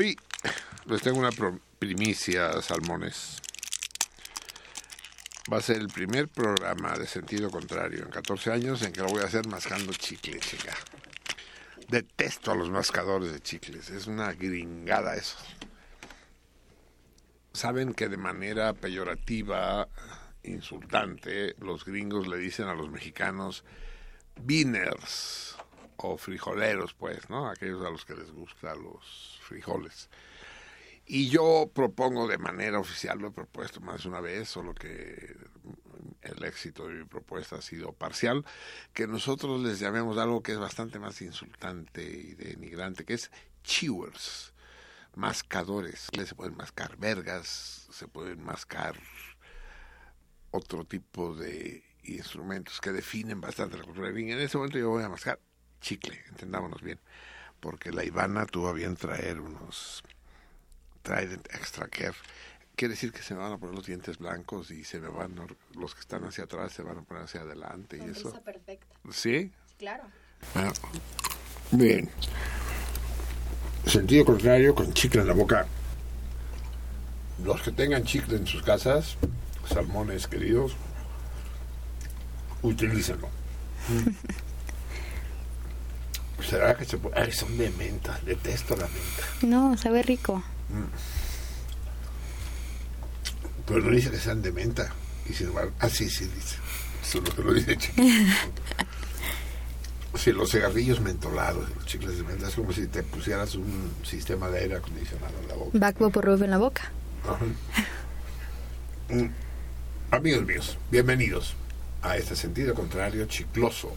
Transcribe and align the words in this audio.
Hoy 0.00 0.16
les 0.86 1.02
tengo 1.02 1.18
una 1.18 1.30
primicia, 1.80 2.62
salmones. 2.62 3.42
Va 5.52 5.56
a 5.56 5.60
ser 5.60 5.78
el 5.78 5.88
primer 5.88 6.28
programa 6.28 6.96
de 6.96 7.08
sentido 7.08 7.50
contrario 7.50 8.04
en 8.04 8.10
14 8.10 8.52
años 8.52 8.82
en 8.82 8.92
que 8.92 9.00
lo 9.00 9.08
voy 9.08 9.22
a 9.22 9.26
hacer 9.26 9.48
mascando 9.48 9.92
chicle, 9.92 10.38
chica. 10.38 10.72
Detesto 11.88 12.52
a 12.52 12.54
los 12.54 12.70
mascadores 12.70 13.32
de 13.32 13.40
chicles, 13.40 13.90
es 13.90 14.06
una 14.06 14.32
gringada 14.34 15.16
eso. 15.16 15.36
Saben 17.52 17.92
que 17.92 18.08
de 18.08 18.18
manera 18.18 18.74
peyorativa, 18.74 19.88
insultante, 20.44 21.56
los 21.58 21.84
gringos 21.84 22.28
le 22.28 22.36
dicen 22.36 22.68
a 22.68 22.74
los 22.74 22.88
mexicanos 22.88 23.64
beaners 24.40 25.57
o 25.98 26.16
frijoleros, 26.16 26.94
pues, 26.94 27.28
¿no? 27.28 27.48
Aquellos 27.48 27.84
a 27.84 27.90
los 27.90 28.04
que 28.04 28.14
les 28.14 28.30
gustan 28.30 28.82
los 28.82 29.38
frijoles. 29.42 30.08
Y 31.06 31.30
yo 31.30 31.70
propongo 31.74 32.28
de 32.28 32.38
manera 32.38 32.78
oficial, 32.78 33.18
lo 33.18 33.28
he 33.28 33.32
propuesto 33.32 33.80
más 33.80 34.02
de 34.02 34.10
una 34.10 34.20
vez, 34.20 34.48
solo 34.48 34.74
que 34.74 35.36
el 36.20 36.44
éxito 36.44 36.86
de 36.86 36.94
mi 36.94 37.04
propuesta 37.04 37.56
ha 37.56 37.62
sido 37.62 37.92
parcial, 37.92 38.44
que 38.92 39.06
nosotros 39.06 39.60
les 39.62 39.80
llamemos 39.80 40.18
algo 40.18 40.42
que 40.42 40.52
es 40.52 40.58
bastante 40.58 40.98
más 40.98 41.20
insultante 41.22 42.02
y 42.02 42.34
denigrante, 42.34 43.04
que 43.04 43.14
es 43.14 43.30
chewers, 43.64 44.52
mascadores. 45.14 46.08
Les 46.12 46.28
se 46.28 46.34
pueden 46.34 46.56
mascar 46.56 46.96
vergas, 46.98 47.88
se 47.90 48.06
pueden 48.06 48.44
mascar 48.44 48.94
otro 50.50 50.84
tipo 50.84 51.34
de 51.34 51.84
instrumentos 52.02 52.80
que 52.80 52.92
definen 52.92 53.40
bastante 53.40 53.78
la 53.78 53.84
cultura. 53.84 54.10
En 54.10 54.38
ese 54.38 54.56
momento 54.58 54.78
yo 54.78 54.90
voy 54.90 55.04
a 55.04 55.08
mascar 55.08 55.40
chicle, 55.80 56.20
entendámonos 56.28 56.82
bien, 56.82 56.98
porque 57.60 57.90
la 57.92 58.04
Ivana 58.04 58.46
tuvo 58.46 58.68
a 58.68 58.72
bien 58.72 58.96
traer 58.96 59.40
unos 59.40 60.02
Trident 61.02 61.46
Extra 61.54 61.88
Care. 61.88 62.14
Quiere 62.76 62.94
decir 62.94 63.12
que 63.12 63.22
se 63.22 63.34
me 63.34 63.40
van 63.40 63.52
a 63.52 63.58
poner 63.58 63.74
los 63.74 63.86
dientes 63.86 64.18
blancos 64.18 64.70
y 64.70 64.84
se 64.84 65.00
me 65.00 65.08
van, 65.08 65.34
los 65.74 65.94
que 65.94 66.00
están 66.00 66.24
hacia 66.24 66.44
atrás 66.44 66.72
se 66.72 66.82
van 66.82 66.98
a 66.98 67.02
poner 67.02 67.24
hacia 67.24 67.40
adelante 67.40 67.98
y 67.98 68.10
eso. 68.10 68.32
Perfecta. 68.42 68.86
¿Sí? 69.10 69.50
Claro. 69.78 70.04
Ah, 70.54 70.72
Bien. 71.70 72.08
Sentido 73.84 74.24
contrario, 74.24 74.74
con 74.74 74.92
chicle 74.92 75.20
en 75.22 75.26
la 75.26 75.34
boca. 75.34 75.66
Los 77.42 77.62
que 77.62 77.72
tengan 77.72 78.04
chicle 78.04 78.36
en 78.36 78.46
sus 78.46 78.62
casas, 78.62 79.16
salmones 79.66 80.26
queridos, 80.26 80.76
utilícenlo. 82.62 83.28
¿Será 86.48 86.74
que 86.74 86.84
se 86.84 86.96
puede? 86.96 87.20
Ay, 87.20 87.30
son 87.32 87.58
de 87.58 87.70
menta, 87.70 88.18
detesto 88.24 88.74
la 88.74 88.86
menta. 88.86 89.46
No, 89.46 89.76
sabe 89.76 90.02
rico. 90.02 90.42
Pero 93.66 93.80
no 93.80 93.90
dice 93.90 94.10
que 94.10 94.18
sean 94.18 94.40
de 94.40 94.50
menta. 94.50 94.90
Y 95.28 95.34
sin 95.34 95.48
embargo, 95.48 95.72
ah, 95.80 95.90
sí, 95.90 96.08
sí, 96.08 96.24
dice. 96.24 96.56
Solo 97.02 97.34
que 97.34 97.42
lo 97.42 97.52
dice. 97.52 97.78
Sí, 100.14 100.32
los 100.32 100.50
cigarrillos 100.50 101.00
mentolados, 101.00 101.68
los 101.76 101.86
chicles 101.86 102.16
de 102.16 102.24
menta, 102.24 102.48
es 102.48 102.54
como 102.54 102.72
si 102.72 102.88
te 102.88 103.04
pusieras 103.04 103.54
un 103.54 103.92
sistema 104.02 104.48
de 104.48 104.60
aire 104.60 104.76
acondicionado 104.76 105.34
en 105.40 105.48
la 105.48 105.54
boca. 105.54 106.10
Por 106.10 106.28
en 106.28 106.50
la 106.50 106.58
boca. 106.58 106.90
Ajá. 107.24 107.44
Mm. 109.14 109.30
Amigos 110.10 110.44
míos, 110.44 110.78
bienvenidos 110.90 111.54
a 112.02 112.16
este 112.16 112.34
sentido 112.34 112.74
contrario 112.74 113.26
chicloso. 113.26 113.94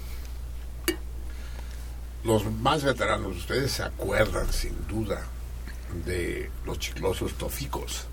Los 2.24 2.46
más 2.46 2.84
veteranos 2.84 3.34
de 3.34 3.40
ustedes 3.40 3.72
se 3.72 3.84
acuerdan 3.84 4.52
sin 4.52 4.76
duda 4.88 5.26
de 6.06 6.50
los 6.66 6.80
chiclosos 6.80 7.34
toficos. 7.34 8.06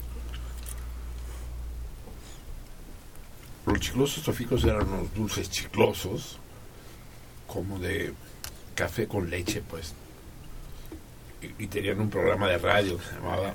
Los 3.66 3.80
chiclosos 3.80 4.22
toficos 4.24 4.64
eran 4.64 4.88
unos 4.88 5.14
dulces 5.14 5.50
chiclosos, 5.50 6.38
como 7.46 7.78
de 7.78 8.14
café 8.74 9.06
con 9.06 9.28
leche, 9.28 9.62
pues. 9.68 9.92
Y, 11.42 11.64
y 11.64 11.66
tenían 11.66 12.00
un 12.00 12.08
programa 12.08 12.48
de 12.48 12.58
radio 12.58 12.98
que 12.98 13.04
se 13.04 13.14
llamaba 13.14 13.54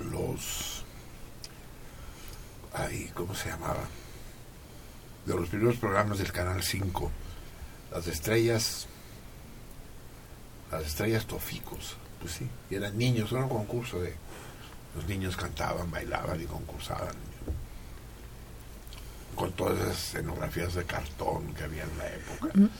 Los 0.00 0.82
ay, 2.74 3.10
¿cómo 3.14 3.34
se 3.34 3.48
llamaba? 3.48 3.84
De 5.26 5.34
los 5.34 5.48
primeros 5.48 5.76
programas 5.76 6.18
del 6.18 6.32
Canal 6.32 6.62
5, 6.62 7.10
las 7.92 8.06
estrellas, 8.06 8.86
las 10.72 10.86
estrellas 10.86 11.26
toficos, 11.26 11.96
pues 12.20 12.32
sí, 12.32 12.48
y 12.70 12.74
eran 12.74 12.96
niños, 12.96 13.30
era 13.30 13.42
un 13.42 13.48
concurso 13.48 14.00
de, 14.00 14.14
los 14.94 15.06
niños 15.06 15.36
cantaban, 15.36 15.90
bailaban 15.90 16.40
y 16.40 16.44
concursaban 16.44 17.14
con 19.34 19.52
todas 19.52 19.78
esas 19.80 20.08
escenografías 20.08 20.74
de 20.74 20.84
cartón 20.84 21.54
que 21.54 21.64
había 21.64 21.84
en 21.84 21.98
la 21.98 22.08
época. 22.08 22.70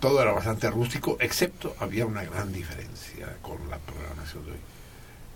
Todo 0.00 0.22
era 0.22 0.32
bastante 0.32 0.70
rústico, 0.70 1.18
excepto 1.20 1.76
había 1.78 2.06
una 2.06 2.24
gran 2.24 2.52
diferencia 2.52 3.36
con 3.42 3.68
la 3.68 3.78
programación 3.78 4.46
de 4.46 4.52
hoy, 4.52 4.58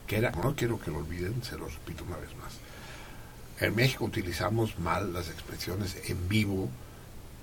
que 0.07 0.17
era, 0.17 0.31
no 0.31 0.57
quiero 0.57 0.81
que 0.81 0.91
lo 0.91 0.99
olviden, 0.99 1.43
se 1.43 1.59
lo 1.59 1.69
repito 1.69 2.05
una 2.05 2.17
vez 2.17 2.35
más. 2.37 2.55
En 3.61 3.75
México 3.75 4.05
utilizamos 4.05 4.79
mal 4.79 5.13
las 5.13 5.29
expresiones 5.29 5.97
en 6.09 6.29
vivo 6.29 6.71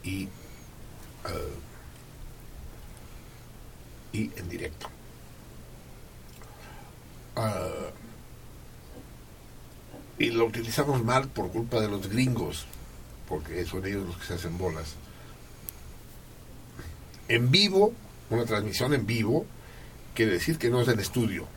y, 0.04 0.24
eh, 0.24 0.30
y 4.14 4.32
en 4.38 4.48
directo. 4.48 4.88
Ah, 7.36 7.90
y 10.20 10.30
lo 10.30 10.46
utilizamos 10.46 11.04
mal 11.04 11.28
por 11.28 11.52
culpa 11.52 11.82
de 11.82 11.90
los 11.90 12.08
gringos, 12.08 12.66
porque 13.28 13.66
son 13.66 13.86
ellos 13.86 14.06
los 14.06 14.18
que 14.18 14.26
se 14.26 14.34
hacen 14.36 14.58
bolas. 14.58 14.94
En 17.28 17.52
vivo, 17.52 17.94
una 18.30 18.46
transmisión 18.46 18.94
en 18.94 19.06
vivo, 19.06 19.46
quiere 20.14 20.34
decir 20.34 20.58
que 20.58 20.70
no 20.70 20.82
es 20.82 20.88
en 20.88 21.00
estudio. 21.00 21.48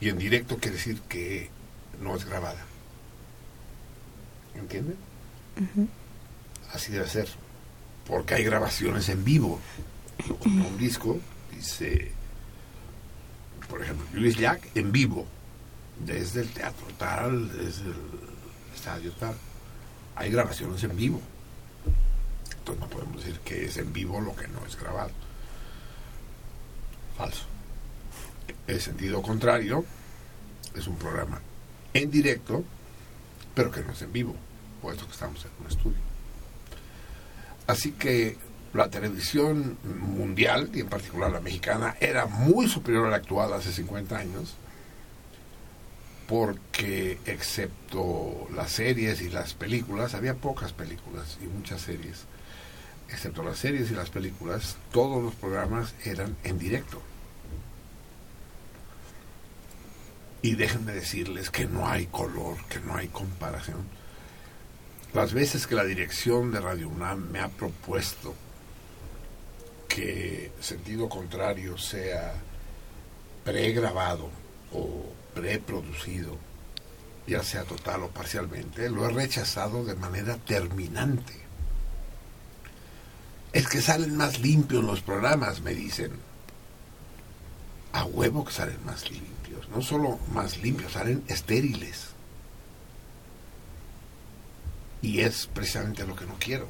Y 0.00 0.08
en 0.08 0.16
directo 0.16 0.56
quiere 0.56 0.78
decir 0.78 1.00
que 1.02 1.50
no 2.00 2.16
es 2.16 2.24
grabada. 2.24 2.64
¿Entienden? 4.54 4.96
Así 6.72 6.90
debe 6.90 7.06
ser. 7.06 7.28
Porque 8.10 8.34
hay 8.34 8.42
grabaciones 8.42 9.08
en 9.08 9.24
vivo. 9.24 9.60
Un 10.44 10.76
disco 10.76 11.20
dice, 11.54 12.10
por 13.68 13.80
ejemplo, 13.80 14.04
Luis 14.12 14.36
Jack 14.36 14.68
en 14.74 14.90
vivo, 14.90 15.26
desde 16.04 16.40
el 16.40 16.48
teatro 16.48 16.86
tal, 16.98 17.48
desde 17.56 17.84
el 17.84 17.94
estadio 18.74 19.12
tal. 19.12 19.36
Hay 20.16 20.32
grabaciones 20.32 20.82
en 20.82 20.96
vivo. 20.96 21.20
Entonces 22.58 22.80
no 22.80 22.88
podemos 22.88 23.24
decir 23.24 23.38
que 23.40 23.66
es 23.66 23.76
en 23.76 23.92
vivo 23.92 24.20
lo 24.20 24.34
que 24.34 24.48
no 24.48 24.66
es 24.66 24.76
grabado. 24.76 25.12
Falso. 27.16 27.44
El 28.66 28.80
sentido 28.80 29.22
contrario 29.22 29.84
es 30.74 30.86
un 30.88 30.96
programa 30.96 31.40
en 31.94 32.10
directo, 32.10 32.64
pero 33.54 33.70
que 33.70 33.82
no 33.82 33.92
es 33.92 34.02
en 34.02 34.12
vivo, 34.12 34.34
puesto 34.82 35.06
que 35.06 35.12
estamos 35.12 35.44
en 35.44 35.50
un 35.60 35.70
estudio. 35.70 36.09
Así 37.70 37.92
que 37.92 38.36
la 38.74 38.90
televisión 38.90 39.78
mundial, 39.84 40.70
y 40.74 40.80
en 40.80 40.88
particular 40.88 41.30
la 41.30 41.38
mexicana, 41.38 41.96
era 42.00 42.26
muy 42.26 42.68
superior 42.68 43.06
a 43.06 43.10
la 43.10 43.16
actual 43.16 43.52
hace 43.52 43.72
50 43.72 44.18
años, 44.18 44.56
porque 46.26 47.20
excepto 47.26 48.48
las 48.52 48.72
series 48.72 49.20
y 49.22 49.28
las 49.28 49.54
películas, 49.54 50.14
había 50.14 50.34
pocas 50.34 50.72
películas 50.72 51.38
y 51.40 51.46
muchas 51.46 51.82
series, 51.82 52.24
excepto 53.08 53.44
las 53.44 53.58
series 53.58 53.88
y 53.92 53.94
las 53.94 54.10
películas, 54.10 54.76
todos 54.90 55.22
los 55.22 55.36
programas 55.36 55.94
eran 56.04 56.36
en 56.42 56.58
directo. 56.58 57.00
Y 60.42 60.56
déjenme 60.56 60.90
decirles 60.90 61.50
que 61.50 61.66
no 61.66 61.86
hay 61.86 62.06
color, 62.06 62.56
que 62.68 62.80
no 62.80 62.96
hay 62.96 63.06
comparación. 63.06 63.99
Las 65.12 65.32
veces 65.32 65.66
que 65.66 65.74
la 65.74 65.84
dirección 65.84 66.52
de 66.52 66.60
Radio 66.60 66.88
UNAM 66.88 67.30
me 67.32 67.40
ha 67.40 67.48
propuesto 67.48 68.34
que 69.88 70.52
sentido 70.60 71.08
contrario 71.08 71.76
sea 71.76 72.32
pregrabado 73.44 74.30
o 74.72 75.12
preproducido, 75.34 76.38
ya 77.26 77.42
sea 77.42 77.64
total 77.64 78.04
o 78.04 78.08
parcialmente, 78.10 78.88
lo 78.88 79.04
he 79.04 79.10
rechazado 79.10 79.84
de 79.84 79.96
manera 79.96 80.36
terminante. 80.36 81.34
Es 83.52 83.66
que 83.66 83.82
salen 83.82 84.16
más 84.16 84.38
limpios 84.38 84.84
los 84.84 85.00
programas, 85.00 85.60
me 85.60 85.74
dicen. 85.74 86.12
A 87.92 88.04
huevo 88.04 88.44
que 88.44 88.52
salen 88.52 88.84
más 88.84 89.10
limpios. 89.10 89.68
No 89.70 89.82
solo 89.82 90.20
más 90.32 90.58
limpios, 90.58 90.92
salen 90.92 91.24
estériles. 91.26 92.09
Y 95.02 95.20
es 95.20 95.46
precisamente 95.46 96.06
lo 96.06 96.14
que 96.14 96.26
no 96.26 96.36
quiero. 96.38 96.68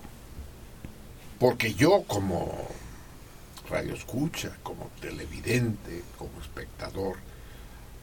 Porque 1.39 1.75
yo 1.75 2.05
como 2.07 2.69
radio 3.71 3.95
escucha, 3.95 4.57
como 4.63 4.91
televidente, 5.01 6.03
como 6.19 6.41
espectador, 6.41 7.17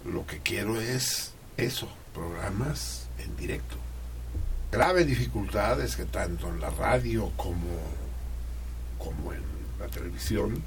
lo 0.05 0.25
que 0.25 0.39
quiero 0.39 0.79
es 0.79 1.33
eso, 1.57 1.89
programas 2.13 3.07
en 3.19 3.35
directo. 3.35 3.75
Grave 4.71 5.05
dificultad 5.05 5.81
es 5.81 5.95
que 5.95 6.05
tanto 6.05 6.49
en 6.49 6.59
la 6.59 6.69
radio 6.69 7.31
como, 7.35 7.79
como 8.97 9.33
en 9.33 9.43
la 9.79 9.87
televisión, 9.87 10.63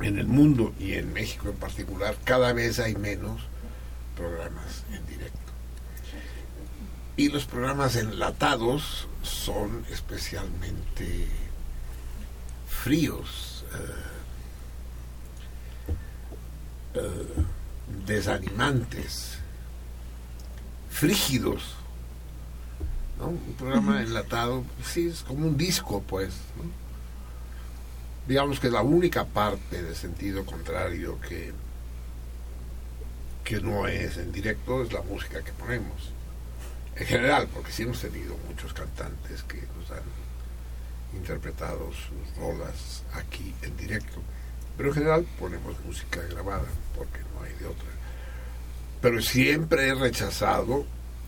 en 0.00 0.18
el 0.18 0.26
mundo 0.26 0.72
y 0.78 0.94
en 0.94 1.12
México 1.12 1.48
en 1.48 1.56
particular, 1.56 2.16
cada 2.24 2.52
vez 2.52 2.78
hay 2.78 2.94
menos 2.94 3.42
programas 4.16 4.84
en 4.92 5.06
directo. 5.06 5.43
Y 7.16 7.28
los 7.28 7.44
programas 7.44 7.94
enlatados 7.94 9.06
son 9.22 9.86
especialmente 9.90 11.28
fríos, 12.68 13.64
eh, 13.72 14.14
eh, 16.94 17.44
desanimantes, 18.04 19.38
frígidos. 20.90 21.76
Un 23.20 23.54
programa 23.56 24.02
enlatado, 24.02 24.64
sí, 24.84 25.06
es 25.06 25.22
como 25.22 25.46
un 25.46 25.56
disco, 25.56 26.02
pues. 26.02 26.34
Digamos 28.26 28.58
que 28.58 28.70
la 28.70 28.82
única 28.82 29.24
parte 29.24 29.82
de 29.82 29.94
sentido 29.94 30.44
contrario 30.44 31.20
que, 31.20 31.52
que 33.44 33.60
no 33.60 33.86
es 33.86 34.16
en 34.16 34.32
directo 34.32 34.82
es 34.82 34.92
la 34.92 35.02
música 35.02 35.42
que 35.42 35.52
ponemos. 35.52 36.10
En 36.96 37.06
general, 37.06 37.48
porque 37.52 37.72
sí 37.72 37.82
hemos 37.82 38.00
tenido 38.00 38.36
muchos 38.48 38.72
cantantes 38.72 39.42
que 39.44 39.62
nos 39.76 39.90
han 39.90 40.04
interpretado 41.16 41.90
sus 41.92 42.36
rolas 42.36 43.02
aquí 43.14 43.54
en 43.62 43.76
directo. 43.76 44.20
Pero 44.76 44.90
en 44.90 44.94
general 44.94 45.26
ponemos 45.38 45.78
música 45.84 46.20
grabada, 46.22 46.66
porque 46.96 47.20
no 47.34 47.42
hay 47.42 47.52
de 47.54 47.66
otra. 47.66 47.88
Pero 49.00 49.20
siempre 49.20 49.88
he 49.88 49.94
rechazado, 49.94 50.86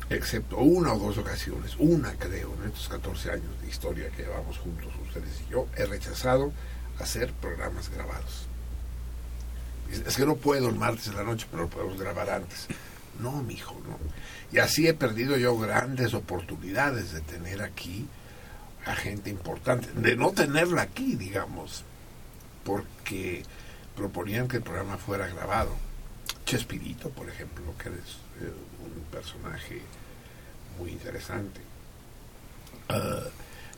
excepto 0.08 0.58
una 0.58 0.92
o 0.92 0.98
dos 0.98 1.18
ocasiones, 1.18 1.76
una 1.78 2.14
creo, 2.14 2.54
en 2.54 2.68
estos 2.68 2.88
14 2.88 3.32
años 3.32 3.60
de 3.60 3.68
historia 3.68 4.08
que 4.10 4.22
llevamos 4.22 4.58
juntos 4.58 4.92
ustedes 5.06 5.42
y 5.46 5.52
yo, 5.52 5.66
he 5.76 5.84
rechazado 5.84 6.52
hacer 6.98 7.32
programas 7.34 7.90
grabados. 7.90 8.46
Es 10.06 10.16
que 10.16 10.26
no 10.26 10.36
puedo 10.36 10.68
el 10.68 10.74
martes 10.74 11.10
de 11.10 11.16
la 11.16 11.22
noche, 11.22 11.46
pero 11.50 11.64
lo 11.64 11.68
podemos 11.68 11.98
grabar 11.98 12.30
antes. 12.30 12.66
No, 13.20 13.42
mi 13.42 13.54
hijo, 13.54 13.74
no. 13.86 13.98
Y 14.52 14.58
así 14.58 14.86
he 14.86 14.94
perdido 14.94 15.36
yo 15.36 15.58
grandes 15.58 16.14
oportunidades 16.14 17.12
de 17.12 17.20
tener 17.20 17.62
aquí 17.62 18.06
a 18.84 18.94
gente 18.94 19.30
importante, 19.30 19.88
de 19.92 20.16
no 20.16 20.30
tenerla 20.30 20.82
aquí, 20.82 21.16
digamos, 21.16 21.84
porque 22.64 23.42
proponían 23.96 24.46
que 24.46 24.58
el 24.58 24.62
programa 24.62 24.96
fuera 24.96 25.26
grabado. 25.26 25.74
Chespirito, 26.44 27.10
por 27.10 27.28
ejemplo, 27.28 27.74
que 27.76 27.88
es 27.88 28.18
eh, 28.40 28.52
un 28.84 29.02
personaje 29.10 29.80
muy 30.78 30.90
interesante. 30.90 31.60
Ah, 32.88 33.24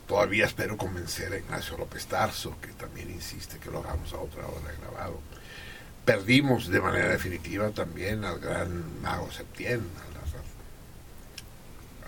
todavía 0.07 0.45
espero 0.45 0.77
convencer 0.77 1.33
a 1.33 1.37
Ignacio 1.37 1.77
López 1.77 2.05
Tarso, 2.05 2.57
que 2.61 2.73
también 2.73 3.09
insiste 3.09 3.57
que 3.57 3.71
lo 3.71 3.79
hagamos 3.79 4.13
a 4.13 4.19
otra 4.19 4.45
hora 4.45 4.71
grabado. 4.79 5.19
Perdimos 6.05 6.67
de 6.67 6.81
manera 6.81 7.09
definitiva 7.09 7.69
también 7.71 8.23
al 8.23 8.39
gran 8.39 9.01
mago 9.01 9.31
Septién, 9.31 9.81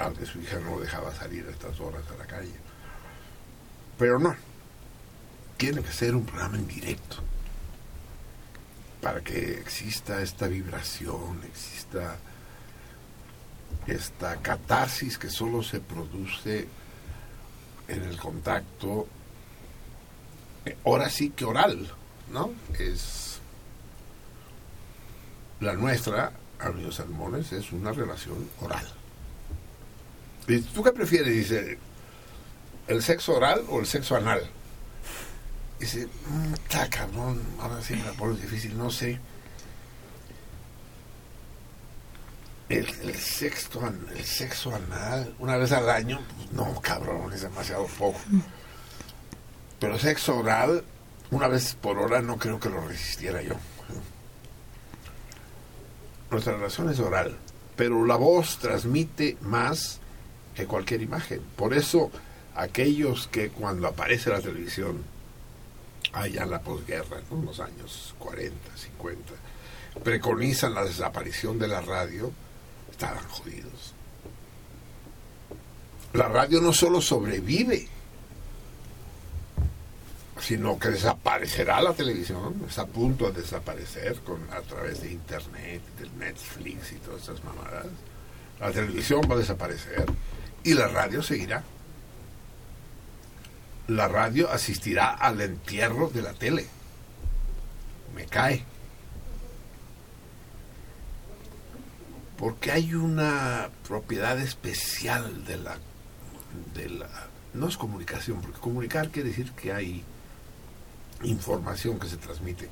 al 0.05 0.13
que 0.13 0.25
su 0.25 0.39
hija 0.41 0.59
no 0.59 0.79
dejaba 0.79 1.13
salir 1.13 1.45
a 1.47 1.51
estas 1.51 1.79
horas 1.79 2.03
a 2.13 2.17
la 2.17 2.25
calle. 2.25 2.55
Pero 3.97 4.19
no, 4.19 4.35
tiene 5.57 5.81
que 5.81 5.91
ser 5.91 6.15
un 6.15 6.25
programa 6.25 6.57
en 6.57 6.67
directo 6.67 7.17
para 9.01 9.21
que 9.21 9.59
exista 9.59 10.21
esta 10.21 10.47
vibración, 10.47 11.41
exista 11.43 12.17
esta 13.87 14.37
catarsis 14.37 15.17
que 15.17 15.29
solo 15.29 15.63
se 15.63 15.79
produce 15.79 16.67
en 17.87 18.03
el 18.03 18.17
contacto, 18.17 19.07
eh, 20.65 20.77
ahora 20.85 21.09
sí 21.09 21.31
que 21.31 21.45
oral, 21.45 21.91
¿no? 22.31 22.51
Es 22.77 23.39
La 25.59 25.73
nuestra, 25.73 26.31
amigos 26.59 26.95
sermones, 26.95 27.51
es 27.51 27.71
una 27.71 27.91
relación 27.91 28.49
oral. 28.61 29.00
¿Y 30.51 30.59
tú 30.61 30.83
qué 30.83 30.91
prefieres? 30.91 31.33
Dice, 31.33 31.77
¿el 32.87 33.01
sexo 33.01 33.35
oral 33.35 33.63
o 33.69 33.79
el 33.79 33.85
sexo 33.85 34.17
anal? 34.17 34.41
Dice, 35.79 36.07
"Mm, 36.27 36.53
está 36.55 36.89
cabrón, 36.89 37.41
ahora 37.57 37.81
sí 37.81 37.95
me 37.95 38.03
la 38.03 38.11
pones 38.11 38.41
difícil, 38.41 38.77
no 38.77 38.91
sé. 38.91 39.17
El, 42.67 42.85
el 42.85 43.09
el 43.09 43.15
sexo 44.25 44.75
anal, 44.75 45.35
una 45.39 45.55
vez 45.55 45.71
al 45.71 45.89
año, 45.89 46.19
pues, 46.35 46.51
no, 46.51 46.81
cabrón, 46.81 47.31
es 47.31 47.41
demasiado 47.41 47.85
poco. 47.97 48.19
Pero 49.79 49.97
sexo 49.97 50.37
oral, 50.37 50.83
una 51.31 51.47
vez 51.47 51.75
por 51.75 51.97
hora, 51.97 52.21
no 52.21 52.37
creo 52.37 52.59
que 52.59 52.69
lo 52.69 52.85
resistiera 52.85 53.41
yo. 53.41 53.55
Nuestra 56.29 56.53
relación 56.53 56.89
es 56.89 56.99
oral, 56.99 57.37
pero 57.77 58.05
la 58.05 58.17
voz 58.17 58.57
transmite 58.59 59.37
más 59.41 60.00
que 60.55 60.65
cualquier 60.65 61.01
imagen. 61.01 61.41
Por 61.55 61.73
eso, 61.73 62.11
aquellos 62.55 63.27
que 63.27 63.49
cuando 63.49 63.87
aparece 63.87 64.29
la 64.29 64.41
televisión, 64.41 65.03
allá 66.13 66.43
en 66.43 66.51
la 66.51 66.61
posguerra, 66.61 67.21
en 67.31 67.45
los 67.45 67.59
años 67.59 68.15
40, 68.19 68.55
50, 68.75 69.33
preconizan 70.03 70.73
la 70.73 70.83
desaparición 70.83 71.59
de 71.59 71.67
la 71.67 71.81
radio, 71.81 72.31
estaban 72.89 73.27
jodidos. 73.29 73.93
La 76.13 76.27
radio 76.27 76.59
no 76.59 76.73
solo 76.73 76.99
sobrevive, 77.01 77.87
sino 80.41 80.77
que 80.79 80.89
desaparecerá 80.89 81.81
la 81.81 81.93
televisión, 81.93 82.63
está 82.67 82.81
a 82.81 82.87
punto 82.87 83.31
de 83.31 83.41
desaparecer 83.41 84.19
con, 84.21 84.41
a 84.51 84.61
través 84.61 85.01
de 85.01 85.11
internet, 85.11 85.81
del 85.99 86.17
Netflix 86.17 86.91
y 86.91 86.95
todas 86.95 87.23
esas 87.23 87.43
mamadas. 87.43 87.85
La 88.59 88.71
televisión 88.71 89.21
va 89.29 89.35
a 89.35 89.39
desaparecer 89.39 90.05
y 90.63 90.73
la 90.73 90.87
radio 90.87 91.21
seguirá. 91.23 91.63
La 93.87 94.07
radio 94.07 94.49
asistirá 94.51 95.09
al 95.09 95.41
entierro 95.41 96.09
de 96.09 96.21
la 96.21 96.33
tele. 96.33 96.67
Me 98.15 98.25
cae. 98.25 98.63
Porque 102.37 102.71
hay 102.71 102.93
una 102.93 103.69
propiedad 103.87 104.39
especial 104.39 105.45
de 105.45 105.57
la, 105.57 105.77
de 106.73 106.89
la... 106.89 107.09
No 107.53 107.67
es 107.67 107.77
comunicación, 107.77 108.41
porque 108.41 108.59
comunicar 108.59 109.09
quiere 109.09 109.29
decir 109.29 109.51
que 109.51 109.73
hay 109.73 110.03
información 111.23 111.99
que 111.99 112.07
se 112.07 112.17
transmite. 112.17 112.69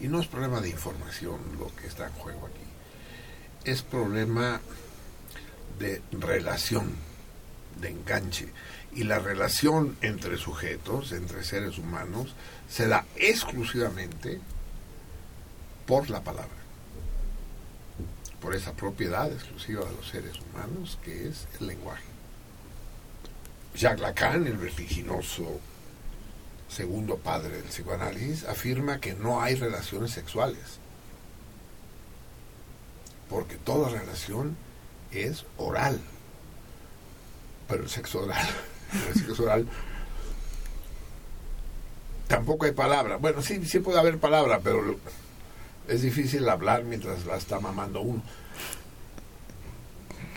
Y 0.00 0.08
no 0.08 0.20
es 0.20 0.28
problema 0.28 0.60
de 0.60 0.68
información 0.68 1.40
lo 1.58 1.74
que 1.74 1.86
está 1.86 2.06
en 2.06 2.12
juego 2.12 2.46
aquí. 2.46 3.70
Es 3.70 3.82
problema 3.82 4.60
de 5.78 6.02
relación, 6.12 6.94
de 7.80 7.90
enganche. 7.90 8.48
Y 8.94 9.04
la 9.04 9.18
relación 9.18 9.96
entre 10.00 10.36
sujetos, 10.38 11.12
entre 11.12 11.44
seres 11.44 11.78
humanos, 11.78 12.34
se 12.68 12.88
da 12.88 13.04
exclusivamente 13.16 14.40
por 15.86 16.10
la 16.10 16.22
palabra. 16.22 16.48
Por 18.40 18.54
esa 18.54 18.72
propiedad 18.72 19.30
exclusiva 19.32 19.84
de 19.84 19.92
los 19.92 20.08
seres 20.08 20.36
humanos 20.40 20.98
que 21.04 21.28
es 21.28 21.48
el 21.60 21.66
lenguaje. 21.66 22.04
Jacques 23.74 24.00
Lacan, 24.00 24.46
el 24.46 24.56
vertiginoso 24.56 25.60
segundo 26.68 27.16
padre 27.16 27.56
del 27.56 27.64
psicoanálisis, 27.64 28.44
afirma 28.44 29.00
que 29.00 29.14
no 29.14 29.40
hay 29.40 29.54
relaciones 29.54 30.10
sexuales. 30.10 30.78
Porque 33.28 33.56
toda 33.56 33.88
relación 33.88 34.56
es 35.10 35.44
oral. 35.56 36.00
Pero 37.68 37.82
el 37.82 37.88
sexo 37.90 38.20
oral, 38.22 38.46
el 39.08 39.14
sexo 39.20 39.42
oral 39.42 39.66
tampoco 42.26 42.66
hay 42.66 42.72
palabra. 42.72 43.16
Bueno, 43.16 43.42
sí, 43.42 43.64
sí 43.66 43.78
puede 43.80 43.98
haber 43.98 44.18
palabra, 44.18 44.60
pero 44.62 44.98
es 45.88 46.02
difícil 46.02 46.48
hablar 46.48 46.84
mientras 46.84 47.24
la 47.26 47.36
está 47.36 47.58
mamando 47.60 48.00
uno. 48.02 48.22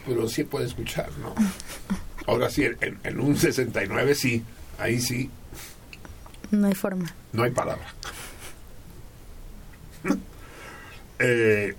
Pero 0.05 0.27
sí 0.27 0.43
puede 0.45 0.65
escuchar, 0.65 1.09
¿no? 1.19 1.35
Ahora 2.27 2.49
sí, 2.49 2.63
en, 2.63 2.99
en 3.03 3.19
un 3.19 3.37
69 3.37 4.15
sí, 4.15 4.43
ahí 4.79 4.99
sí, 5.01 5.29
No 6.49 6.67
hay 6.67 6.73
forma. 6.75 7.13
no 7.33 7.43
hay 7.43 7.51
palabra. 7.51 7.87
Eh, 11.23 11.75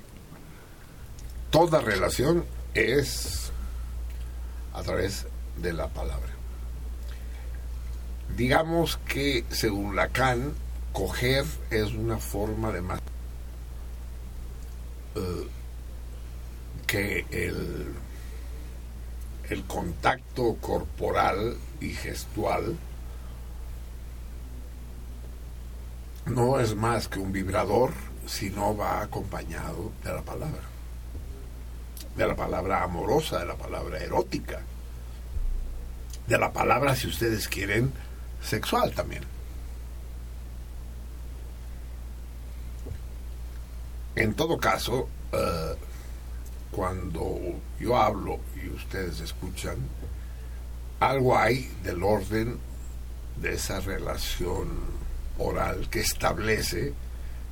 toda 1.51 1.81
relación 1.81 2.45
es 2.75 3.51
a 4.73 4.83
través 4.85 5.27
de 5.63 5.73
la 5.73 5.89
palabra. 5.89 6.29
Digamos 8.37 8.99
que, 9.07 9.45
según 9.51 9.97
Lacan, 9.97 10.55
coger 10.93 11.45
es 11.71 11.93
una 11.93 12.19
forma 12.19 12.73
de 12.73 12.83
más 12.83 13.01
eh, 15.15 15.49
que 16.87 17.27
el, 17.31 17.95
el 19.49 19.65
contacto 19.65 20.57
corporal 20.61 21.57
y 21.81 21.91
gestual 21.91 22.77
no 26.27 26.61
es 26.61 26.75
más 26.75 27.09
que 27.09 27.19
un 27.19 27.33
vibrador 27.33 27.93
si 28.27 28.51
no 28.51 28.77
va 28.77 29.03
acompañado 29.03 29.93
de 30.05 30.13
la 30.13 30.23
palabra. 30.23 30.63
De 32.17 32.27
la 32.27 32.37
palabra 32.37 32.83
amorosa, 32.83 33.41
de 33.41 33.47
la 33.47 33.57
palabra 33.57 33.99
erótica. 33.99 34.61
De 36.27 36.39
la 36.39 36.53
palabra, 36.53 36.95
si 36.95 37.09
ustedes 37.09 37.49
quieren, 37.49 37.93
sexual 38.43 38.93
también. 38.93 39.25
En 44.15 44.35
todo 44.35 44.59
caso, 44.59 45.09
eh, 45.33 45.75
cuando 46.71 47.39
yo 47.81 47.97
hablo 47.97 48.41
y 48.63 48.69
ustedes 48.69 49.21
escuchan, 49.21 49.77
algo 51.01 51.37
hay 51.37 51.71
del 51.83 52.03
orden 52.03 52.59
de 53.41 53.55
esa 53.55 53.81
relación 53.81 54.69
oral 55.39 55.89
que 55.91 56.01
establece 56.01 56.95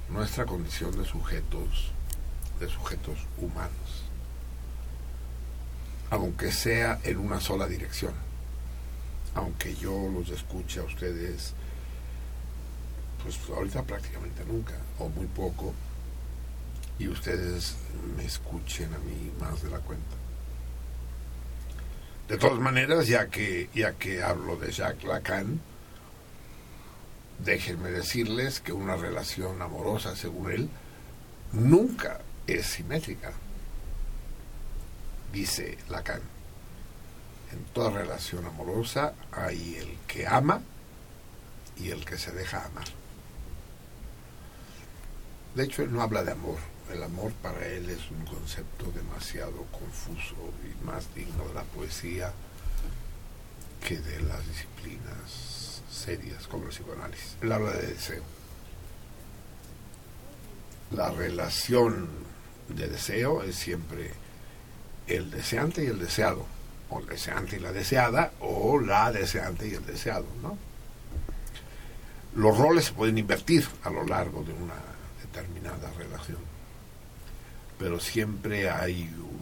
nuestra 0.09 0.45
condición 0.47 0.97
de 0.97 1.05
sujetos 1.05 1.93
de 2.61 2.69
sujetos 2.69 3.17
humanos 3.39 4.11
aunque 6.11 6.51
sea 6.51 6.99
en 7.05 7.19
una 7.19 7.41
sola 7.41 7.67
dirección 7.67 8.13
aunque 9.35 9.75
yo 9.77 10.09
los 10.13 10.29
escuche 10.31 10.81
a 10.81 10.85
ustedes 10.85 11.55
pues 13.23 13.39
ahorita 13.55 13.83
prácticamente 13.83 14.45
nunca 14.45 14.75
o 14.99 15.09
muy 15.09 15.27
poco 15.27 15.75
y 16.99 17.09
ustedes 17.09 17.77
me 18.17 18.25
escuchen 18.25 18.93
a 18.95 18.99
mí 18.99 19.31
más 19.39 19.63
de 19.63 19.71
la 19.71 19.79
cuenta 19.79 20.17
de 22.29 22.39
todas 22.39 22.59
maneras 22.59 23.07
ya 23.07 23.29
que 23.29 23.69
ya 23.75 23.93
que 23.93 24.23
hablo 24.23 24.57
de 24.57 24.73
Jacques 24.73 25.05
Lacan 25.05 25.61
déjenme 27.45 27.91
decirles 27.91 28.61
que 28.61 28.73
una 28.73 28.97
relación 28.97 29.61
amorosa, 29.63 30.17
según 30.17 30.51
él, 30.51 30.69
nunca 31.53 32.21
es 32.47 32.67
simétrica. 32.67 33.33
Dice 35.33 35.79
Lacan, 35.89 36.21
en 37.53 37.65
toda 37.73 37.91
relación 37.91 38.47
amorosa 38.47 39.15
hay 39.33 39.77
el 39.77 39.99
que 40.07 40.27
ama 40.27 40.61
y 41.77 41.91
el 41.91 42.05
que 42.05 42.19
se 42.19 42.33
deja 42.33 42.65
amar. 42.65 42.87
De 45.55 45.65
hecho, 45.65 45.83
él 45.83 45.93
no 45.93 46.03
habla 46.03 46.23
de 46.23 46.33
amor. 46.33 46.59
El 46.93 47.03
amor 47.03 47.33
para 47.35 47.67
él 47.67 47.89
es 47.89 48.11
un 48.11 48.25
concepto 48.25 48.91
demasiado 48.93 49.65
confuso 49.71 50.35
y 50.65 50.85
más 50.85 51.13
digno 51.15 51.47
de 51.49 51.55
la 51.55 51.63
poesía 51.63 52.33
que 53.87 53.99
de 53.99 54.21
las 54.23 54.47
disciplinas 54.47 55.83
serias 55.91 56.47
como 56.47 56.65
el 56.65 56.71
psicoanálisis. 56.71 57.37
Él 57.41 57.53
habla 57.53 57.73
de 57.73 57.87
deseo. 57.87 58.23
La 60.91 61.11
relación 61.11 62.09
de 62.69 62.89
deseo 62.89 63.43
es 63.43 63.57
siempre 63.57 64.13
el 65.07 65.31
deseante 65.31 65.85
y 65.85 65.89
el 65.89 65.99
deseado, 65.99 66.47
o 66.91 67.01
el 67.01 67.07
deseante 67.07 67.57
y 67.57 67.61
la 67.61 67.73
deseada, 67.73 68.33
o 68.41 68.79
la 68.79 69.13
deseante 69.13 69.69
y 69.69 69.75
el 69.75 69.87
deseado, 69.87 70.27
¿no? 70.43 70.59
Los 72.35 72.57
roles 72.57 72.87
se 72.87 72.93
pueden 72.93 73.19
invertir 73.19 73.67
a 73.83 73.91
lo 73.91 74.05
largo 74.05 74.43
de 74.43 74.53
una 74.53 74.75
determinada 75.23 75.91
relación, 75.97 76.39
pero 77.79 77.99
siempre 77.99 78.71
hay 78.71 79.03
un... 79.17 79.41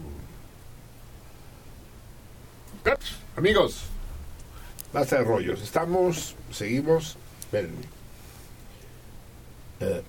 Ups, 2.93 3.17
Amigos, 3.37 3.85
Basta 4.93 5.19
de 5.19 5.25
rollos. 5.25 5.61
Estamos, 5.61 6.35
seguimos. 6.51 7.17
Espérenme. 7.41 7.85
Eh, 9.81 10.03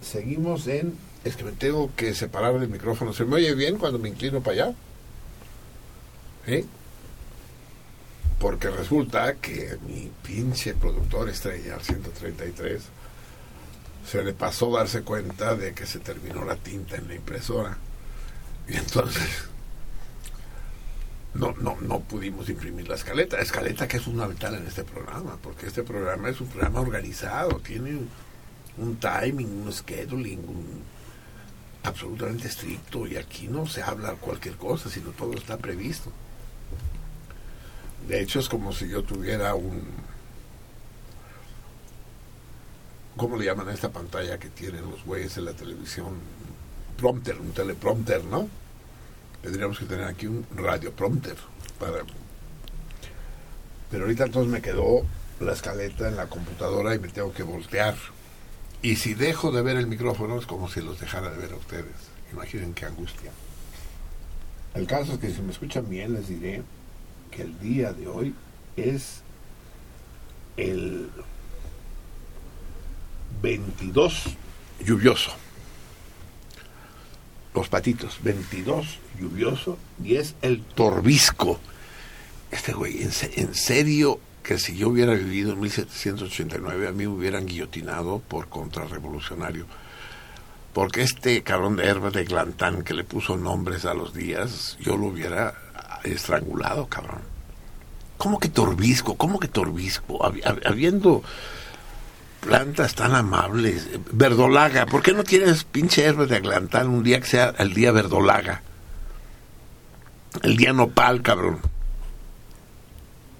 seguimos 0.00 0.66
en... 0.68 0.96
Es 1.24 1.36
que 1.36 1.44
me 1.44 1.52
tengo 1.52 1.90
que 1.94 2.14
separar 2.14 2.58
del 2.58 2.68
micrófono. 2.68 3.12
¿Se 3.12 3.24
me 3.24 3.36
oye 3.36 3.54
bien 3.54 3.78
cuando 3.78 3.98
me 3.98 4.08
inclino 4.08 4.40
para 4.40 4.64
allá? 4.64 4.74
¿Sí? 6.46 6.66
Porque 8.40 8.70
resulta 8.70 9.34
que 9.34 9.78
mi 9.86 10.10
pinche 10.22 10.74
productor 10.74 11.28
estrella, 11.28 11.78
133, 11.80 12.82
se 14.04 14.24
le 14.24 14.32
pasó 14.32 14.72
darse 14.72 15.02
cuenta 15.02 15.54
de 15.54 15.74
que 15.74 15.86
se 15.86 16.00
terminó 16.00 16.44
la 16.44 16.56
tinta 16.56 16.96
en 16.96 17.06
la 17.06 17.14
impresora. 17.14 17.78
Y 18.68 18.76
entonces 18.76 19.48
no, 21.34 21.54
no, 21.60 21.78
no 21.80 22.00
pudimos 22.00 22.48
imprimir 22.48 22.88
la 22.88 22.96
escaleta. 22.96 23.40
Escaleta 23.40 23.88
que 23.88 23.96
es 23.96 24.02
fundamental 24.02 24.54
en 24.54 24.66
este 24.66 24.84
programa, 24.84 25.38
porque 25.42 25.66
este 25.66 25.82
programa 25.82 26.28
es 26.28 26.40
un 26.40 26.48
programa 26.48 26.80
organizado, 26.80 27.60
tiene 27.60 28.00
un 28.76 28.96
timing, 28.96 29.62
un 29.62 29.72
scheduling, 29.72 30.40
un, 30.40 30.82
absolutamente 31.82 32.48
estricto 32.48 33.06
y 33.06 33.16
aquí 33.16 33.48
no 33.48 33.66
se 33.66 33.82
habla 33.82 34.12
cualquier 34.14 34.56
cosa, 34.56 34.88
sino 34.88 35.10
todo 35.10 35.34
está 35.34 35.56
previsto. 35.56 36.12
De 38.06 38.20
hecho 38.20 38.40
es 38.40 38.48
como 38.48 38.72
si 38.72 38.88
yo 38.88 39.02
tuviera 39.02 39.54
un... 39.54 39.82
¿Cómo 43.16 43.36
le 43.36 43.44
llaman 43.44 43.68
a 43.68 43.74
esta 43.74 43.90
pantalla 43.90 44.38
que 44.38 44.48
tienen 44.48 44.90
los 44.90 45.04
güeyes 45.04 45.36
en 45.36 45.44
la 45.44 45.52
televisión? 45.52 46.18
Prompter, 46.96 47.38
un 47.38 47.52
teleprompter, 47.52 48.24
¿no? 48.24 48.48
Tendríamos 49.42 49.78
que 49.78 49.84
tener 49.84 50.04
aquí 50.06 50.26
un 50.26 50.46
radioprompter 50.54 51.36
para... 51.78 52.04
Pero 53.90 54.04
ahorita 54.04 54.24
entonces 54.24 54.50
me 54.50 54.62
quedó 54.62 55.04
la 55.40 55.52
escaleta 55.52 56.08
en 56.08 56.16
la 56.16 56.26
computadora 56.26 56.94
y 56.94 56.98
me 56.98 57.08
tengo 57.08 57.32
que 57.32 57.42
voltear. 57.42 57.94
Y 58.82 58.96
si 58.96 59.14
dejo 59.14 59.52
de 59.52 59.62
ver 59.62 59.76
el 59.76 59.86
micrófono 59.86 60.38
es 60.38 60.46
como 60.46 60.68
si 60.68 60.80
los 60.80 60.98
dejara 61.00 61.30
de 61.30 61.38
ver 61.38 61.52
a 61.52 61.56
ustedes. 61.56 61.94
Imaginen 62.32 62.74
qué 62.74 62.86
angustia. 62.86 63.30
El 64.74 64.86
caso 64.86 65.12
es 65.14 65.18
que 65.18 65.30
si 65.32 65.40
me 65.42 65.52
escuchan 65.52 65.88
bien 65.88 66.14
les 66.14 66.28
diré 66.28 66.62
que 67.30 67.42
el 67.42 67.58
día 67.60 67.92
de 67.92 68.08
hoy 68.08 68.34
es 68.76 69.20
el 70.56 71.10
22 73.42 74.24
lluvioso. 74.84 75.30
Los 77.54 77.68
patitos, 77.68 78.18
22 78.22 78.98
lluvioso 79.20 79.78
y 80.02 80.16
es 80.16 80.34
el 80.42 80.62
torbisco. 80.62 81.60
Este 82.50 82.72
güey, 82.72 83.02
en, 83.02 83.12
se- 83.12 83.40
en 83.40 83.54
serio 83.54 84.18
que 84.42 84.58
si 84.58 84.76
yo 84.76 84.88
hubiera 84.88 85.14
vivido 85.14 85.52
en 85.52 85.60
1789 85.60 86.88
a 86.88 86.92
mí 86.92 86.98
me 86.98 87.08
hubieran 87.08 87.46
guillotinado 87.46 88.18
por 88.20 88.48
contrarrevolucionario. 88.48 89.66
Porque 90.72 91.02
este 91.02 91.42
cabrón 91.42 91.76
de 91.76 91.84
herba 91.86 92.10
de 92.10 92.24
Glantán 92.24 92.82
que 92.82 92.94
le 92.94 93.04
puso 93.04 93.36
nombres 93.36 93.84
a 93.84 93.94
los 93.94 94.14
días, 94.14 94.76
yo 94.80 94.96
lo 94.96 95.06
hubiera 95.06 95.54
estrangulado, 96.02 96.86
cabrón. 96.88 97.20
¿Cómo 98.18 98.38
que 98.38 98.48
torbisco? 98.48 99.16
¿Cómo 99.16 99.38
que 99.38 99.48
torbisco? 99.48 100.18
Habi- 100.24 100.42
hab- 100.42 100.66
Habiendo 100.66 101.22
plantas 102.40 102.94
tan 102.94 103.14
amables. 103.14 103.88
Verdolaga, 104.12 104.86
¿por 104.86 105.02
qué 105.02 105.12
no 105.12 105.24
tienes 105.24 105.64
pinche 105.64 106.04
herba 106.04 106.26
de 106.26 106.40
Glantán 106.40 106.88
un 106.88 107.02
día 107.02 107.20
que 107.20 107.26
sea 107.26 107.54
el 107.58 107.74
día 107.74 107.92
verdolaga? 107.92 108.62
El 110.42 110.56
día 110.56 110.72
nopal, 110.72 111.20
cabrón. 111.22 111.58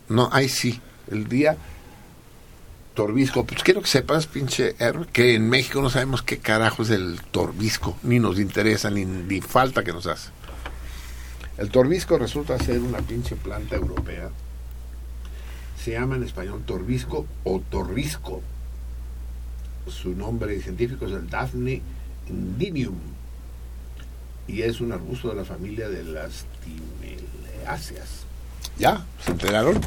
No, 0.08 0.28
ahí 0.32 0.48
sí. 0.48 0.80
El 1.10 1.28
día 1.28 1.56
torbisco. 2.94 3.44
Pues 3.44 3.62
quiero 3.62 3.80
que 3.80 3.88
sepas, 3.88 4.26
pinche 4.26 4.76
Herb, 4.78 5.06
que 5.06 5.34
en 5.34 5.48
México 5.48 5.82
no 5.82 5.90
sabemos 5.90 6.22
qué 6.22 6.38
carajo 6.38 6.82
es 6.82 6.90
el 6.90 7.20
torbisco. 7.30 7.96
Ni 8.02 8.18
nos 8.18 8.38
interesa, 8.38 8.90
ni, 8.90 9.04
ni 9.04 9.40
falta 9.40 9.82
que 9.82 9.92
nos 9.92 10.06
hace. 10.06 10.30
El 11.58 11.70
torbisco 11.70 12.18
resulta 12.18 12.58
ser 12.58 12.80
una 12.80 12.98
pinche 12.98 13.36
planta 13.36 13.76
europea. 13.76 14.30
Se 15.82 15.92
llama 15.92 16.16
en 16.16 16.22
español 16.22 16.62
torbisco 16.64 17.26
o 17.44 17.60
torrisco. 17.60 18.42
Su 19.86 20.14
nombre 20.14 20.60
científico 20.60 21.06
es 21.06 21.12
el 21.12 21.28
Daphne 21.28 21.82
indinium. 22.28 22.98
Y 24.46 24.62
es 24.62 24.80
un 24.80 24.92
arbusto 24.92 25.28
de 25.28 25.36
la 25.36 25.44
familia 25.44 25.88
de 25.88 26.04
las 26.04 26.46
timeleáceas. 26.64 28.24
¿Ya? 28.78 29.04
¿Se 29.24 29.32
enteraron? 29.32 29.80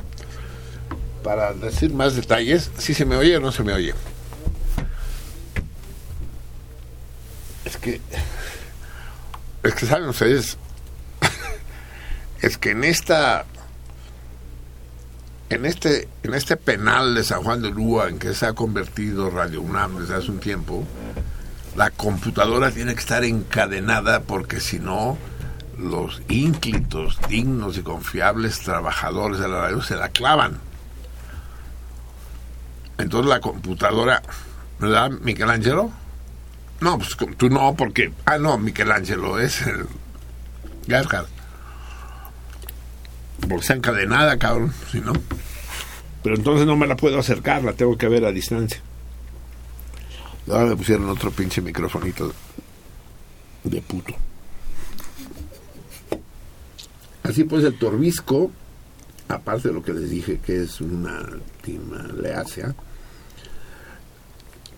Para 1.25 1.53
decir 1.53 1.91
más 1.91 2.15
detalles, 2.15 2.69
si 2.77 2.93
se 2.93 3.03
me 3.03 3.15
oye 3.15 3.35
o 3.35 3.39
no 3.39 3.51
se 3.51 3.63
me 3.63 3.73
oye. 3.73 3.95
Es 7.65 7.77
que. 7.77 7.99
Es 9.63 9.73
que 9.73 9.87
saben 9.87 10.07
ustedes. 10.07 10.59
es 12.41 12.59
que 12.59 12.69
en 12.69 12.83
esta. 12.83 13.45
En 15.49 15.65
este, 15.65 16.07
en 16.21 16.35
este 16.35 16.57
penal 16.57 17.15
de 17.15 17.23
San 17.23 17.41
Juan 17.41 17.63
de 17.63 17.71
Lúa, 17.71 18.07
en 18.07 18.19
que 18.19 18.35
se 18.35 18.45
ha 18.45 18.53
convertido 18.53 19.31
Radio 19.31 19.61
UNAM 19.61 19.97
desde 20.01 20.13
hace 20.13 20.29
un 20.29 20.39
tiempo, 20.39 20.83
la 21.75 21.89
computadora 21.89 22.69
tiene 22.69 22.93
que 22.93 22.99
estar 22.99 23.23
encadenada 23.23 24.21
porque 24.21 24.59
si 24.59 24.77
no, 24.77 25.17
los 25.79 26.21
ínclitos, 26.29 27.17
dignos 27.27 27.79
y 27.79 27.81
confiables 27.81 28.59
trabajadores 28.59 29.39
de 29.39 29.47
la 29.47 29.61
radio 29.61 29.81
se 29.81 29.95
la 29.95 30.09
clavan. 30.09 30.59
Entonces 32.97 33.29
la 33.29 33.39
computadora, 33.39 34.21
¿verdad, 34.79 35.11
Michelangelo? 35.21 35.91
No, 36.81 36.97
pues 36.97 37.15
tú 37.37 37.49
no, 37.49 37.75
porque... 37.75 38.11
Ah, 38.25 38.37
no, 38.37 38.57
Michelangelo 38.57 39.39
es 39.39 39.61
el... 39.61 39.87
Gerhard. 40.87 41.27
Porque 43.41 43.55
está 43.55 43.73
encadenada, 43.73 44.37
cabrón, 44.37 44.73
si 44.91 45.01
no. 45.01 45.13
Pero 46.23 46.35
entonces 46.35 46.65
no 46.65 46.75
me 46.75 46.87
la 46.87 46.95
puedo 46.95 47.19
acercar, 47.19 47.63
la 47.63 47.73
tengo 47.73 47.97
que 47.97 48.07
ver 48.07 48.25
a 48.25 48.31
distancia. 48.31 48.81
Ahora 50.49 50.65
me 50.65 50.75
pusieron 50.75 51.09
otro 51.09 51.31
pinche 51.31 51.61
microfonito 51.61 52.33
de 53.63 53.81
puto. 53.81 54.13
Así 57.23 57.43
pues, 57.43 57.63
el 57.63 57.77
torbisco, 57.77 58.51
aparte 59.27 59.69
de 59.69 59.73
lo 59.73 59.83
que 59.83 59.93
les 59.93 60.09
dije 60.09 60.39
que 60.39 60.63
es 60.63 60.81
una 60.81 61.25
timaleácea, 61.61 62.75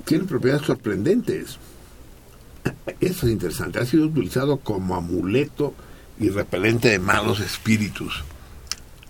tiene 0.06 0.26
propiedades 0.26 0.66
sorprendentes. 0.66 1.58
Eso 3.00 3.26
es 3.26 3.32
interesante. 3.32 3.80
Ha 3.80 3.86
sido 3.86 4.06
utilizado 4.06 4.58
como 4.58 4.96
amuleto 4.96 5.74
y 6.20 6.30
repelente 6.30 6.90
de 6.90 7.00
malos 7.00 7.40
espíritus. 7.40 8.24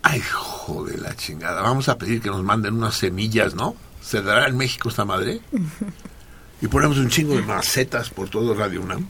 Ay, 0.02 0.22
joder 0.22 1.00
la 1.00 1.16
chingada. 1.16 1.62
Vamos 1.62 1.90
a 1.90 1.98
pedir 1.98 2.22
que 2.22 2.30
nos 2.30 2.44
manden 2.44 2.76
unas 2.76 2.96
semillas, 2.96 3.56
¿no? 3.56 3.76
¿Se 4.02 4.22
dará 4.22 4.48
en 4.48 4.58
México 4.58 4.90
esta 4.90 5.06
madre? 5.06 5.42
Y 6.60 6.66
ponemos 6.66 6.98
un 6.98 7.10
chingo 7.10 7.36
de 7.36 7.44
macetas 7.44 8.10
por 8.10 8.30
todo 8.30 8.56
Radio 8.56 8.82
UNAM. 8.82 9.08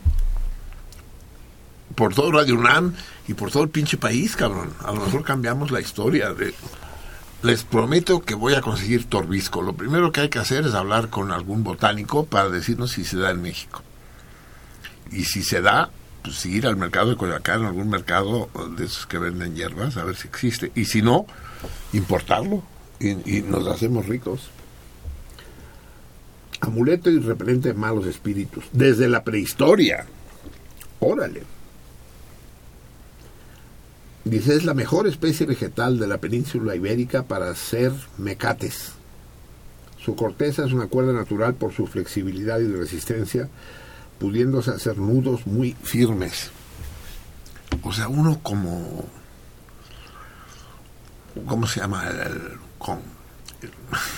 Por 1.98 2.14
todo 2.14 2.32
Radio 2.32 2.54
UNAM 2.54 2.94
y 3.28 3.34
por 3.34 3.50
todo 3.50 3.64
el 3.64 3.70
pinche 3.70 3.98
país, 3.98 4.36
cabrón. 4.36 4.72
A 4.86 4.92
lo 4.92 5.02
mejor 5.02 5.24
cambiamos 5.24 5.72
la 5.72 5.82
historia. 5.82 6.32
Les 7.42 7.64
prometo 7.64 8.22
que 8.22 8.36
voy 8.36 8.54
a 8.54 8.62
conseguir 8.62 9.06
torbisco. 9.06 9.64
Lo 9.64 9.74
primero 9.74 10.12
que 10.12 10.22
hay 10.22 10.30
que 10.30 10.38
hacer 10.38 10.68
es 10.68 10.76
hablar 10.76 11.10
con 11.10 11.32
algún 11.32 11.64
botánico 11.64 12.28
para 12.28 12.50
decirnos 12.50 12.92
si 12.92 13.04
se 13.04 13.18
da 13.18 13.32
en 13.32 13.42
México. 13.42 13.82
Y 15.12 15.24
si 15.24 15.42
se 15.42 15.64
da, 15.64 15.90
pues 16.22 16.46
ir 16.46 16.68
al 16.68 16.78
mercado 16.78 17.10
de 17.10 17.16
Coyoacán, 17.18 17.66
algún 17.66 17.90
mercado 17.90 18.48
de 18.78 18.86
esos 18.86 19.08
que 19.08 19.18
venden 19.18 19.56
hierbas, 19.56 19.98
a 19.98 20.04
ver 20.04 20.16
si 20.16 20.28
existe. 20.28 20.72
Y 20.76 20.86
si 20.86 21.02
no, 21.02 21.26
importarlo 21.94 22.62
y, 23.00 23.38
y 23.38 23.42
nos 23.42 23.66
hacemos 23.66 24.06
ricos. 24.06 24.52
Amuleto 26.62 27.10
y 27.10 27.18
repelente 27.18 27.70
de 27.70 27.74
malos 27.74 28.06
espíritus. 28.06 28.66
Desde 28.72 29.10
la 29.10 29.24
prehistoria. 29.24 30.06
Órale. 31.00 31.57
Dice, 34.30 34.56
es 34.56 34.66
la 34.66 34.74
mejor 34.74 35.08
especie 35.08 35.46
vegetal 35.46 36.00
de 36.00 36.08
la 36.08 36.18
península 36.18 36.76
ibérica 36.76 37.24
para 37.24 37.50
hacer 37.50 37.94
mecates. 38.18 38.92
Su 40.04 40.16
corteza 40.16 40.66
es 40.66 40.74
una 40.74 40.88
cuerda 40.88 41.14
natural 41.14 41.54
por 41.56 41.74
su 41.74 41.88
flexibilidad 41.88 42.60
y 42.60 42.68
resistencia, 42.68 43.48
pudiéndose 44.20 44.72
hacer 44.72 44.98
nudos 44.98 45.46
muy 45.48 45.74
firmes. 45.84 46.50
O 47.84 47.94
sea, 47.94 48.08
uno 48.08 48.40
como... 48.44 49.06
¿Cómo 51.46 51.68
se 51.68 51.80
llama? 51.80 52.08
El, 52.10 52.20
el- 52.20 52.52
con, 52.80 53.00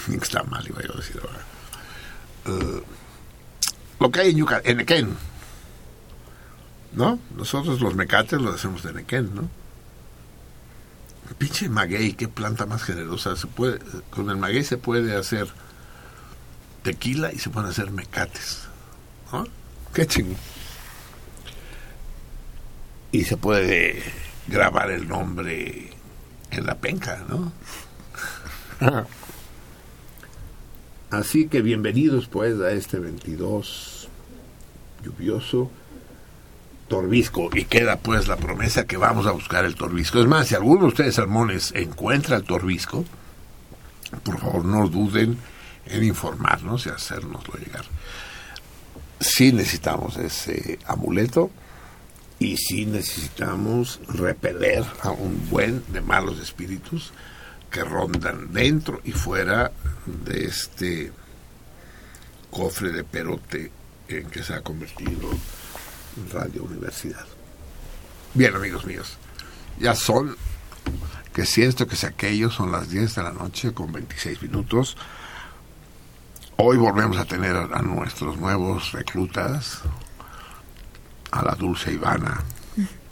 está 0.22 0.44
mal, 0.44 0.66
iba 0.68 0.80
a 0.80 0.98
decir 0.98 1.22
lo 4.00 4.10
que 4.12 4.22
hay 4.22 4.30
en 4.32 4.38
Yucatán, 4.38 4.72
en 4.72 4.78
Nequén. 4.78 5.10
¿No? 6.94 7.20
Nosotros 7.36 7.80
los 7.82 7.96
mecates 7.96 8.42
los 8.42 8.56
hacemos 8.56 8.82
de 8.84 8.94
Nequén, 8.94 9.36
¿no? 9.36 9.50
Pinche 11.38 11.70
maguey, 11.70 12.14
qué 12.14 12.28
planta 12.28 12.66
más 12.66 12.84
generosa. 12.84 13.36
Se 13.36 13.48
puede, 13.48 13.80
con 14.10 14.30
el 14.30 14.38
maguey 14.38 14.64
se 14.64 14.78
puede 14.78 15.16
hacer 15.16 15.48
tequila 16.84 17.32
y 17.32 17.40
se 17.40 17.50
pueden 17.50 17.70
hacer 17.70 17.92
mecates. 17.92 18.68
¿no? 19.32 19.46
Qué 19.94 20.06
chingón. 20.08 20.38
Y 23.12 23.24
se 23.24 23.38
puede 23.38 24.04
grabar 24.48 24.92
el 24.92 25.08
nombre 25.08 25.90
en 26.52 26.66
la 26.66 26.76
penca, 26.76 27.26
¿no? 27.28 27.52
Así 31.10 31.48
que 31.48 31.62
bienvenidos 31.62 32.28
pues 32.28 32.60
a 32.60 32.72
este 32.72 33.00
22 33.00 34.10
lluvioso 35.04 35.72
Torbisco 36.90 37.50
y 37.54 37.64
queda 37.64 37.98
pues 37.98 38.28
la 38.28 38.36
promesa 38.36 38.86
que 38.86 38.98
vamos 38.98 39.26
a 39.26 39.32
buscar 39.32 39.64
el 39.64 39.76
Torbisco. 39.76 40.20
Es 40.20 40.28
más, 40.28 40.48
si 40.48 40.56
alguno 40.56 40.82
de 40.82 40.88
ustedes 40.88 41.16
salmones 41.16 41.72
encuentra 41.74 42.36
el 42.36 42.44
Torbisco, 42.44 43.06
por 44.24 44.40
favor 44.40 44.66
no 44.66 44.90
duden 44.90 45.38
en 45.86 46.04
informarnos 46.04 46.86
y 46.86 46.90
hacérnoslo 46.90 47.54
llegar. 47.54 47.86
Sí 49.22 49.54
necesitamos 49.54 50.18
ese 50.18 50.80
amuleto 50.86 51.52
y 52.40 52.58
sí 52.58 52.86
necesitamos 52.86 54.00
repeler 54.08 54.84
a 55.02 55.12
un 55.12 55.50
buen 55.50 55.84
de 55.92 56.02
malos 56.02 56.40
espíritus 56.40 57.14
que 57.70 57.84
rondan 57.84 58.52
dentro 58.52 59.02
y 59.04 59.12
fuera 59.12 59.72
de 60.06 60.46
este 60.46 61.12
cofre 62.50 62.92
de 62.92 63.04
perote 63.04 63.72
en 64.08 64.26
que 64.30 64.44
se 64.44 64.54
ha 64.54 64.62
convertido 64.62 65.30
Radio 66.32 66.64
Universidad. 66.64 67.26
Bien, 68.34 68.56
amigos 68.56 68.86
míos, 68.86 69.18
ya 69.80 69.96
son, 69.96 70.36
que 71.34 71.46
si 71.46 71.64
esto, 71.64 71.88
que 71.88 71.96
si 71.96 72.06
aquello, 72.06 72.50
son 72.52 72.72
las 72.72 72.90
10 72.90 73.16
de 73.16 73.24
la 73.24 73.32
noche 73.32 73.74
con 73.74 73.92
26 73.92 74.42
minutos. 74.44 74.98
Hoy 76.58 76.78
volvemos 76.78 77.18
a 77.18 77.26
tener 77.26 77.56
a 77.56 77.82
nuestros 77.82 78.38
nuevos 78.38 78.92
reclutas, 78.92 79.82
a 81.32 81.44
la 81.44 81.56
dulce 81.56 81.94
Ivana 81.94 82.44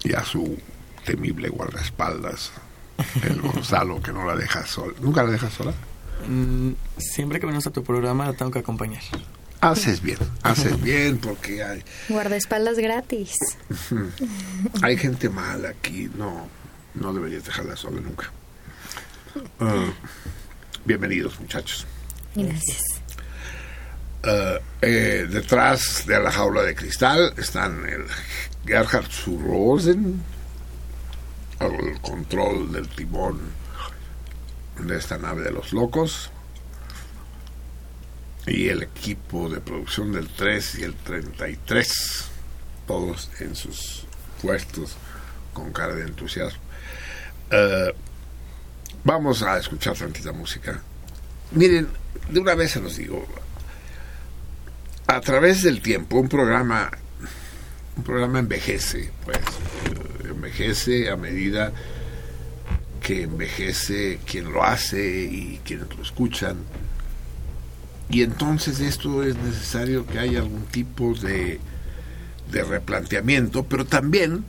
y 0.03 0.13
a 0.13 0.23
su 0.23 0.57
temible 1.05 1.49
guardaespaldas, 1.49 2.51
el 3.23 3.41
Gonzalo, 3.41 4.01
que 4.01 4.11
no 4.11 4.25
la 4.25 4.35
deja 4.35 4.65
sola. 4.65 4.93
¿Nunca 4.99 5.23
la 5.23 5.31
dejas 5.31 5.53
sola? 5.53 5.73
Mm, 6.27 6.71
siempre 6.97 7.39
que 7.39 7.45
venimos 7.45 7.67
a 7.67 7.71
tu 7.71 7.83
programa 7.83 8.25
la 8.25 8.33
tengo 8.33 8.51
que 8.51 8.59
acompañar. 8.59 9.01
Haces 9.59 10.01
bien, 10.01 10.19
haces 10.43 10.79
bien 10.81 11.17
porque 11.17 11.63
hay, 11.63 11.83
Guardaespaldas 12.09 12.77
gratis. 12.77 13.33
hay 14.83 14.97
gente 14.97 15.29
mala 15.29 15.69
aquí. 15.69 16.09
No, 16.15 16.47
no 16.93 17.13
deberías 17.13 17.43
dejarla 17.43 17.75
sola 17.75 17.99
nunca. 17.99 18.31
Ah, 19.59 19.91
bienvenidos, 20.85 21.39
muchachos. 21.39 21.87
Gracias. 22.35 22.81
Ah, 24.23 24.59
eh, 24.81 25.27
detrás 25.29 26.05
de 26.05 26.19
la 26.19 26.31
jaula 26.31 26.61
de 26.61 26.75
cristal 26.75 27.33
están 27.37 27.83
el 27.87 28.05
Gerhard 28.65 29.09
Rosen 29.25 30.21
al 31.59 31.99
control 32.01 32.71
del 32.71 32.87
timón 32.89 33.39
de 34.79 34.97
esta 34.97 35.17
nave 35.17 35.41
de 35.41 35.51
los 35.51 35.73
locos 35.73 36.29
y 38.47 38.69
el 38.69 38.83
equipo 38.83 39.49
de 39.49 39.59
producción 39.59 40.13
del 40.13 40.29
3 40.29 40.79
y 40.79 40.83
el 40.83 40.95
33 40.95 42.29
todos 42.87 43.29
en 43.39 43.55
sus 43.55 44.05
puestos 44.41 44.95
con 45.53 45.73
cara 45.73 45.93
de 45.93 46.03
entusiasmo. 46.03 46.61
Eh, 47.51 47.93
vamos 49.03 49.43
a 49.43 49.57
escuchar 49.57 49.95
tantita 49.97 50.31
música. 50.31 50.81
Miren 51.51 51.87
de 52.29 52.39
una 52.39 52.55
vez 52.55 52.71
se 52.71 52.81
los 52.81 52.97
digo 52.97 53.25
a 55.07 55.21
través 55.21 55.63
del 55.63 55.81
tiempo 55.81 56.17
un 56.17 56.27
programa 56.27 56.91
un 57.95 58.03
programa 58.03 58.39
envejece 58.39 59.11
pues 59.23 59.37
eh, 59.37 60.27
envejece 60.29 61.09
a 61.09 61.15
medida 61.15 61.71
que 63.01 63.23
envejece 63.23 64.19
quien 64.29 64.51
lo 64.51 64.63
hace 64.63 64.99
y 64.99 65.61
quienes 65.63 65.95
lo 65.95 66.03
escuchan 66.03 66.57
y 68.09 68.23
entonces 68.23 68.79
esto 68.79 69.23
es 69.23 69.35
necesario 69.37 70.05
que 70.05 70.19
haya 70.19 70.39
algún 70.39 70.63
tipo 70.65 71.13
de, 71.13 71.59
de 72.51 72.63
replanteamiento 72.63 73.63
pero 73.63 73.85
también 73.85 74.45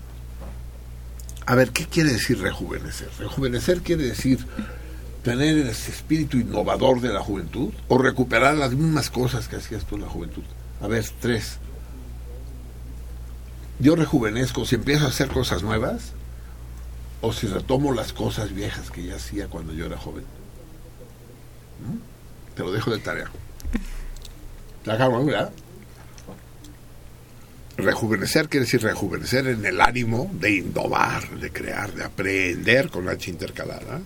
a 1.47 1.55
ver 1.55 1.71
qué 1.71 1.87
quiere 1.87 2.13
decir 2.13 2.41
rejuvenecer 2.41 3.09
rejuvenecer 3.19 3.81
quiere 3.83 4.05
decir 4.05 4.47
tener 5.23 5.59
ese 5.59 5.91
espíritu 5.91 6.39
innovador 6.39 7.01
de 7.01 7.13
la 7.13 7.21
juventud 7.21 7.73
o 7.89 7.99
recuperar 7.99 8.55
las 8.55 8.73
mismas 8.73 9.11
cosas 9.11 9.49
que 9.49 9.57
hacías 9.57 9.85
tú 9.85 9.97
en 9.97 10.03
la 10.03 10.09
juventud 10.09 10.45
a 10.81 10.87
ver 10.87 11.05
tres 11.21 11.59
yo 13.81 13.95
rejuvenezco 13.95 14.65
si 14.65 14.75
empiezo 14.75 15.05
a 15.05 15.09
hacer 15.09 15.29
cosas 15.29 15.63
nuevas 15.63 16.13
o 17.21 17.33
si 17.33 17.47
retomo 17.47 17.93
las 17.93 18.13
cosas 18.13 18.53
viejas 18.53 18.91
que 18.91 19.05
ya 19.05 19.17
hacía 19.17 19.49
cuando 19.49 19.73
yo 19.73 19.87
era 19.87 19.97
joven. 19.97 20.25
¿Mm? 21.85 22.55
Te 22.57 22.63
lo 22.63 22.73
dejo 22.73 22.91
de 22.91 22.99
tarea. 22.99 23.31
La. 24.85 25.51
Rejuvenecer 27.77 28.49
quiere 28.49 28.65
decir 28.65 28.83
rejuvenecer 28.83 29.47
en 29.47 29.65
el 29.65 29.81
ánimo 29.81 30.31
de 30.33 30.57
innovar, 30.57 31.29
de 31.39 31.53
crear, 31.53 31.93
de 31.93 32.05
aprender 32.05 32.89
con 32.91 33.09
H 33.09 33.31
intercalada. 33.31 34.01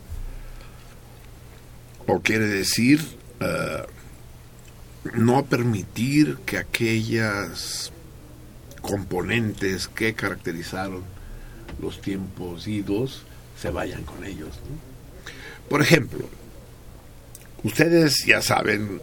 O 2.07 2.21
quiere 2.21 2.47
decir 2.47 3.01
eh, 3.41 3.83
no 5.15 5.45
permitir 5.47 6.39
que 6.45 6.59
aquellas 6.59 7.93
componentes 8.83 9.89
que 9.89 10.15
caracterizaron 10.15 11.03
los 11.81 12.01
tiempos 12.01 12.67
idos 12.67 13.23
se 13.59 13.71
vayan 13.71 14.03
con 14.03 14.25
ellos. 14.25 14.59
Por 15.69 15.81
ejemplo, 15.81 16.29
ustedes 17.63 18.25
ya 18.27 18.43
saben 18.43 19.01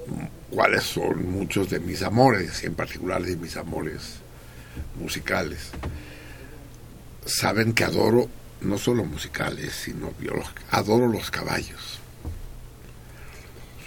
cuáles 0.50 0.84
son 0.84 1.32
muchos 1.32 1.70
de 1.70 1.80
mis 1.80 2.02
amores, 2.02 2.64
y 2.64 2.68
en 2.68 2.76
particular 2.76 3.22
de 3.22 3.36
mis 3.36 3.56
amores 3.58 4.16
musicales. 5.00 5.70
Saben 7.26 7.74
que 7.74 7.84
adoro 7.84 8.30
no 8.62 8.78
solo 8.78 9.06
musicales, 9.06 9.74
sino 9.74 10.12
biológicos. 10.20 10.64
Adoro 10.72 11.08
los 11.08 11.32
caballos. 11.32 12.00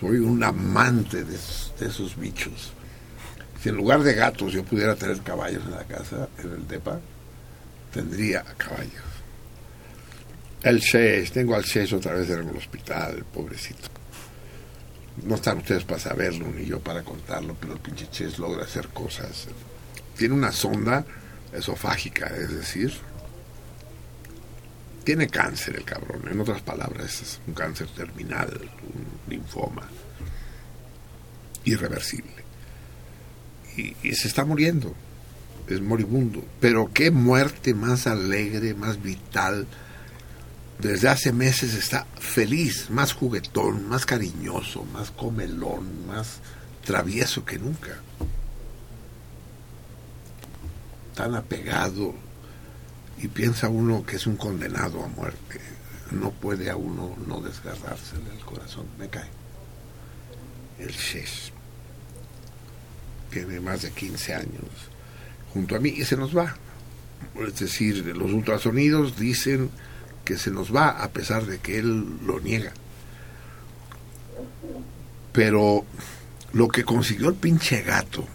Soy 0.01 0.19
un 0.19 0.43
amante 0.43 1.25
de, 1.25 1.35
esos 1.35 2.17
bichos. 2.17 2.73
Si 3.63 3.69
en 3.69 3.77
lugar 3.77 4.03
de 4.03 4.15
gatos 4.15 4.53
yo 4.53 4.65
pudiera 4.65 4.97
tener 4.97 5.21
caballos 5.21 5.63
en 5.65 5.73
la 5.73 5.85
casa, 5.85 6.29
en 6.43 6.53
el 6.53 6.67
DEPA, 6.67 7.01
tendría 7.93 8.43
caballos. 8.57 9.03
El 10.63 10.81
tengo 11.31 11.55
al 11.55 11.63
Shesh 11.65 11.95
otra 11.95 12.15
vez 12.15 12.31
en 12.31 12.49
el 12.49 12.57
hospital, 12.57 13.25
pobrecito. 13.33 14.02
No 15.25 15.35
están 15.35 15.59
ustedes 15.59 15.85
para 15.85 16.01
saberlo, 16.01 16.47
ni 16.47 16.65
yo 16.65 16.81
para 16.81 17.03
contarlo, 17.03 17.57
pero 17.61 17.75
el 17.75 17.81
pinche 17.81 18.09
Shesh 18.11 18.39
logra 18.39 18.65
hacer 18.65 18.89
cosas. 18.89 19.47
Tiene 20.17 20.35
una 20.35 20.53
sonda 20.53 21.05
esofágica, 21.53 22.27
es 22.29 22.51
decir, 22.51 22.93
tiene 25.05 25.29
cáncer 25.29 25.77
el 25.77 25.85
cabrón, 25.85 26.23
en 26.31 26.41
otras 26.41 26.63
palabras, 26.63 27.21
es 27.21 27.41
un 27.47 27.55
cáncer 27.55 27.89
terminal, 27.89 28.71
un 28.83 29.31
linfoma 29.31 29.87
irreversible. 31.65 32.43
Y 33.77 34.15
se 34.15 34.29
está 34.29 34.45
muriendo 34.45 34.95
es 35.69 35.81
moribundo. 35.81 36.45
Pero 36.61 36.91
qué 36.93 37.11
muerte 37.11 37.75
más 37.75 38.07
alegre, 38.07 38.75
más 38.75 39.03
vital. 39.03 39.67
Desde 40.83 41.09
hace 41.09 41.33
meses 41.33 41.75
está 41.75 42.07
feliz, 42.19 42.91
más 42.91 43.13
juguetón, 43.13 43.89
más 43.89 44.05
cariñoso, 44.05 44.85
más 44.87 45.13
comelón, 45.13 46.09
más 46.09 46.41
travieso 46.85 47.45
que 47.45 47.57
nunca. 47.57 48.01
Tan 51.15 51.37
apegado 51.37 52.17
y 53.17 53.29
piensa 53.29 53.69
uno 53.69 54.05
que 54.05 54.17
es 54.17 54.27
un 54.27 54.37
condenado 54.37 55.05
a 55.05 55.07
muerte. 55.07 55.61
No 56.11 56.33
puede 56.33 56.69
a 56.69 56.75
uno 56.75 57.15
no 57.29 57.41
desgarrarse 57.41 58.17
del 58.17 58.41
corazón. 58.45 58.87
Me 58.99 59.09
cae. 59.09 59.31
El 60.81 60.91
Shesh. 60.91 61.53
Tiene 63.31 63.61
más 63.61 63.83
de 63.83 63.93
15 63.93 64.35
años 64.35 64.67
junto 65.55 65.77
a 65.77 65.79
mí 65.79 65.91
y 65.91 66.05
se 66.05 66.17
nos 66.17 66.37
va. 66.37 66.57
Es 67.39 67.61
decir, 67.61 68.05
los 68.05 68.33
ultrasonidos 68.33 69.17
dicen 69.17 69.71
que 70.25 70.37
se 70.37 70.51
nos 70.51 70.75
va 70.75 70.89
a 70.89 71.11
pesar 71.11 71.47
de 71.47 71.59
que 71.59 71.79
él 71.79 72.19
lo 72.25 72.41
niega. 72.41 72.73
Pero 75.33 75.85
lo 76.53 76.69
que 76.69 76.85
consiguió 76.85 77.29
el 77.29 77.35
pinche 77.35 77.83
gato 77.83 78.27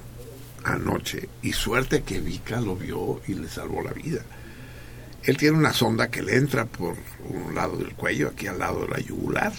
anoche, 0.63 1.29
y 1.41 1.53
suerte 1.53 2.03
que 2.03 2.19
Vika 2.19 2.59
lo 2.59 2.75
vio 2.75 3.21
y 3.27 3.33
le 3.35 3.47
salvó 3.47 3.81
la 3.81 3.93
vida. 3.93 4.21
Él 5.23 5.37
tiene 5.37 5.57
una 5.57 5.73
sonda 5.73 6.09
que 6.09 6.21
le 6.21 6.35
entra 6.35 6.65
por 6.65 6.95
un 7.29 7.55
lado 7.55 7.77
del 7.77 7.93
cuello, 7.93 8.29
aquí 8.29 8.47
al 8.47 8.59
lado 8.59 8.81
de 8.81 8.89
la 8.89 8.99
yugular, 8.99 9.53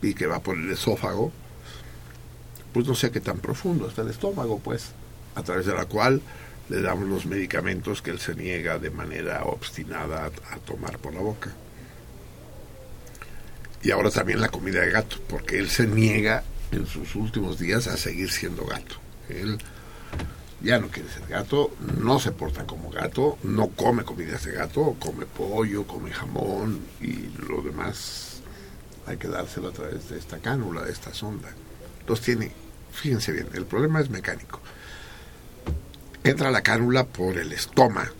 y 0.00 0.14
que 0.14 0.26
va 0.26 0.40
por 0.40 0.56
el 0.56 0.70
esófago. 0.70 1.32
Pues 2.72 2.86
no 2.86 2.94
sé 2.94 3.10
qué 3.10 3.20
tan 3.20 3.38
profundo 3.38 3.88
está 3.88 4.02
el 4.02 4.08
estómago, 4.08 4.58
pues 4.58 4.92
a 5.34 5.42
través 5.42 5.66
de 5.66 5.74
la 5.74 5.84
cual 5.84 6.22
le 6.72 6.80
damos 6.80 7.06
los 7.06 7.26
medicamentos 7.26 8.00
que 8.00 8.10
él 8.10 8.18
se 8.18 8.34
niega 8.34 8.78
de 8.78 8.90
manera 8.90 9.44
obstinada 9.44 10.30
a, 10.50 10.56
tomar 10.56 10.96
por 10.98 11.12
la 11.12 11.20
boca. 11.20 11.52
Y 13.82 13.90
ahora 13.90 14.10
también 14.10 14.40
la 14.40 14.48
comida 14.48 14.80
de 14.80 14.90
gato, 14.90 15.18
porque 15.28 15.58
él 15.58 15.68
se 15.68 15.86
niega 15.86 16.44
en 16.70 16.86
sus 16.86 17.14
últimos 17.14 17.58
días 17.58 17.88
a 17.88 17.98
seguir 17.98 18.30
siendo 18.30 18.64
gato. 18.64 18.94
Él 19.28 19.58
ya 20.62 20.78
no 20.78 20.88
quiere 20.88 21.10
ser 21.10 21.26
gato, 21.28 21.76
no 21.98 22.18
se 22.18 22.32
porta 22.32 22.64
como 22.64 22.88
gato, 22.88 23.36
no 23.42 23.68
come 23.68 24.02
comidas 24.04 24.44
de 24.46 24.52
gato, 24.52 24.96
come 24.98 25.26
pollo, 25.26 25.86
come 25.86 26.10
jamón 26.10 26.80
y 27.02 27.28
lo 27.50 27.60
demás 27.60 28.40
hay 29.06 29.18
que 29.18 29.28
dárselo 29.28 29.68
a 29.68 29.72
través 29.72 30.08
de 30.08 30.18
esta 30.18 30.38
cánula, 30.38 30.84
de 30.84 30.92
esta 30.92 31.12
sonda. 31.12 31.50
Los 32.08 32.22
tiene, 32.22 32.50
fíjense 32.92 33.32
bien, 33.32 33.48
el 33.52 33.66
problema 33.66 34.00
es 34.00 34.08
mecánico. 34.08 34.62
Entra 36.24 36.50
la 36.50 36.62
cánula 36.62 37.04
por 37.04 37.36
el 37.38 37.52
estómago. 37.52 38.12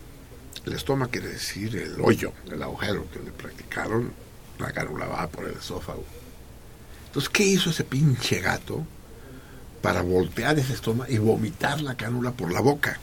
El 0.65 0.73
estómago 0.73 1.11
quiere 1.11 1.29
decir 1.29 1.75
el 1.75 1.99
hoyo, 2.01 2.33
el 2.51 2.61
agujero 2.61 3.09
que 3.11 3.19
le 3.19 3.31
practicaron. 3.31 4.11
La 4.59 4.71
cánula 4.71 5.05
va 5.07 5.27
por 5.27 5.45
el 5.45 5.53
esófago. 5.57 6.03
Entonces, 7.07 7.29
¿qué 7.29 7.43
hizo 7.43 7.69
ese 7.69 7.83
pinche 7.83 8.39
gato 8.39 8.85
para 9.81 10.01
voltear 10.01 10.57
ese 10.59 10.73
estómago 10.73 11.11
y 11.11 11.17
vomitar 11.17 11.81
la 11.81 11.95
cánula 11.95 12.31
por 12.31 12.51
la 12.51 12.61
boca? 12.61 12.99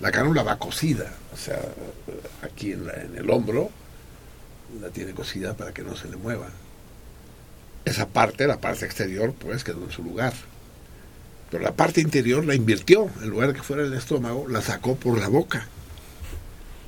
La 0.00 0.10
cánula 0.10 0.42
va 0.42 0.58
cosida, 0.58 1.12
o 1.32 1.36
sea, 1.36 1.60
aquí 2.42 2.72
en, 2.72 2.86
la- 2.86 2.94
en 3.02 3.16
el 3.16 3.30
hombro 3.30 3.70
la 4.80 4.88
tiene 4.90 5.12
cosida 5.12 5.54
para 5.56 5.72
que 5.72 5.82
no 5.82 5.94
se 5.96 6.08
le 6.08 6.16
mueva. 6.16 6.48
Esa 7.84 8.08
parte, 8.08 8.46
la 8.46 8.60
parte 8.60 8.84
exterior, 8.84 9.32
pues 9.34 9.62
quedó 9.64 9.84
en 9.84 9.90
su 9.92 10.02
lugar. 10.02 10.32
Pero 11.52 11.64
la 11.64 11.76
parte 11.76 12.00
interior 12.00 12.46
la 12.46 12.54
invirtió. 12.54 13.10
En 13.20 13.28
lugar 13.28 13.48
de 13.48 13.54
que 13.54 13.62
fuera 13.62 13.82
el 13.82 13.92
estómago, 13.92 14.48
la 14.48 14.62
sacó 14.62 14.96
por 14.96 15.18
la 15.18 15.28
boca. 15.28 15.68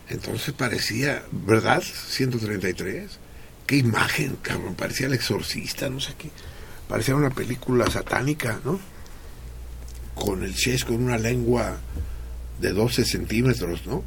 Entonces 0.09 0.55
parecía, 0.55 1.23
¿verdad? 1.31 1.83
133. 1.83 3.19
Qué 3.67 3.77
imagen, 3.77 4.39
cabrón. 4.41 4.75
Parecía 4.75 5.07
el 5.07 5.13
exorcista, 5.13 5.91
no 5.91 6.01
sé 6.01 6.15
qué. 6.17 6.31
Parecía 6.89 7.15
una 7.15 7.29
película 7.29 7.91
satánica, 7.91 8.59
¿no? 8.65 8.81
Con 10.15 10.43
el 10.43 10.55
chest 10.55 10.85
con 10.85 10.97
una 10.97 11.19
lengua 11.19 11.77
de 12.59 12.73
12 12.73 13.05
centímetros, 13.05 13.87
¿no? 13.87 14.03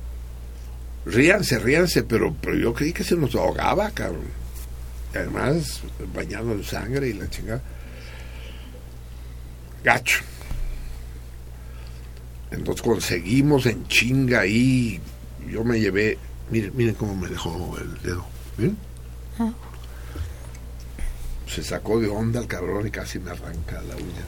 Ríanse, 1.06 1.60
ríanse, 1.60 2.02
pero, 2.02 2.36
pero 2.42 2.56
yo 2.56 2.74
creí 2.74 2.94
que 2.94 3.04
se 3.04 3.16
nos 3.16 3.36
ahogaba, 3.36 3.92
cabrón. 3.92 4.26
Y 5.14 5.18
además, 5.20 5.82
bañado 6.16 6.52
en 6.52 6.64
sangre 6.64 7.10
y 7.10 7.14
la 7.14 7.30
chingada. 7.30 7.62
Gacho. 9.84 10.24
Entonces 12.52 12.82
conseguimos 12.82 13.66
en 13.66 13.88
chinga 13.88 14.42
ahí. 14.42 15.00
Yo 15.50 15.64
me 15.64 15.80
llevé. 15.80 16.18
Miren, 16.50 16.72
miren 16.76 16.96
cómo 16.96 17.16
me 17.16 17.28
dejó 17.28 17.78
el 17.78 18.02
dedo. 18.02 18.26
¿Ven? 18.58 18.78
Se 21.48 21.64
sacó 21.64 22.00
de 22.00 22.08
onda 22.08 22.40
el 22.40 22.48
cabrón 22.48 22.88
y 22.88 22.92
casi 22.92 23.20
me 23.20 23.32
arranca 23.32 23.82
la 23.82 23.96
uña. 23.96 24.26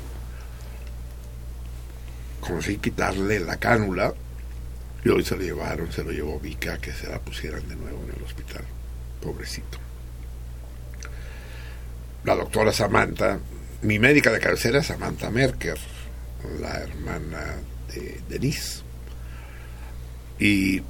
Conseguí 2.40 2.78
quitarle 2.78 3.40
la 3.40 3.58
cánula 3.58 4.14
y 5.04 5.10
hoy 5.10 5.24
se 5.24 5.36
lo 5.36 5.42
llevaron, 5.42 5.92
se 5.92 6.04
lo 6.04 6.12
llevó 6.12 6.40
Vika 6.40 6.78
que 6.78 6.92
se 6.92 7.08
la 7.08 7.20
pusieran 7.20 7.68
de 7.68 7.76
nuevo 7.76 8.04
en 8.04 8.16
el 8.18 8.24
hospital. 8.24 8.64
Pobrecito. 9.22 9.78
La 12.24 12.36
doctora 12.36 12.72
Samantha, 12.74 13.40
mi 13.82 14.00
médica 14.00 14.32
de 14.32 14.40
cabecera 14.40 14.84
Samantha 14.84 15.30
Merker, 15.30 15.78
la 16.60 16.80
hermana 16.80 17.56
de 17.94 18.22
Denise. 18.30 18.82
Y, 20.40 20.82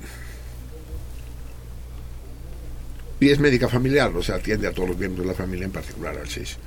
y 3.19 3.29
es 3.29 3.39
médica 3.39 3.67
familiar, 3.67 4.15
o 4.15 4.23
sea, 4.23 4.35
atiende 4.35 4.67
a 4.67 4.71
todos 4.71 4.89
los 4.89 4.97
miembros 4.97 5.25
de 5.25 5.31
la 5.31 5.37
familia, 5.37 5.65
en 5.65 5.71
particular 5.71 6.17
al 6.17 6.27
Shish. 6.27 6.57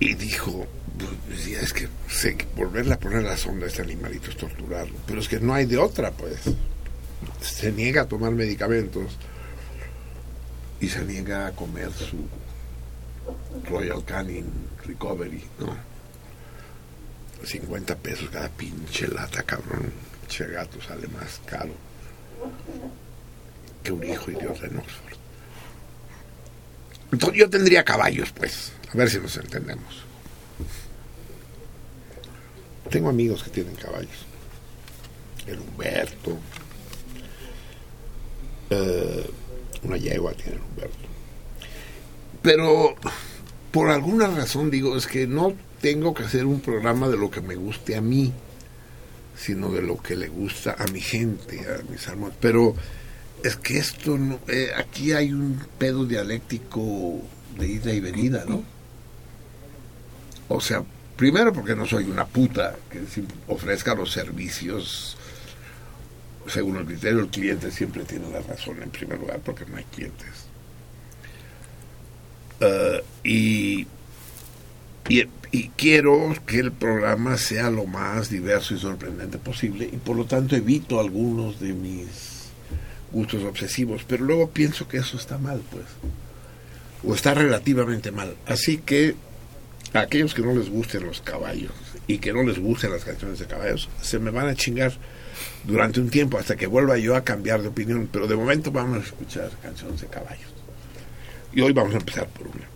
Y 0.00 0.14
dijo, 0.14 0.66
pues, 1.26 1.46
es 1.46 1.72
que 1.72 1.88
sé 2.08 2.36
volverle 2.56 2.94
a 2.94 2.98
poner 2.98 3.22
la 3.22 3.36
sonda 3.36 3.66
a 3.66 3.68
este 3.68 3.82
animalito 3.82 4.30
es 4.30 4.36
torturarlo, 4.36 4.96
pero 5.06 5.20
es 5.20 5.28
que 5.28 5.40
no 5.40 5.54
hay 5.54 5.66
de 5.66 5.78
otra, 5.78 6.10
pues. 6.10 6.40
Se 7.40 7.72
niega 7.72 8.02
a 8.02 8.08
tomar 8.08 8.32
medicamentos 8.32 9.16
y 10.80 10.88
se 10.88 11.04
niega 11.04 11.46
a 11.46 11.52
comer 11.52 11.90
su 11.92 12.28
Royal 13.68 14.04
Canin 14.04 14.46
Recovery, 14.86 15.44
¿no? 15.58 15.87
50 17.44 17.96
pesos 17.96 18.28
cada 18.30 18.48
pinche 18.48 19.08
lata, 19.08 19.42
cabrón. 19.42 19.92
Pinche 20.20 20.46
gato 20.48 20.80
sale 20.82 21.08
más 21.08 21.40
caro 21.46 21.72
que 23.82 23.92
un 23.92 24.04
hijo 24.04 24.30
idiota 24.30 24.66
en 24.66 24.76
Oxford. 24.78 25.18
Entonces 27.12 27.38
yo 27.38 27.48
tendría 27.50 27.84
caballos, 27.84 28.32
pues. 28.32 28.72
A 28.92 28.96
ver 28.96 29.08
si 29.08 29.18
nos 29.18 29.36
entendemos. 29.36 30.04
Tengo 32.90 33.08
amigos 33.08 33.42
que 33.42 33.50
tienen 33.50 33.74
caballos. 33.76 34.26
El 35.46 35.60
Humberto. 35.60 36.38
eh, 38.70 39.30
una 39.82 39.96
yegua 39.96 40.32
tiene 40.34 40.56
el 40.56 40.62
Humberto. 40.62 41.08
Pero 42.42 42.96
por 43.70 43.90
alguna 43.90 44.26
razón 44.26 44.70
digo, 44.70 44.96
es 44.96 45.06
que 45.06 45.26
no 45.26 45.54
tengo 45.80 46.14
que 46.14 46.24
hacer 46.24 46.44
un 46.46 46.60
programa 46.60 47.08
de 47.08 47.16
lo 47.16 47.30
que 47.30 47.40
me 47.40 47.54
guste 47.54 47.96
a 47.96 48.00
mí, 48.00 48.32
sino 49.36 49.70
de 49.70 49.82
lo 49.82 50.02
que 50.02 50.16
le 50.16 50.28
gusta 50.28 50.76
a 50.78 50.86
mi 50.86 51.00
gente, 51.00 51.60
a 51.60 51.82
mis 51.90 52.06
hermanos. 52.06 52.36
Pero 52.40 52.74
es 53.42 53.56
que 53.56 53.78
esto 53.78 54.18
no, 54.18 54.40
eh, 54.48 54.72
aquí 54.76 55.12
hay 55.12 55.32
un 55.32 55.60
pedo 55.78 56.04
dialéctico 56.04 57.20
de 57.58 57.68
ida 57.68 57.92
y 57.92 58.00
venida, 58.00 58.44
¿no? 58.48 58.64
O 60.48 60.60
sea, 60.60 60.82
primero 61.16 61.52
porque 61.52 61.76
no 61.76 61.86
soy 61.86 62.04
una 62.04 62.26
puta 62.26 62.76
que 62.90 63.00
ofrezca 63.46 63.94
los 63.94 64.12
servicios 64.12 65.18
según 66.48 66.76
el 66.76 66.86
criterio 66.86 67.18
del 67.18 67.28
cliente 67.28 67.70
siempre 67.70 68.04
tiene 68.04 68.30
la 68.30 68.40
razón 68.40 68.82
en 68.82 68.90
primer 68.90 69.18
lugar 69.18 69.40
porque 69.44 69.66
no 69.66 69.76
hay 69.76 69.84
clientes. 69.84 70.46
Eh, 72.60 73.04
y, 73.24 73.86
y, 75.08 75.68
quiero 75.76 76.34
que 76.46 76.58
el 76.58 76.72
programa 76.72 77.38
sea 77.38 77.70
lo 77.70 77.86
más 77.86 78.28
diverso 78.28 78.74
y 78.74 78.78
sorprendente 78.78 79.38
posible 79.38 79.88
y 79.90 79.96
por 79.96 80.16
lo 80.16 80.26
tanto 80.26 80.56
evito 80.56 81.00
algunos 81.00 81.60
de 81.60 81.72
mis 81.72 82.48
gustos 83.10 83.42
obsesivos, 83.44 84.04
pero 84.06 84.24
luego 84.24 84.50
pienso 84.50 84.86
que 84.86 84.98
eso 84.98 85.16
está 85.16 85.38
mal, 85.38 85.62
pues, 85.70 85.86
o 87.02 87.14
está 87.14 87.32
relativamente 87.32 88.10
mal. 88.10 88.36
Así 88.46 88.78
que 88.78 89.14
a 89.94 90.00
aquellos 90.00 90.34
que 90.34 90.42
no 90.42 90.54
les 90.54 90.68
gusten 90.68 91.06
los 91.06 91.22
caballos 91.22 91.72
y 92.06 92.18
que 92.18 92.32
no 92.32 92.42
les 92.42 92.58
gusten 92.58 92.90
las 92.90 93.04
canciones 93.04 93.38
de 93.38 93.46
caballos, 93.46 93.88
se 94.02 94.18
me 94.18 94.30
van 94.30 94.48
a 94.48 94.54
chingar 94.54 94.92
durante 95.64 96.00
un 96.00 96.10
tiempo 96.10 96.38
hasta 96.38 96.56
que 96.56 96.66
vuelva 96.66 96.98
yo 96.98 97.16
a 97.16 97.24
cambiar 97.24 97.62
de 97.62 97.68
opinión, 97.68 98.08
pero 98.12 98.26
de 98.26 98.36
momento 98.36 98.70
vamos 98.70 98.98
a 98.98 99.06
escuchar 99.06 99.50
canciones 99.62 100.00
de 100.00 100.06
caballos. 100.08 100.52
Y 101.54 101.62
hoy 101.62 101.72
vamos 101.72 101.94
a 101.94 101.98
empezar 101.98 102.28
por 102.28 102.48
una. 102.48 102.68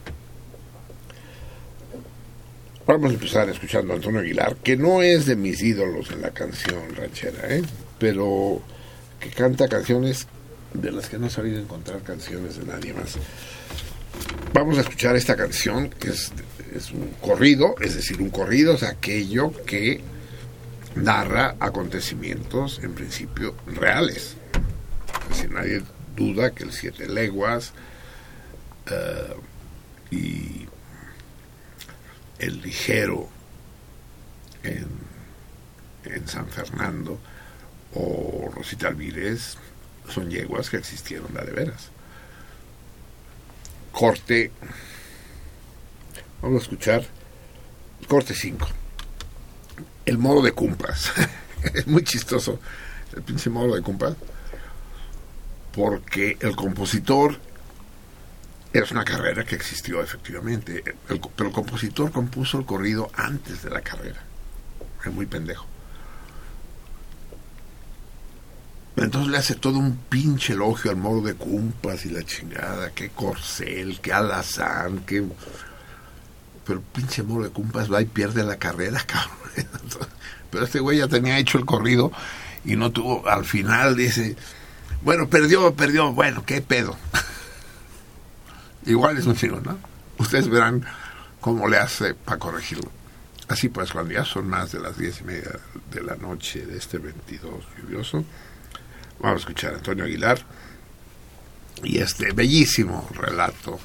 Vamos 2.84 3.12
a 3.12 3.14
empezar 3.14 3.48
escuchando 3.48 3.92
a 3.92 3.96
Antonio 3.96 4.20
Aguilar, 4.20 4.56
que 4.56 4.76
no 4.76 5.02
es 5.02 5.26
de 5.26 5.36
mis 5.36 5.62
ídolos 5.62 6.10
en 6.10 6.20
la 6.20 6.30
canción 6.30 6.96
ranchera, 6.96 7.54
¿eh? 7.54 7.62
pero 7.98 8.60
que 9.20 9.30
canta 9.30 9.68
canciones 9.68 10.26
de 10.74 10.90
las 10.90 11.08
que 11.08 11.16
no 11.16 11.28
he 11.28 11.30
sabido 11.30 11.60
encontrar 11.60 12.02
canciones 12.02 12.56
de 12.58 12.66
nadie 12.66 12.92
más. 12.92 13.16
Vamos 14.52 14.78
a 14.78 14.80
escuchar 14.80 15.14
esta 15.14 15.36
canción, 15.36 15.90
que 15.90 16.08
es, 16.08 16.32
un 16.92 17.10
corrido, 17.20 17.76
es 17.80 17.94
decir, 17.94 18.20
un 18.20 18.30
corrido 18.30 18.74
es 18.74 18.82
aquello 18.82 19.52
que 19.64 20.00
narra 20.96 21.54
acontecimientos 21.60 22.80
en 22.82 22.94
principio 22.94 23.54
reales. 23.66 24.34
Es 25.30 25.36
decir, 25.36 25.52
nadie 25.52 25.82
duda 26.16 26.50
que 26.50 26.64
el 26.64 26.72
Siete 26.72 27.08
Leguas 27.08 27.74
eh, 28.90 29.34
y 30.10 30.66
el 32.42 32.60
Ligero 32.60 33.28
en, 34.64 35.12
San 36.26 36.48
Fernando 36.48 37.18
o 37.94 38.50
Rosita 38.52 38.88
Alvírez 38.88 39.56
son 40.08 40.28
yeguas 40.30 40.68
que 40.68 40.76
existieron 40.76 41.32
la 41.32 41.44
de 41.44 41.52
veras. 41.52 41.90
Corte, 43.92 44.50
vamos 46.42 46.60
a 46.60 46.62
escuchar 46.64 47.04
corte 48.08 48.34
5. 48.34 48.66
El 50.04 50.18
modo 50.18 50.42
de 50.42 50.52
cumpas. 50.52 51.12
es 51.74 51.86
muy 51.86 52.02
chistoso 52.02 52.58
el 53.14 53.22
pinche 53.22 53.50
modo 53.50 53.76
de 53.76 53.82
cumpas. 53.82 54.16
Porque 55.72 56.36
el 56.40 56.56
compositor 56.56 57.38
Es 58.72 58.90
una 58.90 59.04
carrera 59.04 59.44
que 59.44 59.54
existió 59.54 60.02
efectivamente, 60.02 60.82
pero 61.06 61.48
el 61.48 61.54
compositor 61.54 62.10
compuso 62.10 62.58
el 62.58 62.64
corrido 62.64 63.10
antes 63.14 63.62
de 63.62 63.70
la 63.70 63.82
carrera. 63.82 64.22
Es 65.04 65.12
muy 65.12 65.26
pendejo. 65.26 65.66
Entonces 68.96 69.30
le 69.30 69.38
hace 69.38 69.54
todo 69.54 69.78
un 69.78 69.96
pinche 69.96 70.52
elogio 70.52 70.90
al 70.90 70.96
modo 70.96 71.22
de 71.22 71.34
cumpas 71.34 72.04
y 72.06 72.10
la 72.10 72.24
chingada, 72.24 72.90
que 72.90 73.10
corcel, 73.10 74.00
que 74.00 74.12
alazán, 74.12 75.00
que... 75.00 75.24
Pero 76.64 76.78
el 76.78 76.84
pinche 76.84 77.22
moro 77.22 77.44
de 77.44 77.50
cumpas 77.50 77.92
va 77.92 78.00
y 78.00 78.04
pierde 78.04 78.44
la 78.44 78.56
carrera, 78.56 79.02
cabrón. 79.06 79.38
Pero 80.50 80.64
este 80.64 80.80
güey 80.80 80.98
ya 80.98 81.08
tenía 81.08 81.38
hecho 81.38 81.58
el 81.58 81.64
corrido 81.64 82.12
y 82.64 82.76
no 82.76 82.92
tuvo, 82.92 83.26
al 83.28 83.44
final 83.44 83.96
dice, 83.96 84.36
bueno, 85.02 85.28
perdió, 85.28 85.74
perdió, 85.74 86.12
bueno, 86.12 86.44
qué 86.46 86.62
pedo. 86.62 86.96
Igual 88.86 89.18
es 89.18 89.26
un 89.26 89.36
chino, 89.36 89.60
¿no? 89.60 89.78
Ustedes 90.18 90.48
verán 90.48 90.84
cómo 91.40 91.68
le 91.68 91.78
hace 91.78 92.14
para 92.14 92.38
corregirlo. 92.38 92.90
Así 93.48 93.68
pues, 93.68 93.92
cuando 93.92 94.12
ya 94.12 94.24
son 94.24 94.48
más 94.48 94.72
de 94.72 94.80
las 94.80 94.96
diez 94.96 95.20
y 95.20 95.24
media 95.24 95.58
de 95.90 96.02
la 96.02 96.16
noche 96.16 96.64
de 96.64 96.78
este 96.78 96.98
22 96.98 97.64
lluvioso, 97.80 98.24
vamos 99.20 99.36
a 99.36 99.40
escuchar 99.40 99.74
a 99.74 99.76
Antonio 99.76 100.04
Aguilar 100.04 100.38
y 101.82 101.98
este 101.98 102.32
bellísimo 102.32 103.08
relato 103.14 103.78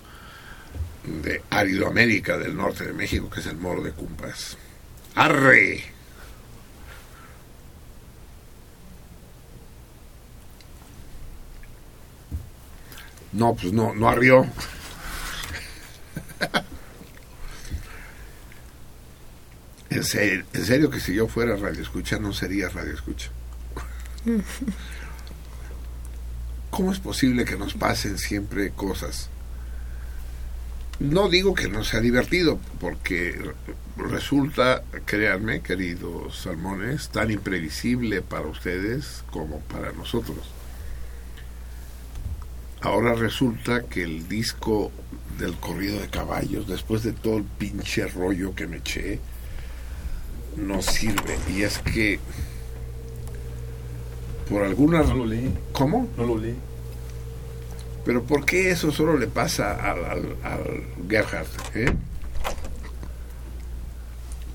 de 1.03 1.41
Aridoamérica 1.49 2.37
del 2.37 2.55
norte 2.55 2.85
de 2.85 2.93
México, 2.93 3.29
que 3.29 3.39
es 3.39 3.45
el 3.47 3.57
Moro 3.57 3.81
de 3.81 3.91
Cumpas. 3.91 4.57
¡Arre! 5.15 5.83
No, 13.33 13.55
pues 13.55 13.71
no, 13.73 13.93
no 13.93 14.09
arrió. 14.09 14.47
En 19.89 20.03
serio, 20.03 20.43
en 20.53 20.65
serio 20.65 20.89
que 20.91 20.99
si 20.99 21.13
yo 21.15 21.27
fuera 21.27 21.55
radio 21.55 21.81
escucha 21.81 22.19
no 22.19 22.33
sería 22.33 22.67
radio 22.69 22.93
escucha. 22.93 23.29
¿Cómo 26.69 26.91
es 26.91 26.99
posible 26.99 27.45
que 27.45 27.55
nos 27.55 27.73
pasen 27.73 28.17
siempre 28.17 28.71
cosas? 28.71 29.29
No 30.99 31.29
digo 31.29 31.53
que 31.53 31.67
no 31.67 31.83
sea 31.83 32.01
divertido, 32.01 32.59
porque 32.79 33.39
resulta, 33.97 34.83
créanme, 35.05 35.61
queridos 35.61 36.41
salmones, 36.41 37.09
tan 37.09 37.31
imprevisible 37.31 38.21
para 38.21 38.47
ustedes 38.47 39.23
como 39.31 39.59
para 39.61 39.91
nosotros. 39.93 40.37
Ahora 42.81 43.13
resulta 43.13 43.83
que 43.83 44.03
el 44.03 44.27
disco 44.27 44.91
del 45.37 45.55
corrido 45.57 45.99
de 45.99 46.07
caballos, 46.09 46.67
después 46.67 47.03
de 47.03 47.13
todo 47.13 47.37
el 47.37 47.43
pinche 47.43 48.07
rollo 48.07 48.53
que 48.55 48.67
me 48.67 48.77
eché, 48.77 49.19
no 50.55 50.81
sirve. 50.81 51.37
Y 51.53 51.63
es 51.63 51.79
que 51.79 52.19
por 54.49 54.63
alguna 54.63 55.03
No 55.03 55.13
lo 55.15 55.25
leí, 55.25 55.53
¿Cómo? 55.73 56.07
no 56.17 56.25
lo 56.25 56.37
leí. 56.37 56.55
Pero 58.05 58.23
¿por 58.23 58.45
qué 58.45 58.71
eso 58.71 58.91
solo 58.91 59.17
le 59.17 59.27
pasa 59.27 59.73
al, 59.91 60.05
al, 60.05 60.35
al 60.43 60.83
Gerhard? 61.09 61.47
eh? 61.75 61.93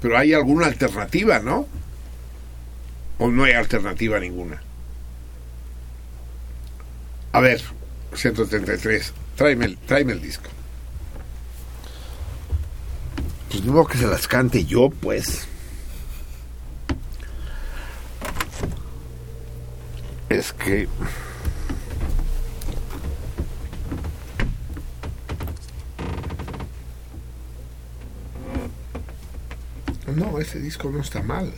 Pero 0.01 0.17
hay 0.19 0.33
alguna 0.33 0.67
alternativa, 0.67 1.39
¿no? 1.39 1.67
¿O 3.19 3.29
no 3.29 3.45
hay 3.45 3.53
alternativa 3.53 4.19
ninguna? 4.19 4.63
A 7.33 7.41
ver, 7.41 7.63
133, 8.15 9.13
tráeme 9.37 9.67
el, 9.67 9.79
tráeme 9.79 10.13
el 10.13 10.23
disco. 10.23 10.49
Pues 13.53 13.65
no 13.65 13.85
que 13.85 13.99
se 13.99 14.07
las 14.07 14.27
cante 14.27 14.65
yo, 14.65 14.89
pues. 14.89 15.47
Es 20.31 20.55
que... 20.55 20.89
No, 30.17 30.39
ese 30.39 30.59
disco 30.59 30.89
no 30.91 31.03
está 31.03 31.23
mal. 31.23 31.53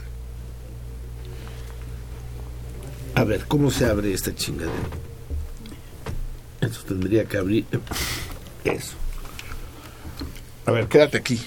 A 3.14 3.22
ver, 3.22 3.46
¿cómo 3.46 3.70
se 3.70 3.86
abre 3.86 4.12
esta 4.12 4.34
chingadera? 4.34 4.72
Eso 6.60 6.82
tendría 6.82 7.24
que 7.26 7.36
abrir. 7.36 7.66
Eso. 8.64 8.94
A 10.66 10.72
ver, 10.72 10.88
quédate 10.88 11.18
aquí. 11.18 11.40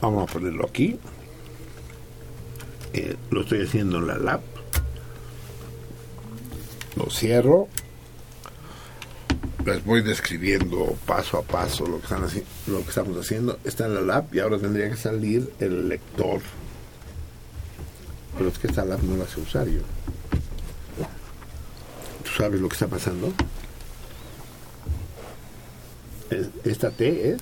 Vamos 0.00 0.28
a 0.28 0.32
ponerlo 0.32 0.66
aquí. 0.66 0.98
Eh, 2.92 3.16
lo 3.30 3.42
estoy 3.42 3.62
haciendo 3.64 3.98
en 3.98 4.06
la 4.06 4.16
lap. 4.18 4.40
Lo 6.96 7.10
cierro. 7.10 7.68
Les 9.64 9.84
voy 9.84 10.02
describiendo 10.02 10.96
paso 11.04 11.36
a 11.38 11.42
paso 11.42 11.84
lo 11.86 11.98
que, 11.98 12.04
están 12.04 12.22
lo 12.68 12.82
que 12.82 12.88
estamos 12.88 13.16
haciendo. 13.18 13.58
Está 13.64 13.86
en 13.86 13.94
la 13.94 14.00
lap 14.00 14.34
y 14.34 14.38
ahora 14.38 14.58
tendría 14.58 14.88
que 14.88 14.96
salir 14.96 15.52
el 15.60 15.88
lector. 15.88 16.40
Pero 18.36 18.48
es 18.50 18.58
que 18.58 18.68
esta 18.68 18.84
lap 18.84 19.02
no 19.02 19.16
la 19.16 19.26
sé 19.28 19.40
usar 19.40 19.66
yo. 19.68 19.80
¿Tú 22.24 22.30
sabes 22.36 22.60
lo 22.60 22.68
que 22.68 22.74
está 22.74 22.86
pasando? 22.86 23.32
Es- 26.30 26.48
¿Esta 26.64 26.90
T 26.90 27.32
es? 27.32 27.40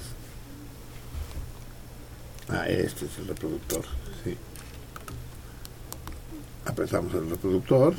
Ah, 2.49 2.69
este 2.69 3.07
es 3.07 3.19
el 3.19 3.29
reproductor, 3.29 3.85
sí. 4.23 4.37
Apretamos 6.65 7.15
el 7.15 7.31
reproductor 7.31 7.95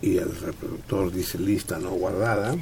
y 0.00 0.18
el 0.18 0.34
reproductor 0.40 1.12
dice 1.12 1.38
lista 1.38 1.78
no 1.78 1.90
guardada. 1.90 2.54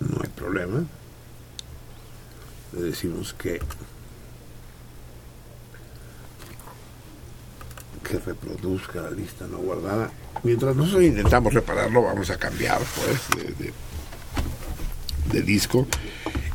No 0.00 0.20
hay 0.22 0.28
problema. 0.30 0.84
Le 2.72 2.82
decimos 2.82 3.34
que 3.34 3.60
que 8.08 8.18
reproduzca 8.18 9.02
la 9.02 9.10
lista 9.10 9.46
no 9.46 9.58
guardada. 9.58 10.10
Mientras 10.42 10.74
nosotros 10.74 11.02
intentamos 11.02 11.52
repararlo, 11.52 12.02
vamos 12.02 12.30
a 12.30 12.38
cambiar 12.38 12.80
pues 12.80 13.58
de, 13.58 13.72
de 15.26 15.42
disco 15.42 15.86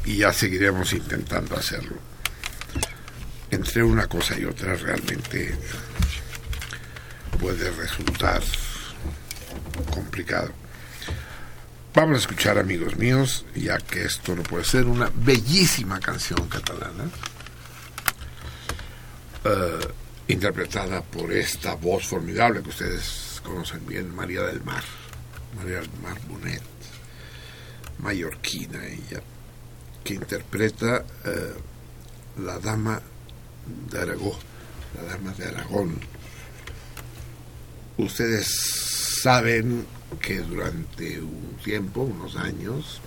y 0.06 0.18
ya 0.18 0.34
seguiremos 0.34 0.94
intentando 0.94 1.56
hacerlo. 1.56 1.96
Entre 3.52 3.84
una 3.84 4.08
cosa 4.08 4.38
y 4.40 4.46
otra 4.46 4.76
realmente 4.76 5.56
puede 7.40 7.70
resultar 7.72 8.42
complicado. 9.92 10.52
Vamos 11.94 12.16
a 12.16 12.20
escuchar, 12.22 12.58
amigos 12.58 12.98
míos, 12.98 13.46
ya 13.54 13.78
que 13.78 14.06
esto 14.06 14.36
no 14.36 14.42
puede 14.42 14.66
ser 14.66 14.86
una 14.86 15.12
bellísima 15.14 16.00
canción 16.00 16.48
catalana, 16.48 17.04
eh, 19.44 19.88
interpretada 20.28 21.04
por 21.04 21.32
esta 21.32 21.76
voz 21.76 22.08
formidable 22.08 22.64
que 22.64 22.70
ustedes 22.70 23.42
conocen 23.44 23.86
bien, 23.86 24.14
María 24.16 24.42
del 24.42 24.64
Mar, 24.64 24.84
María 25.56 25.82
del 25.82 25.92
Mar 26.02 26.18
Bonet, 26.28 26.64
mallorquina 28.04 28.86
ella, 28.86 29.22
que 30.04 30.14
interpreta 30.14 31.06
eh, 31.26 31.54
la 32.44 32.60
Dama 32.60 33.02
de 33.90 34.00
Aragón, 34.00 34.38
la 34.96 35.04
Dama 35.04 35.34
de 35.34 35.46
Aragón. 35.46 36.00
Ustedes 37.98 39.22
saben 39.22 39.86
que 40.20 40.40
durante 40.40 41.22
un 41.22 41.58
tiempo, 41.64 42.02
unos 42.02 42.36
años, 42.36 43.00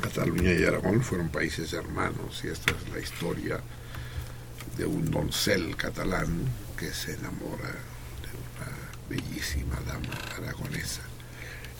Cataluña 0.00 0.52
y 0.52 0.64
Aragón 0.64 1.02
fueron 1.02 1.28
países 1.28 1.72
hermanos 1.72 2.42
y 2.44 2.48
esta 2.48 2.72
es 2.72 2.92
la 2.92 2.98
historia 2.98 3.60
de 4.76 4.84
un 4.84 5.10
doncel 5.10 5.76
catalán 5.76 6.28
que 6.76 6.92
se 6.92 7.14
enamora 7.14 7.70
de 8.22 8.30
una 8.34 8.68
bellísima 9.08 9.76
dama 9.86 10.18
aragonesa 10.36 11.13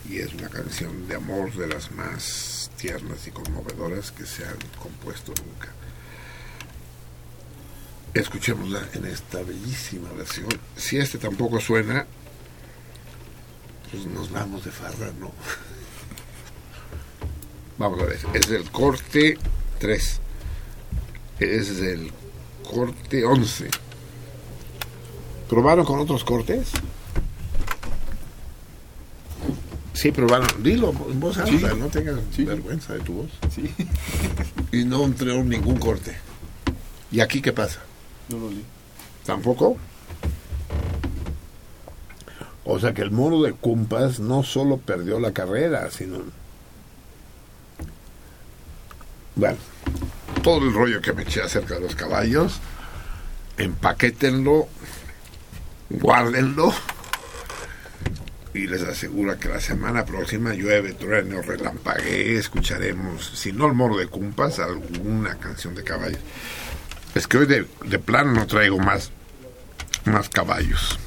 y 0.09 0.19
es 0.19 0.35
una 0.35 0.49
canción 0.49 1.09
de 1.09 1.15
amor 1.15 1.53
de 1.55 1.67
las 1.67 1.91
más 1.93 2.71
tiernas 2.77 3.27
y 3.27 3.31
conmovedoras 3.31 4.11
que 4.13 4.27
se 4.27 4.45
han 4.45 4.59
compuesto 4.81 5.33
nunca. 5.45 5.69
Escuchémosla 8.13 8.89
en 8.93 9.07
esta 9.07 9.43
bellísima 9.43 10.11
versión. 10.13 10.49
Si 10.77 10.99
este 10.99 11.19
tampoco 11.19 11.61
suena, 11.61 12.07
pues 13.91 14.07
nos 14.07 14.31
vamos 14.31 14.65
de 14.65 14.71
farra, 14.71 15.11
¿no? 15.19 15.33
Vamos 17.77 18.01
a 18.01 18.05
ver, 18.05 18.21
es 18.35 18.49
del 18.49 18.71
corte 18.71 19.37
3. 19.81 20.21
Es 21.41 21.81
del 21.81 22.13
corte 22.63 23.25
11. 23.25 23.69
¿Probaron 25.49 25.85
con 25.85 25.99
otros 25.99 26.23
cortes? 26.23 26.71
Sí, 29.95 30.11
pero 30.11 30.27
bueno, 30.27 30.47
dilo 30.59 30.93
en 31.09 31.21
voz 31.21 31.39
alta, 31.39 31.73
no 31.75 31.87
tengas 31.87 32.17
vergüenza 32.37 32.95
de 32.95 33.01
tu 33.01 33.13
voz. 33.13 33.31
Sí. 33.55 33.73
Y 34.73 34.85
no 34.85 35.05
entró 35.05 35.43
ningún 35.45 35.79
corte. 35.79 36.17
¿Y 37.13 37.21
aquí 37.21 37.41
qué 37.41 37.53
pasa? 37.53 37.79
No 38.29 38.39
lo 38.39 38.51
leí. 38.51 38.65
¿Tampoco? 39.25 39.79
O 42.65 42.81
sea 42.81 42.93
que 42.93 43.03
el 43.03 43.13
moro 43.13 43.41
de 43.43 43.53
Cumpas 43.53 44.19
no 44.19 44.43
solo 44.43 44.79
perdió 44.79 45.21
la 45.21 45.33
carrera, 45.33 45.89
sino... 45.93 46.19
Bueno, 49.37 49.59
todo 50.43 50.59
el 50.59 50.75
rollo 50.75 51.01
que 51.01 51.13
me 51.13 51.23
eché 51.23 51.41
acerca 51.41 51.75
de 51.75 51.81
los 51.81 51.95
caballos, 51.95 52.59
empaquétenlo, 53.59 54.67
guárdenlo 55.89 56.75
y 58.55 58.69
les 58.69 58.83
aseguro 58.83 59.37
que 59.39 59.49
la 59.49 59.61
semana 59.61 60.07
próxima 60.07 60.55
llueve, 60.55 60.93
truene 60.93 61.37
o 61.37 61.43
relampaguee, 61.43 62.39
escucharemos, 62.39 63.33
si 63.35 63.53
no 63.53 63.67
el 63.67 63.75
moro 63.75 63.97
de 63.97 64.07
Cumpas, 64.07 64.61
alguna 64.61 65.35
canción 65.39 65.75
de 65.75 65.83
caballos. 65.83 66.21
Es 67.17 67.27
que 67.27 67.39
hoy 67.39 67.47
de, 67.47 67.67
de 67.85 67.99
plano 67.99 68.33
no 68.33 68.47
traigo 68.47 68.79
más, 68.79 69.11
más 70.05 70.29
caballos. 70.29 70.99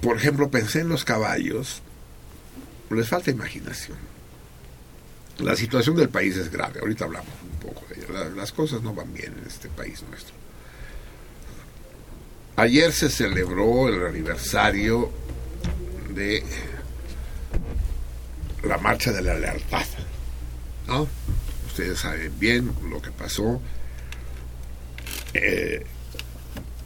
Por 0.00 0.16
ejemplo, 0.16 0.50
pensé 0.50 0.80
en 0.80 0.88
los 0.88 1.04
caballos, 1.04 1.82
les 2.90 3.08
falta 3.08 3.30
imaginación. 3.30 3.98
La 5.38 5.54
situación 5.54 5.96
del 5.96 6.08
país 6.08 6.36
es 6.36 6.50
grave, 6.50 6.80
ahorita 6.80 7.04
hablamos 7.04 7.32
un 7.42 7.58
poco 7.58 7.84
de 7.90 7.96
ella. 7.96 8.30
Las 8.34 8.52
cosas 8.52 8.80
no 8.80 8.94
van 8.94 9.12
bien 9.12 9.34
en 9.38 9.46
este 9.46 9.68
país 9.68 10.02
nuestro. 10.08 10.35
Ayer 12.56 12.90
se 12.90 13.10
celebró 13.10 13.88
el 13.88 14.06
aniversario 14.06 15.12
de 16.14 16.42
la 18.62 18.78
Marcha 18.78 19.12
de 19.12 19.20
la 19.20 19.34
Lealtad, 19.34 19.84
¿no? 20.86 21.06
Ustedes 21.66 21.98
saben 21.98 22.32
bien 22.38 22.74
lo 22.88 23.02
que 23.02 23.10
pasó. 23.10 23.60
Eh, 25.34 25.84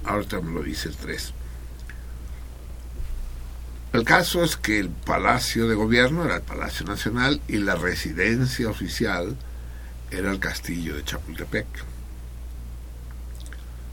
Ahorita 0.04 0.40
me 0.40 0.52
lo 0.52 0.62
dice 0.62 0.88
el 0.88 0.96
3. 0.96 1.34
El 3.92 4.04
caso 4.04 4.44
es 4.44 4.56
que 4.56 4.78
el 4.78 4.88
Palacio 4.88 5.66
de 5.66 5.74
Gobierno 5.74 6.24
era 6.24 6.36
el 6.36 6.42
Palacio 6.42 6.86
Nacional 6.86 7.40
y 7.48 7.56
la 7.56 7.74
residencia 7.74 8.68
oficial 8.68 9.36
era 10.12 10.30
el 10.30 10.38
Castillo 10.38 10.94
de 10.94 11.04
Chapultepec. 11.04 11.66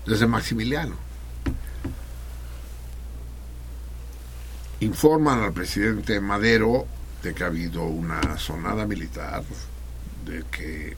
Desde 0.06 0.28
Maximiliano. 0.28 0.96
Informan 4.82 5.42
al 5.42 5.54
presidente 5.54 6.20
Madero 6.20 6.86
de 7.24 7.34
que 7.34 7.44
ha 7.44 7.48
habido 7.48 7.82
una 7.84 8.38
sonada 8.38 8.86
militar, 8.86 9.44
de 10.26 10.44
que 10.52 10.96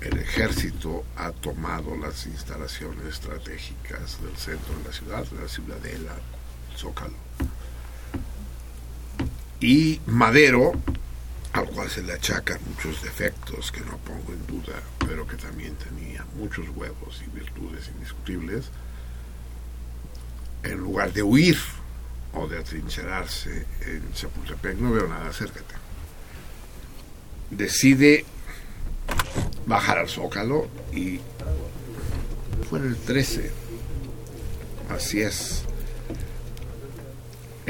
el 0.00 0.18
ejército 0.18 1.04
ha 1.16 1.32
tomado 1.32 1.96
las 1.96 2.26
instalaciones 2.26 3.04
estratégicas 3.06 4.22
del 4.22 4.36
centro 4.36 4.78
de 4.78 4.84
la 4.84 4.92
ciudad, 4.92 5.26
la 5.40 5.48
ciudadela, 5.48 6.12
Zócalo. 6.76 7.14
Y 9.60 10.00
Madero, 10.06 10.72
al 11.52 11.66
cual 11.66 11.88
se 11.88 12.02
le 12.02 12.14
achacan 12.14 12.58
muchos 12.68 13.02
defectos 13.02 13.70
que 13.70 13.80
no 13.80 13.96
pongo 13.98 14.32
en 14.32 14.46
duda, 14.46 14.82
pero 14.98 15.26
que 15.26 15.36
también 15.36 15.76
tenía 15.76 16.24
muchos 16.36 16.68
huevos 16.70 17.22
y 17.24 17.30
virtudes 17.30 17.88
indiscutibles, 17.88 18.70
en 20.64 20.78
lugar 20.78 21.12
de 21.12 21.22
huir 21.22 21.58
o 22.34 22.48
de 22.48 22.58
atrincherarse 22.58 23.66
en 23.82 24.12
Chapultepec, 24.14 24.78
no 24.78 24.92
veo 24.92 25.06
nada, 25.06 25.28
acércate. 25.28 25.74
Decide 27.50 28.24
bajar 29.66 29.98
al 29.98 30.08
Zócalo 30.08 30.68
y 30.92 31.20
fue 32.68 32.80
el 32.80 32.96
13, 32.96 33.50
así 34.90 35.20
es, 35.20 35.64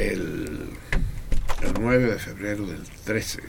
el, 0.09 0.71
el 1.63 1.75
9 1.81 2.13
de 2.13 2.19
febrero 2.19 2.67
del 2.67 2.83
13, 3.05 3.43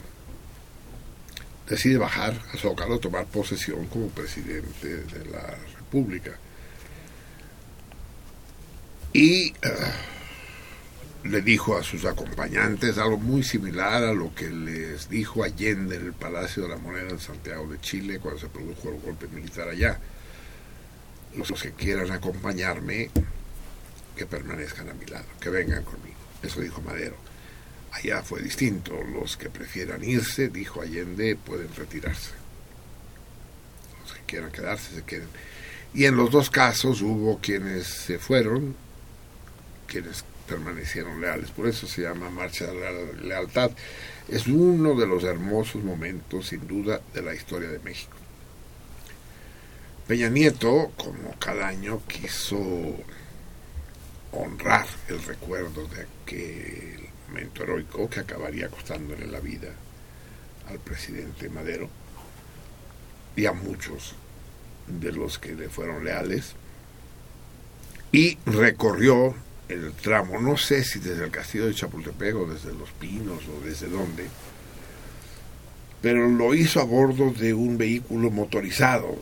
decide 1.68 1.98
bajar 1.98 2.40
a 2.52 2.56
Zócalo, 2.56 2.98
tomar 2.98 3.26
posesión 3.26 3.86
como 3.86 4.08
presidente 4.08 4.88
de 4.88 5.24
la 5.30 5.56
República. 5.78 6.32
Y 9.12 9.52
uh, 9.52 11.28
le 11.28 11.40
dijo 11.40 11.76
a 11.76 11.82
sus 11.82 12.04
acompañantes 12.04 12.98
algo 12.98 13.16
muy 13.16 13.42
similar 13.42 14.04
a 14.04 14.12
lo 14.12 14.34
que 14.34 14.50
les 14.50 15.08
dijo 15.08 15.42
Allende 15.42 15.96
en 15.96 16.06
el 16.06 16.12
Palacio 16.12 16.64
de 16.64 16.70
la 16.70 16.76
Moneda 16.76 17.10
en 17.10 17.20
Santiago 17.20 17.66
de 17.68 17.80
Chile 17.80 18.18
cuando 18.18 18.40
se 18.40 18.48
produjo 18.48 18.90
el 18.90 19.00
golpe 19.00 19.28
militar 19.28 19.68
allá. 19.68 19.98
Los 21.36 21.50
que 21.60 21.72
quieran 21.72 22.10
acompañarme, 22.12 23.10
que 24.16 24.26
permanezcan 24.26 24.90
a 24.90 24.94
mi 24.94 25.06
lado, 25.06 25.24
que 25.40 25.50
vengan 25.50 25.82
conmigo. 25.82 26.13
Eso 26.44 26.60
dijo 26.60 26.82
Madero. 26.82 27.16
Allá 27.92 28.22
fue 28.22 28.40
distinto. 28.40 28.92
Los 29.02 29.36
que 29.36 29.50
prefieran 29.50 30.04
irse, 30.04 30.48
dijo 30.48 30.82
Allende, 30.82 31.36
pueden 31.36 31.74
retirarse. 31.74 32.32
Los 34.02 34.12
que 34.12 34.20
quieran 34.26 34.50
quedarse, 34.50 34.94
se 34.94 35.02
queden. 35.02 35.28
Y 35.94 36.06
en 36.06 36.16
los 36.16 36.30
dos 36.30 36.50
casos 36.50 37.02
hubo 37.02 37.38
quienes 37.40 37.86
se 37.86 38.18
fueron, 38.18 38.74
quienes 39.86 40.24
permanecieron 40.48 41.20
leales. 41.20 41.50
Por 41.50 41.68
eso 41.68 41.86
se 41.86 42.02
llama 42.02 42.30
Marcha 42.30 42.66
de 42.66 42.74
la 42.74 42.90
Lealtad. 43.22 43.70
Es 44.28 44.46
uno 44.46 44.94
de 44.94 45.06
los 45.06 45.22
hermosos 45.24 45.82
momentos, 45.84 46.48
sin 46.48 46.66
duda, 46.66 47.00
de 47.14 47.22
la 47.22 47.34
historia 47.34 47.68
de 47.68 47.78
México. 47.78 48.16
Peña 50.06 50.28
Nieto, 50.28 50.92
como 50.96 51.34
cada 51.38 51.68
año, 51.68 52.02
quiso 52.06 52.58
honrar 54.34 54.86
el 55.08 55.22
recuerdo 55.22 55.86
de 55.88 56.02
aquel 56.02 57.08
momento 57.28 57.62
heroico 57.62 58.08
que 58.08 58.20
acabaría 58.20 58.68
costándole 58.68 59.26
la 59.26 59.40
vida 59.40 59.68
al 60.68 60.78
presidente 60.78 61.48
Madero 61.48 61.88
y 63.36 63.46
a 63.46 63.52
muchos 63.52 64.14
de 64.86 65.12
los 65.12 65.38
que 65.38 65.54
le 65.54 65.68
fueron 65.68 66.04
leales 66.04 66.54
y 68.12 68.38
recorrió 68.46 69.34
el 69.68 69.92
tramo, 69.92 70.40
no 70.40 70.56
sé 70.56 70.84
si 70.84 71.00
desde 71.00 71.24
el 71.24 71.30
castillo 71.30 71.66
de 71.66 71.74
Chapultepec 71.74 72.36
o 72.36 72.46
desde 72.46 72.72
Los 72.72 72.90
Pinos 72.90 73.42
o 73.48 73.64
desde 73.64 73.88
dónde, 73.88 74.28
pero 76.00 76.28
lo 76.28 76.54
hizo 76.54 76.80
a 76.80 76.84
bordo 76.84 77.32
de 77.32 77.54
un 77.54 77.78
vehículo 77.78 78.30
motorizado, 78.30 79.16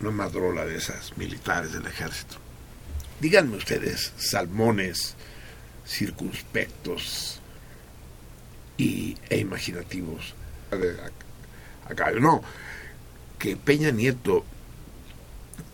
una 0.00 0.10
madrola 0.10 0.66
de 0.66 0.76
esas 0.76 1.16
militares 1.16 1.72
del 1.72 1.86
ejército. 1.86 2.47
Díganme 3.20 3.56
ustedes, 3.56 4.12
salmones 4.16 5.16
circunspectos 5.86 7.40
y, 8.76 9.16
e 9.28 9.38
imaginativos. 9.38 10.34
Acá, 11.88 12.12
no, 12.12 12.42
que 13.38 13.56
Peña 13.56 13.90
Nieto 13.90 14.44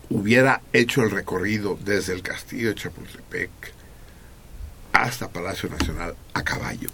hubiera 0.09 0.61
hecho 0.71 1.03
el 1.03 1.11
recorrido 1.11 1.77
desde 1.83 2.13
el 2.13 2.21
castillo 2.21 2.69
de 2.69 2.75
Chapultepec 2.75 3.51
hasta 4.93 5.29
Palacio 5.29 5.69
Nacional 5.69 6.15
a 6.33 6.43
caballo. 6.43 6.89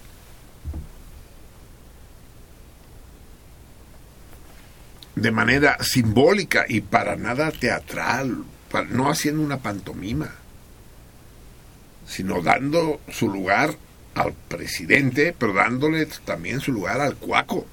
De 5.16 5.30
manera 5.30 5.78
simbólica 5.84 6.66
y 6.68 6.82
para 6.82 7.16
nada 7.16 7.52
teatral, 7.52 8.44
no 8.90 9.10
haciendo 9.10 9.44
una 9.44 9.60
pantomima, 9.60 10.34
sino 12.12 12.42
dando 12.42 13.00
su 13.10 13.30
lugar 13.30 13.74
al 14.16 14.34
presidente, 14.34 15.34
pero 15.38 15.54
dándole 15.54 16.06
también 16.26 16.60
su 16.60 16.74
lugar 16.74 17.00
al 17.00 17.16
cuaco. 17.16 17.66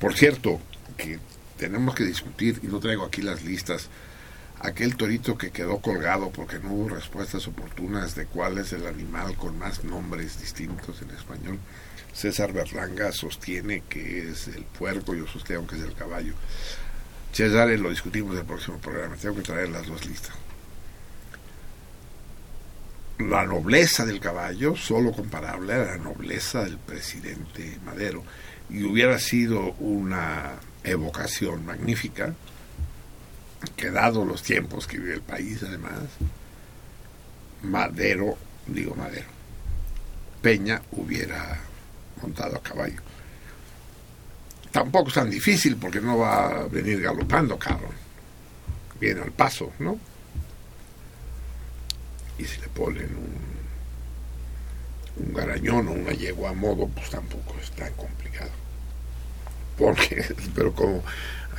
Por 0.00 0.14
cierto, 0.14 0.58
que 0.96 1.18
tenemos 1.58 1.94
que 1.94 2.04
discutir, 2.04 2.58
y 2.62 2.68
no 2.68 2.80
traigo 2.80 3.04
aquí 3.04 3.20
las 3.20 3.44
listas, 3.44 3.90
aquel 4.60 4.96
torito 4.96 5.36
que 5.36 5.50
quedó 5.50 5.82
colgado 5.82 6.30
porque 6.30 6.58
no 6.58 6.72
hubo 6.72 6.88
respuestas 6.88 7.46
oportunas 7.46 8.14
de 8.14 8.24
cuál 8.24 8.56
es 8.56 8.72
el 8.72 8.86
animal 8.86 9.36
con 9.36 9.58
más 9.58 9.84
nombres 9.84 10.40
distintos 10.40 11.02
en 11.02 11.10
español. 11.10 11.58
César 12.14 12.54
Berlanga 12.54 13.12
sostiene 13.12 13.82
que 13.86 14.30
es 14.30 14.48
el 14.48 14.64
puerco, 14.64 15.14
yo 15.14 15.26
sostengo 15.26 15.66
que 15.66 15.76
es 15.76 15.82
el 15.82 15.92
caballo. 15.92 16.32
César, 17.32 17.68
lo 17.68 17.90
discutimos 17.90 18.32
en 18.32 18.40
el 18.40 18.46
próximo 18.46 18.78
programa, 18.78 19.14
tengo 19.16 19.36
que 19.36 19.42
traer 19.42 19.68
las 19.68 19.86
dos 19.86 20.06
listas. 20.06 20.45
La 23.18 23.44
nobleza 23.44 24.04
del 24.04 24.20
caballo 24.20 24.76
solo 24.76 25.12
comparable 25.12 25.72
a 25.72 25.78
la 25.78 25.96
nobleza 25.96 26.64
del 26.64 26.78
presidente 26.78 27.78
Madero. 27.84 28.22
Y 28.68 28.82
hubiera 28.82 29.18
sido 29.18 29.74
una 29.78 30.54
evocación 30.82 31.64
magnífica, 31.64 32.34
que 33.76 33.90
dado 33.90 34.24
los 34.24 34.42
tiempos 34.42 34.86
que 34.86 34.98
vive 34.98 35.14
el 35.14 35.22
país 35.22 35.62
además, 35.62 36.02
Madero, 37.62 38.36
digo 38.66 38.94
Madero, 38.94 39.28
Peña 40.42 40.82
hubiera 40.92 41.58
montado 42.20 42.56
a 42.56 42.62
caballo. 42.62 43.00
Tampoco 44.70 45.08
es 45.08 45.14
tan 45.14 45.30
difícil 45.30 45.76
porque 45.76 46.00
no 46.00 46.18
va 46.18 46.48
a 46.48 46.66
venir 46.66 47.00
galopando, 47.00 47.58
cabrón. 47.58 47.94
Viene 49.00 49.22
al 49.22 49.32
paso, 49.32 49.72
¿no? 49.78 49.98
Y 52.38 52.44
si 52.44 52.60
le 52.60 52.68
ponen 52.68 53.16
un, 53.16 55.24
un 55.24 55.34
garañón 55.34 55.88
o 55.88 55.92
una 55.92 56.12
yegua 56.12 56.50
a 56.50 56.54
modo, 56.54 56.88
pues 56.88 57.10
tampoco 57.10 57.54
es 57.60 57.70
tan 57.72 57.92
complicado. 57.94 58.50
Porque, 59.78 60.34
pero 60.54 60.74
como 60.74 61.02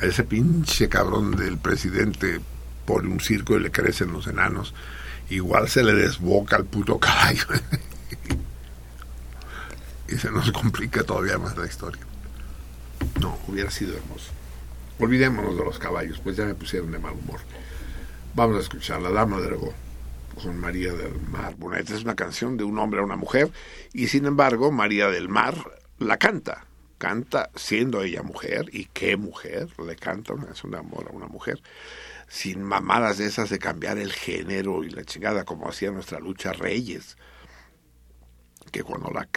a 0.00 0.04
ese 0.04 0.24
pinche 0.24 0.88
cabrón 0.88 1.36
del 1.36 1.58
presidente 1.58 2.40
pone 2.86 3.08
un 3.08 3.20
circo 3.20 3.56
y 3.56 3.60
le 3.60 3.70
crecen 3.70 4.12
los 4.12 4.26
enanos, 4.26 4.74
igual 5.28 5.68
se 5.68 5.82
le 5.82 5.92
desboca 5.92 6.56
al 6.56 6.64
puto 6.64 6.98
caballo. 6.98 7.44
y 10.08 10.16
se 10.16 10.30
nos 10.30 10.50
complica 10.52 11.02
todavía 11.02 11.38
más 11.38 11.56
la 11.56 11.66
historia. 11.66 12.02
No, 13.20 13.38
hubiera 13.46 13.70
sido 13.70 13.96
hermoso. 13.96 14.32
Olvidémonos 15.00 15.56
de 15.56 15.64
los 15.64 15.78
caballos, 15.78 16.20
pues 16.22 16.36
ya 16.36 16.44
me 16.44 16.54
pusieron 16.54 16.90
de 16.90 16.98
mal 16.98 17.12
humor. 17.12 17.40
Vamos 18.34 18.56
a 18.56 18.60
escuchar 18.60 19.00
La 19.00 19.10
Dama 19.10 19.40
de 19.40 19.48
Aragón 19.48 19.87
con 20.38 20.58
María 20.58 20.92
del 20.92 21.20
Mar 21.20 21.56
Bonet. 21.56 21.90
Es 21.90 22.02
una 22.02 22.14
canción 22.14 22.56
de 22.56 22.64
un 22.64 22.78
hombre 22.78 23.00
a 23.00 23.04
una 23.04 23.16
mujer 23.16 23.50
y 23.92 24.08
sin 24.08 24.26
embargo 24.26 24.70
María 24.70 25.08
del 25.08 25.28
Mar 25.28 25.54
la 25.98 26.16
canta. 26.16 26.64
Canta 26.98 27.50
siendo 27.54 28.02
ella 28.02 28.22
mujer 28.22 28.66
y 28.72 28.86
qué 28.86 29.16
mujer 29.16 29.68
le 29.84 29.94
canta 29.94 30.34
una 30.34 30.46
canción 30.46 30.72
de 30.72 30.78
amor 30.78 31.08
a 31.08 31.16
una 31.16 31.26
mujer 31.26 31.62
sin 32.28 32.62
mamadas 32.62 33.18
de 33.18 33.26
esas 33.26 33.50
de 33.50 33.58
cambiar 33.58 33.98
el 33.98 34.12
género 34.12 34.82
y 34.84 34.90
la 34.90 35.04
chingada 35.04 35.44
como 35.44 35.68
hacía 35.68 35.90
nuestra 35.90 36.18
lucha 36.18 36.52
Reyes 36.52 37.16
que 38.72 38.82
cuando 38.82 39.10
la 39.10 39.28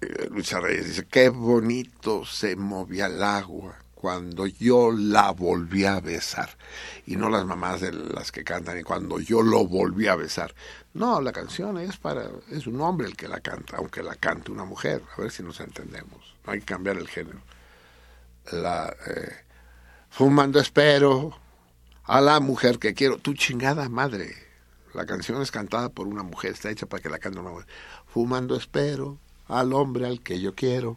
eh, 0.00 0.28
lucha 0.30 0.60
Reyes 0.60 0.88
dice 0.88 1.06
qué 1.06 1.28
bonito 1.28 2.24
se 2.24 2.56
movía 2.56 3.06
el 3.06 3.22
agua 3.22 3.78
cuando 4.00 4.46
yo 4.46 4.92
la 4.92 5.30
volví 5.30 5.84
a 5.84 6.00
besar. 6.00 6.56
Y 7.04 7.16
no 7.16 7.28
las 7.28 7.44
mamás 7.44 7.82
de 7.82 7.92
las 7.92 8.32
que 8.32 8.44
cantan 8.44 8.78
y 8.78 8.82
cuando 8.82 9.20
yo 9.20 9.42
lo 9.42 9.66
volví 9.66 10.06
a 10.06 10.16
besar. 10.16 10.54
No, 10.94 11.20
la 11.20 11.32
canción 11.32 11.76
es 11.76 11.98
para, 11.98 12.30
es 12.50 12.66
un 12.66 12.80
hombre 12.80 13.08
el 13.08 13.14
que 13.14 13.28
la 13.28 13.40
canta, 13.40 13.76
aunque 13.76 14.02
la 14.02 14.14
cante 14.14 14.52
una 14.52 14.64
mujer. 14.64 15.02
A 15.14 15.20
ver 15.20 15.30
si 15.30 15.42
nos 15.42 15.60
entendemos. 15.60 16.34
No 16.46 16.52
hay 16.54 16.60
que 16.60 16.64
cambiar 16.64 16.96
el 16.96 17.08
género. 17.08 17.40
La, 18.52 18.96
eh, 19.06 19.32
fumando 20.08 20.60
espero 20.60 21.36
a 22.04 22.22
la 22.22 22.40
mujer 22.40 22.78
que 22.78 22.94
quiero. 22.94 23.18
Tu 23.18 23.34
chingada 23.34 23.90
madre. 23.90 24.34
La 24.94 25.04
canción 25.04 25.42
es 25.42 25.50
cantada 25.50 25.90
por 25.90 26.06
una 26.06 26.22
mujer, 26.22 26.52
está 26.52 26.70
hecha 26.70 26.86
para 26.86 27.02
que 27.02 27.10
la 27.10 27.18
cante 27.18 27.38
una 27.38 27.50
mujer. 27.50 27.66
Fumando 28.06 28.56
espero 28.56 29.18
al 29.46 29.74
hombre 29.74 30.06
al 30.06 30.22
que 30.22 30.40
yo 30.40 30.54
quiero 30.54 30.96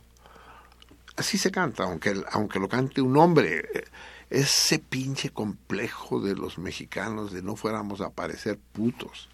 así 1.16 1.38
se 1.38 1.52
canta, 1.52 1.84
aunque, 1.84 2.22
aunque 2.32 2.60
lo 2.60 2.70
cante 2.70 3.02
un 3.02 3.18
hombre. 3.18 3.86
Ese 4.30 4.80
pinche 4.80 5.30
complejo 5.30 6.20
de 6.20 6.36
los 6.36 6.58
mexicanos 6.58 7.32
de 7.32 7.44
no 7.44 7.56
fuéramos 7.56 8.02
a 8.02 8.10
parecer 8.10 8.58
putos. 8.72 9.30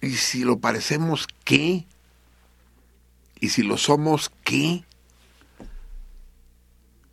Y 0.00 0.16
si 0.16 0.44
lo 0.44 0.58
parecemos, 0.58 1.26
¿qué? 1.44 1.86
Y 3.40 3.50
si 3.50 3.62
lo 3.62 3.76
somos, 3.76 4.32
¿qué? 4.42 4.84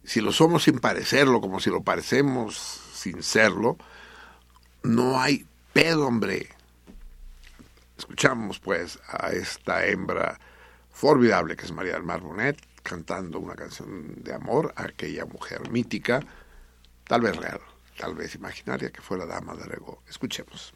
Si 0.03 0.21
lo 0.21 0.31
somos 0.31 0.63
sin 0.63 0.79
parecerlo, 0.79 1.41
como 1.41 1.59
si 1.59 1.69
lo 1.69 1.81
parecemos 1.81 2.55
sin 2.93 3.21
serlo, 3.21 3.77
no 4.83 5.19
hay 5.19 5.45
pedo, 5.73 6.07
hombre. 6.07 6.49
Escuchamos 7.97 8.59
pues 8.59 8.99
a 9.07 9.31
esta 9.31 9.85
hembra 9.85 10.39
formidable 10.95 11.57
que 11.57 11.65
es 11.65 11.73
María 11.73 11.93
del 11.93 12.03
Mar 12.03 12.21
Bonet, 12.21 12.57
cantando 12.81 13.37
una 13.39 13.53
canción 13.55 14.23
de 14.23 14.33
amor 14.33 14.73
a 14.77 14.83
aquella 14.83 15.25
mujer 15.25 15.69
mítica, 15.69 16.21
tal 17.03 17.21
vez 17.21 17.35
real, 17.35 17.59
tal 17.97 18.15
vez 18.15 18.33
imaginaria, 18.33 18.89
que 18.91 19.01
fue 19.01 19.17
la 19.17 19.25
dama 19.25 19.55
de 19.55 19.63
Aragón. 19.63 19.97
Escuchemos. 20.07 20.73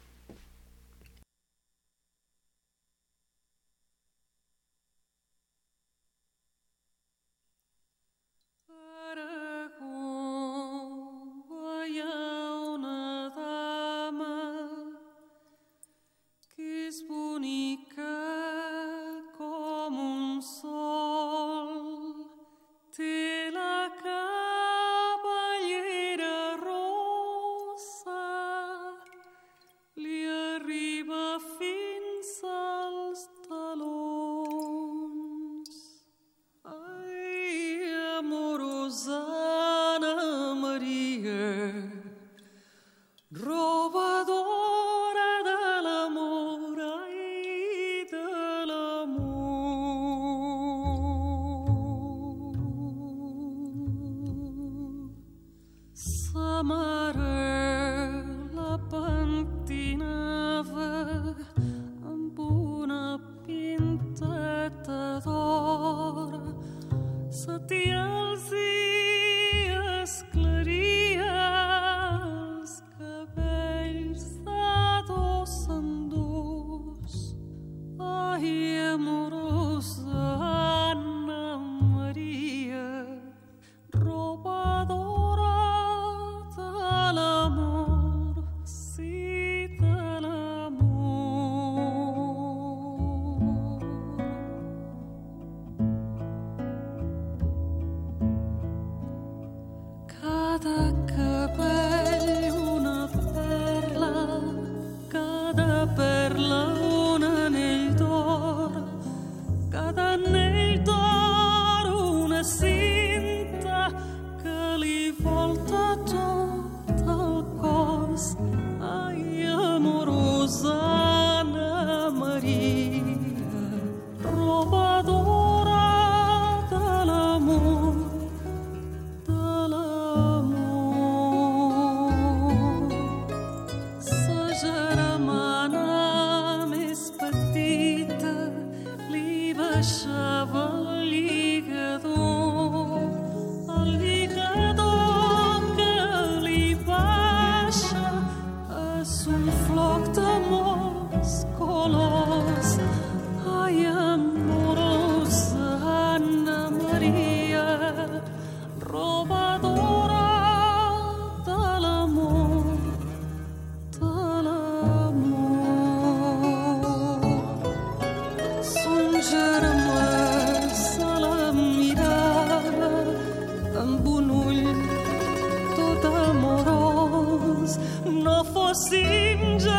sing 178.74 179.69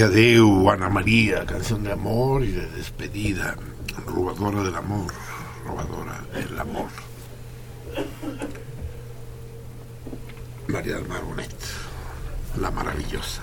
Yadeu, 0.00 0.70
Ana 0.70 0.88
María, 0.88 1.44
canción 1.44 1.84
de 1.84 1.92
amor 1.92 2.42
y 2.42 2.52
de 2.52 2.66
despedida, 2.70 3.54
robadora 4.06 4.62
del 4.62 4.74
amor, 4.74 5.12
robadora 5.66 6.24
del 6.32 6.58
amor. 6.58 6.88
María 10.68 10.94
del 10.94 11.06
la 12.62 12.70
maravillosa. 12.70 13.42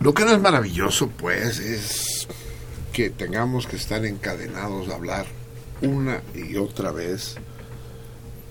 Lo 0.00 0.14
que 0.14 0.24
no 0.24 0.30
es 0.30 0.40
maravilloso, 0.40 1.10
pues, 1.10 1.58
es 1.58 2.28
que 2.90 3.10
tengamos 3.10 3.66
que 3.66 3.76
estar 3.76 4.02
encadenados 4.06 4.88
a 4.88 4.94
hablar 4.94 5.26
una 5.82 6.22
y 6.34 6.56
otra 6.56 6.90
vez 6.90 7.34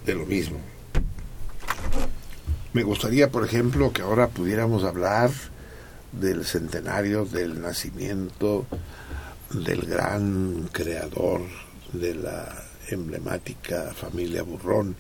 de 0.06 0.14
lo 0.14 0.28
mismo. 0.28 0.60
Me 2.74 2.84
gustaría, 2.84 3.30
por 3.30 3.46
ejemplo, 3.46 3.92
que 3.92 4.02
ahora 4.02 4.30
pudiéramos 4.30 4.84
hablar 4.84 5.30
del 6.14 6.46
centenario 6.46 7.26
del 7.26 7.62
nacimiento 7.62 8.66
del 9.52 9.82
gran 9.82 10.70
creador 10.72 11.42
de 11.92 12.16
la 12.16 12.64
emblemática 12.90 13.94
familia 13.94 14.44
Burrón. 14.44 14.96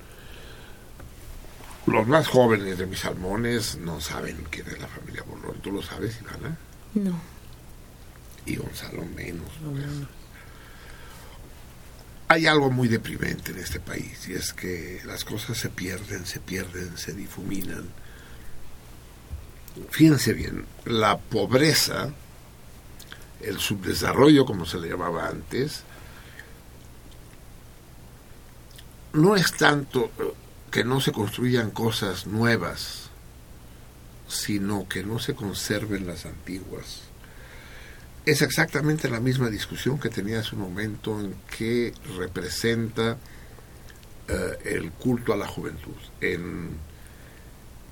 Los 1.87 2.07
más 2.07 2.27
jóvenes 2.27 2.77
de 2.77 2.85
mis 2.85 2.99
salmones 2.99 3.77
no 3.77 4.01
saben 4.01 4.45
quién 4.49 4.67
es 4.67 4.79
la 4.79 4.87
familia 4.87 5.23
Burrón. 5.23 5.57
¿Tú 5.61 5.71
lo 5.71 5.81
sabes, 5.81 6.19
Ivana? 6.21 6.57
No. 6.93 7.19
Y 8.45 8.57
Gonzalo 8.57 9.05
menos. 9.15 9.49
pues. 9.63 10.20
Hay 12.31 12.47
algo 12.47 12.71
muy 12.71 12.87
deprimente 12.87 13.51
en 13.51 13.57
este 13.57 13.81
país 13.81 14.29
y 14.29 14.35
es 14.35 14.53
que 14.53 15.01
las 15.03 15.25
cosas 15.25 15.57
se 15.57 15.67
pierden, 15.67 16.25
se 16.25 16.39
pierden, 16.39 16.97
se 16.97 17.11
difuminan. 17.11 17.89
Fíjense 19.89 20.31
bien, 20.31 20.65
la 20.85 21.17
pobreza, 21.17 22.13
el 23.41 23.59
subdesarrollo 23.59 24.45
como 24.45 24.65
se 24.65 24.79
le 24.79 24.87
llamaba 24.87 25.27
antes, 25.27 25.83
no 29.11 29.35
es 29.35 29.51
tanto 29.51 30.09
eh, 30.17 30.33
que 30.71 30.85
no 30.85 31.01
se 31.01 31.11
construyan 31.11 31.69
cosas 31.69 32.27
nuevas, 32.27 33.09
sino 34.29 34.87
que 34.87 35.03
no 35.03 35.19
se 35.19 35.35
conserven 35.35 36.07
las 36.07 36.25
antiguas 36.25 37.10
es 38.25 38.41
exactamente 38.41 39.09
la 39.09 39.19
misma 39.19 39.49
discusión 39.49 39.99
que 39.99 40.09
tenía 40.09 40.39
hace 40.39 40.55
un 40.55 40.61
momento 40.61 41.19
en 41.19 41.35
que 41.57 41.93
representa 42.17 43.17
eh, 44.27 44.57
el 44.65 44.91
culto 44.91 45.33
a 45.33 45.37
la 45.37 45.47
juventud, 45.47 45.95
en, 46.21 46.69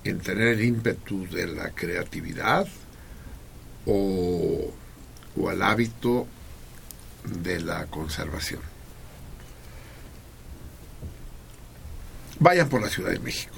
en 0.03 0.19
tener 0.19 0.49
el 0.49 0.63
ímpetu 0.63 1.27
de 1.27 1.47
la 1.47 1.71
creatividad 1.71 2.67
o, 3.85 4.71
o 5.35 5.49
hábito 5.49 6.27
de 7.23 7.59
la 7.61 7.87
conservación. 7.87 8.61
Vayan 12.39 12.69
por 12.69 12.81
la 12.81 12.89
Ciudad 12.89 13.11
de 13.11 13.19
México 13.19 13.55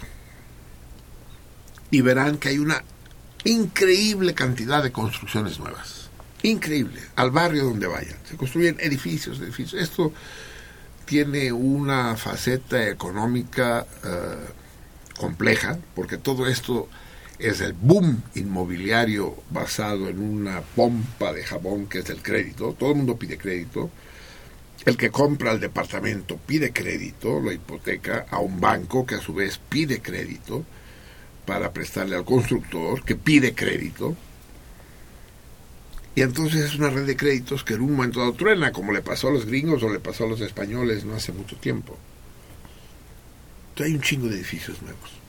y 1.91 2.01
verán 2.01 2.38
que 2.38 2.49
hay 2.49 2.57
una 2.57 2.82
increíble 3.43 4.34
cantidad 4.34 4.82
de 4.82 4.91
construcciones 4.91 5.59
nuevas 5.59 6.01
increíble, 6.43 7.01
al 7.15 7.31
barrio 7.31 7.65
donde 7.65 7.87
vayan. 7.87 8.17
Se 8.27 8.35
construyen 8.35 8.77
edificios, 8.79 9.39
edificios. 9.39 9.81
Esto 9.81 10.11
tiene 11.05 11.51
una 11.51 12.15
faceta 12.15 12.87
económica 12.87 13.85
eh, 14.03 15.17
compleja, 15.17 15.77
porque 15.95 16.17
todo 16.17 16.47
esto 16.47 16.87
es 17.37 17.61
el 17.61 17.73
boom 17.73 18.21
inmobiliario 18.35 19.35
basado 19.49 20.07
en 20.07 20.19
una 20.19 20.61
pompa 20.61 21.33
de 21.33 21.43
jabón 21.43 21.87
que 21.87 21.99
es 21.99 22.09
el 22.09 22.21
crédito. 22.21 22.75
Todo 22.77 22.91
el 22.91 22.97
mundo 22.97 23.17
pide 23.17 23.37
crédito. 23.37 23.89
El 24.85 24.97
que 24.97 25.11
compra 25.11 25.51
el 25.51 25.59
departamento 25.59 26.37
pide 26.37 26.71
crédito, 26.71 27.39
lo 27.39 27.51
hipoteca 27.51 28.25
a 28.31 28.39
un 28.39 28.59
banco 28.59 29.05
que 29.05 29.15
a 29.15 29.21
su 29.21 29.33
vez 29.33 29.59
pide 29.69 30.01
crédito 30.01 30.65
para 31.45 31.71
prestarle 31.71 32.15
al 32.15 32.25
constructor 32.25 33.03
que 33.03 33.15
pide 33.15 33.53
crédito 33.53 34.15
y 36.16 36.22
entonces 36.22 36.66
es 36.66 36.76
una 36.76 36.89
red 36.89 37.05
de 37.05 37.16
créditos 37.16 37.64
que 37.64 37.76
en 37.76 37.82
un 37.82 37.95
momento 37.95 38.20
dado 38.20 38.34
truena, 38.34 38.72
como 38.72 38.91
le 38.91 39.01
pasó 39.01 39.30
a 39.30 39.32
los 39.32 39.45
gringos 39.45 39.82
o 39.84 39.89
le 39.89 39.99
pasó 39.99 40.26
a 40.26 40.28
los 40.28 40.41
españoles 40.41 41.05
no 41.05 41.16
hace 41.16 41.32
mucho 41.32 41.55
tiempo. 41.55 41.97
Entonces 43.70 43.91
hay 43.91 43.95
un 43.95 44.01
chingo 44.01 44.28
de 44.28 44.36
edificios 44.36 44.82
nuevos. 44.82 45.22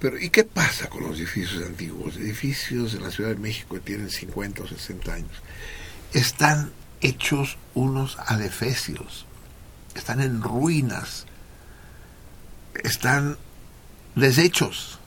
Pero 0.00 0.18
¿y 0.18 0.30
qué 0.30 0.44
pasa 0.44 0.88
con 0.88 1.02
los 1.02 1.18
edificios 1.18 1.64
antiguos? 1.64 2.16
Edificios 2.16 2.94
en 2.94 3.02
la 3.02 3.10
Ciudad 3.10 3.30
de 3.30 3.36
México 3.36 3.74
que 3.74 3.80
tienen 3.80 4.10
50 4.10 4.62
o 4.62 4.66
60 4.66 5.14
años. 5.14 5.42
Están 6.12 6.72
hechos 7.00 7.58
unos 7.74 8.18
adefesios. 8.18 9.26
Están 9.94 10.20
en 10.20 10.42
ruinas. 10.42 11.26
Están 12.82 13.38
deshechos. 14.14 14.98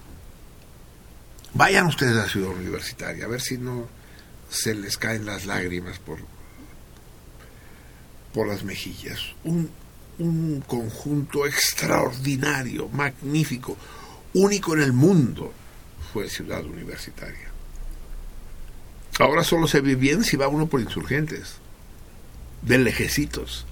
Vayan 1.57 1.87
ustedes 1.87 2.11
a 2.13 2.21
la 2.21 2.29
ciudad 2.29 2.51
universitaria, 2.51 3.25
a 3.25 3.27
ver 3.27 3.41
si 3.41 3.57
no 3.57 3.87
se 4.47 4.75
les 4.75 4.95
caen 4.95 5.25
las 5.25 5.47
lágrimas 5.47 5.97
por, 5.97 6.19
por 8.31 8.47
las 8.47 8.63
mejillas. 8.63 9.19
Un, 9.43 9.71
un 10.19 10.61
conjunto 10.61 11.47
extraordinario, 11.47 12.89
magnífico, 12.89 13.75
único 14.35 14.75
en 14.75 14.83
el 14.83 14.93
mundo, 14.93 15.51
fue 16.13 16.29
Ciudad 16.29 16.63
Universitaria. 16.63 17.49
Ahora 19.17 19.43
solo 19.43 19.67
se 19.67 19.81
ve 19.81 19.95
bien 19.95 20.23
si 20.23 20.37
va 20.37 20.47
uno 20.47 20.67
por 20.67 20.79
insurgentes, 20.79 21.55
de 22.61 22.77
lejecitos. 22.77 23.65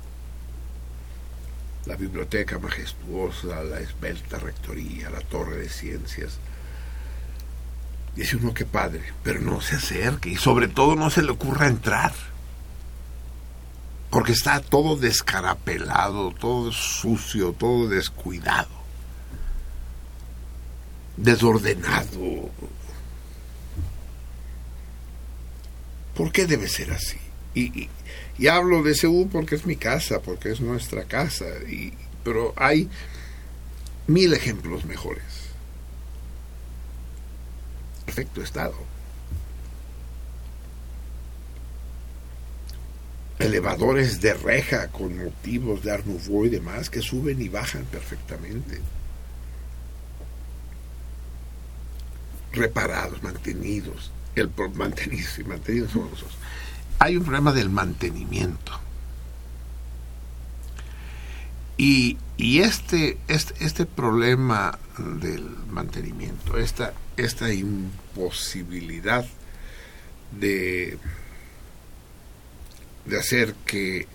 La 1.85 1.95
biblioteca 1.95 2.57
majestuosa, 2.57 3.63
la 3.63 3.79
esbelta 3.79 4.39
rectoría, 4.39 5.11
la 5.11 5.21
torre 5.21 5.57
de 5.57 5.69
ciencias, 5.69 6.39
Dice 8.15 8.37
uno, 8.37 8.53
qué 8.53 8.65
padre, 8.65 9.03
pero 9.23 9.41
no 9.41 9.59
se 9.59 9.75
acerque 9.75 10.29
y 10.29 10.35
sobre 10.37 10.69
todo 10.69 10.95
no 10.95 11.09
se 11.09 11.21
le 11.21 11.31
ocurra 11.31 11.67
entrar. 11.67 12.13
Porque 14.09 14.31
está 14.31 14.61
todo 14.61 14.95
descarapelado, 14.95 16.31
todo 16.31 16.71
sucio, 16.71 17.51
todo 17.51 17.89
descuidado, 17.89 18.69
desordenado. 21.17 22.49
¿Por 26.15 26.31
qué 26.31 26.47
debe 26.47 26.69
ser 26.69 26.93
así? 26.93 27.17
Y, 27.53 27.89
hablo 28.47 28.83
de 28.83 28.97
CU 28.97 29.27
porque 29.29 29.55
es 29.55 29.65
mi 29.65 29.75
casa, 29.75 30.21
porque 30.21 30.51
es 30.51 30.61
nuestra 30.61 31.03
casa, 31.03 31.45
pero 32.23 32.53
hay 32.55 32.89
mil 34.07 34.33
ejemplos 34.33 34.85
mejores 34.85 35.34
perfecto 38.05 38.41
estado. 38.41 38.75
Elevadores 43.39 44.21
de 44.21 44.33
reja 44.33 44.87
con 44.87 45.17
motivos 45.17 45.83
de 45.83 45.91
Art 45.91 46.05
y 46.05 46.49
demás 46.49 46.89
que 46.89 47.01
suben 47.01 47.41
y 47.41 47.49
bajan 47.49 47.83
perfectamente. 47.85 48.79
Reparados, 52.53 53.21
mantenidos. 53.21 54.11
El 54.35 54.49
mantenidos 54.75 55.37
y 55.39 55.43
mantenidos. 55.43 55.91
Hay 56.99 57.17
un 57.17 57.23
problema 57.23 57.51
del 57.51 57.69
mantenimiento. 57.69 58.84
Y, 61.77 62.17
y 62.37 62.59
este, 62.59 63.17
este, 63.27 63.65
este 63.65 63.85
problema 63.85 64.79
del 64.97 65.43
mantenimiento, 65.69 66.57
esta, 66.57 66.93
esta 67.17 67.51
imposibilidad 67.53 69.25
de, 70.31 70.97
de 73.05 73.19
hacer 73.19 73.55
que 73.65 74.07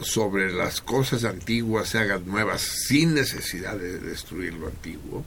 sobre 0.00 0.52
las 0.52 0.80
cosas 0.80 1.24
antiguas 1.24 1.88
se 1.88 1.98
hagan 1.98 2.26
nuevas 2.26 2.62
sin 2.62 3.14
necesidad 3.14 3.76
de 3.76 3.98
destruir 3.98 4.54
lo 4.54 4.68
antiguo, 4.68 5.24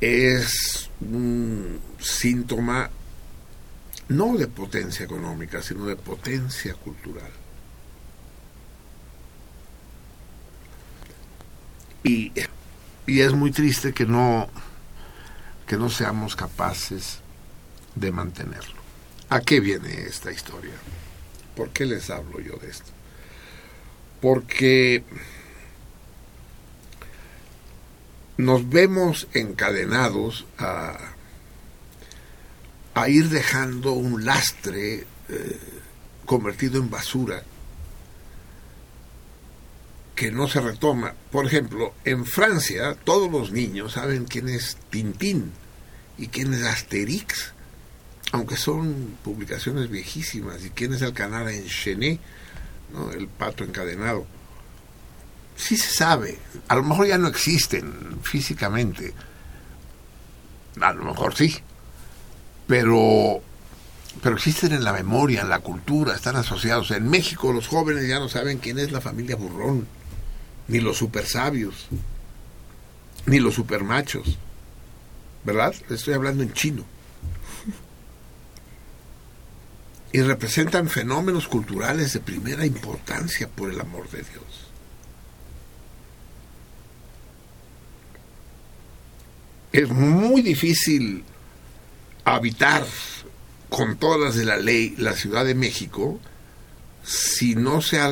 es 0.00 0.90
un 1.00 1.80
síntoma 1.98 2.90
no 4.08 4.36
de 4.36 4.46
potencia 4.46 5.04
económica, 5.04 5.62
sino 5.62 5.86
de 5.86 5.96
potencia 5.96 6.74
cultural. 6.74 7.30
Y, 12.02 12.32
y 13.06 13.20
es 13.20 13.32
muy 13.32 13.50
triste 13.50 13.92
que 13.92 14.06
no, 14.06 14.48
que 15.66 15.76
no 15.76 15.90
seamos 15.90 16.36
capaces 16.36 17.20
de 17.94 18.12
mantenerlo. 18.12 18.78
¿A 19.28 19.40
qué 19.40 19.60
viene 19.60 20.02
esta 20.02 20.32
historia? 20.32 20.74
¿Por 21.54 21.70
qué 21.70 21.84
les 21.84 22.08
hablo 22.10 22.40
yo 22.40 22.56
de 22.56 22.70
esto? 22.70 22.90
Porque 24.20 25.04
nos 28.36 28.68
vemos 28.68 29.26
encadenados 29.34 30.46
a, 30.58 30.96
a 32.94 33.08
ir 33.08 33.28
dejando 33.28 33.92
un 33.92 34.24
lastre 34.24 35.06
eh, 35.28 35.60
convertido 36.24 36.80
en 36.80 36.88
basura 36.88 37.42
que 40.18 40.32
no 40.32 40.48
se 40.48 40.60
retoma. 40.60 41.14
Por 41.30 41.46
ejemplo, 41.46 41.94
en 42.04 42.26
Francia 42.26 42.96
todos 43.04 43.30
los 43.30 43.52
niños 43.52 43.92
saben 43.92 44.24
quién 44.24 44.48
es 44.48 44.76
Tintín 44.90 45.52
y 46.18 46.26
quién 46.26 46.52
es 46.52 46.64
Asterix, 46.64 47.52
aunque 48.32 48.56
son 48.56 49.16
publicaciones 49.22 49.88
viejísimas, 49.88 50.64
y 50.64 50.70
quién 50.70 50.92
es 50.92 51.02
el 51.02 51.12
canal 51.12 51.48
en 51.48 51.64
Chenet, 51.66 52.18
¿no? 52.92 53.12
el 53.12 53.28
pato 53.28 53.62
encadenado. 53.62 54.26
Sí 55.54 55.76
se 55.76 55.94
sabe, 55.94 56.36
a 56.66 56.74
lo 56.74 56.82
mejor 56.82 57.06
ya 57.06 57.18
no 57.18 57.28
existen 57.28 58.18
físicamente, 58.24 59.14
a 60.80 60.92
lo 60.94 61.04
mejor 61.04 61.36
sí, 61.36 61.58
pero 62.66 63.40
pero 64.20 64.34
existen 64.34 64.72
en 64.72 64.82
la 64.82 64.92
memoria, 64.92 65.42
en 65.42 65.48
la 65.48 65.60
cultura, 65.60 66.16
están 66.16 66.34
asociados. 66.34 66.90
En 66.90 67.08
México 67.08 67.52
los 67.52 67.68
jóvenes 67.68 68.08
ya 68.08 68.18
no 68.18 68.28
saben 68.28 68.58
quién 68.58 68.80
es 68.80 68.90
la 68.90 69.00
familia 69.00 69.36
Burrón 69.36 69.86
ni 70.68 70.80
los 70.80 70.98
super 70.98 71.26
sabios, 71.26 71.88
ni 73.26 73.40
los 73.40 73.54
super 73.54 73.82
machos. 73.82 74.38
¿Verdad? 75.44 75.74
Estoy 75.90 76.14
hablando 76.14 76.42
en 76.42 76.52
chino. 76.52 76.84
Y 80.12 80.20
representan 80.22 80.88
fenómenos 80.88 81.48
culturales 81.48 82.12
de 82.12 82.20
primera 82.20 82.64
importancia, 82.64 83.48
por 83.48 83.70
el 83.70 83.80
amor 83.80 84.08
de 84.10 84.18
Dios. 84.18 84.68
Es 89.72 89.88
muy 89.90 90.40
difícil 90.42 91.24
habitar 92.24 92.86
con 93.68 93.96
todas 93.96 94.20
las 94.20 94.34
de 94.34 94.44
la 94.44 94.56
ley 94.56 94.94
la 94.96 95.12
Ciudad 95.12 95.44
de 95.44 95.54
México 95.54 96.18
si 97.04 97.54
no 97.54 97.82
se 97.82 98.00
ha 98.00 98.10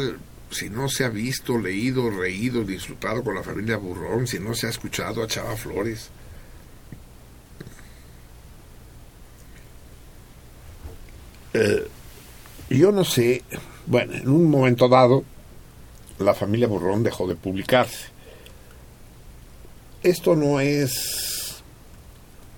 si 0.51 0.70
no 0.70 0.88
se 0.88 1.05
ha 1.05 1.09
visto, 1.09 1.59
leído, 1.59 2.11
reído, 2.11 2.64
disfrutado 2.64 3.22
con 3.22 3.34
la 3.34 3.42
familia 3.42 3.76
Burrón, 3.76 4.26
si 4.26 4.38
no 4.38 4.55
se 4.55 4.66
ha 4.66 4.70
escuchado 4.70 5.22
a 5.22 5.26
Chava 5.26 5.57
Flores. 5.57 6.11
Eh, 11.53 11.88
yo 12.70 12.92
no 12.92 13.05
sé, 13.05 13.42
bueno, 13.86 14.14
en 14.14 14.28
un 14.28 14.51
momento 14.51 14.88
dado, 14.88 15.24
la 16.18 16.34
familia 16.34 16.68
Burrón 16.68 17.03
dejó 17.03 17.26
de 17.26 17.34
publicarse. 17.34 18.09
Esto 20.03 20.36
no 20.36 20.61
es, 20.61 21.62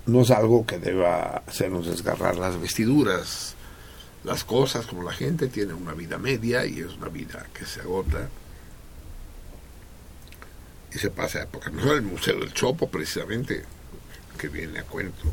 no 0.06 0.22
es 0.22 0.30
algo 0.30 0.66
que 0.66 0.78
deba 0.78 1.42
hacernos 1.46 1.86
desgarrar 1.86 2.36
las 2.36 2.60
vestiduras 2.60 3.54
las 4.24 4.44
cosas, 4.44 4.86
como 4.86 5.02
la 5.02 5.12
gente 5.12 5.48
tiene 5.48 5.74
una 5.74 5.94
vida 5.94 6.18
media 6.18 6.66
y 6.66 6.80
es 6.80 6.94
una 6.94 7.08
vida 7.08 7.46
que 7.54 7.64
se 7.64 7.80
agota 7.80 8.28
y 10.92 10.98
se 10.98 11.10
pasa 11.10 11.40
a 11.40 11.42
época. 11.42 11.70
No 11.70 11.92
el 11.92 12.02
Museo 12.02 12.38
del 12.40 12.52
Chopo, 12.52 12.90
precisamente, 12.90 13.64
que 14.38 14.48
viene 14.48 14.80
a 14.80 14.84
cuento, 14.84 15.32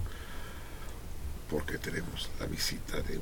porque 1.49 1.77
tenemos 1.77 2.29
la 2.39 2.45
visita 2.45 3.01
de, 3.01 3.19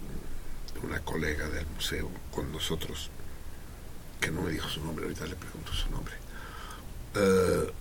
una 0.81 0.99
colega 0.99 1.47
del 1.49 1.65
museo 1.67 2.09
con 2.31 2.51
nosotros, 2.51 3.09
que 4.19 4.31
no 4.31 4.41
me 4.41 4.51
dijo 4.51 4.67
su 4.67 4.83
nombre, 4.83 5.05
ahorita 5.05 5.25
le 5.27 5.35
pregunto 5.35 5.71
su 5.71 5.89
nombre. 5.89 6.13
Eh, 7.15 7.71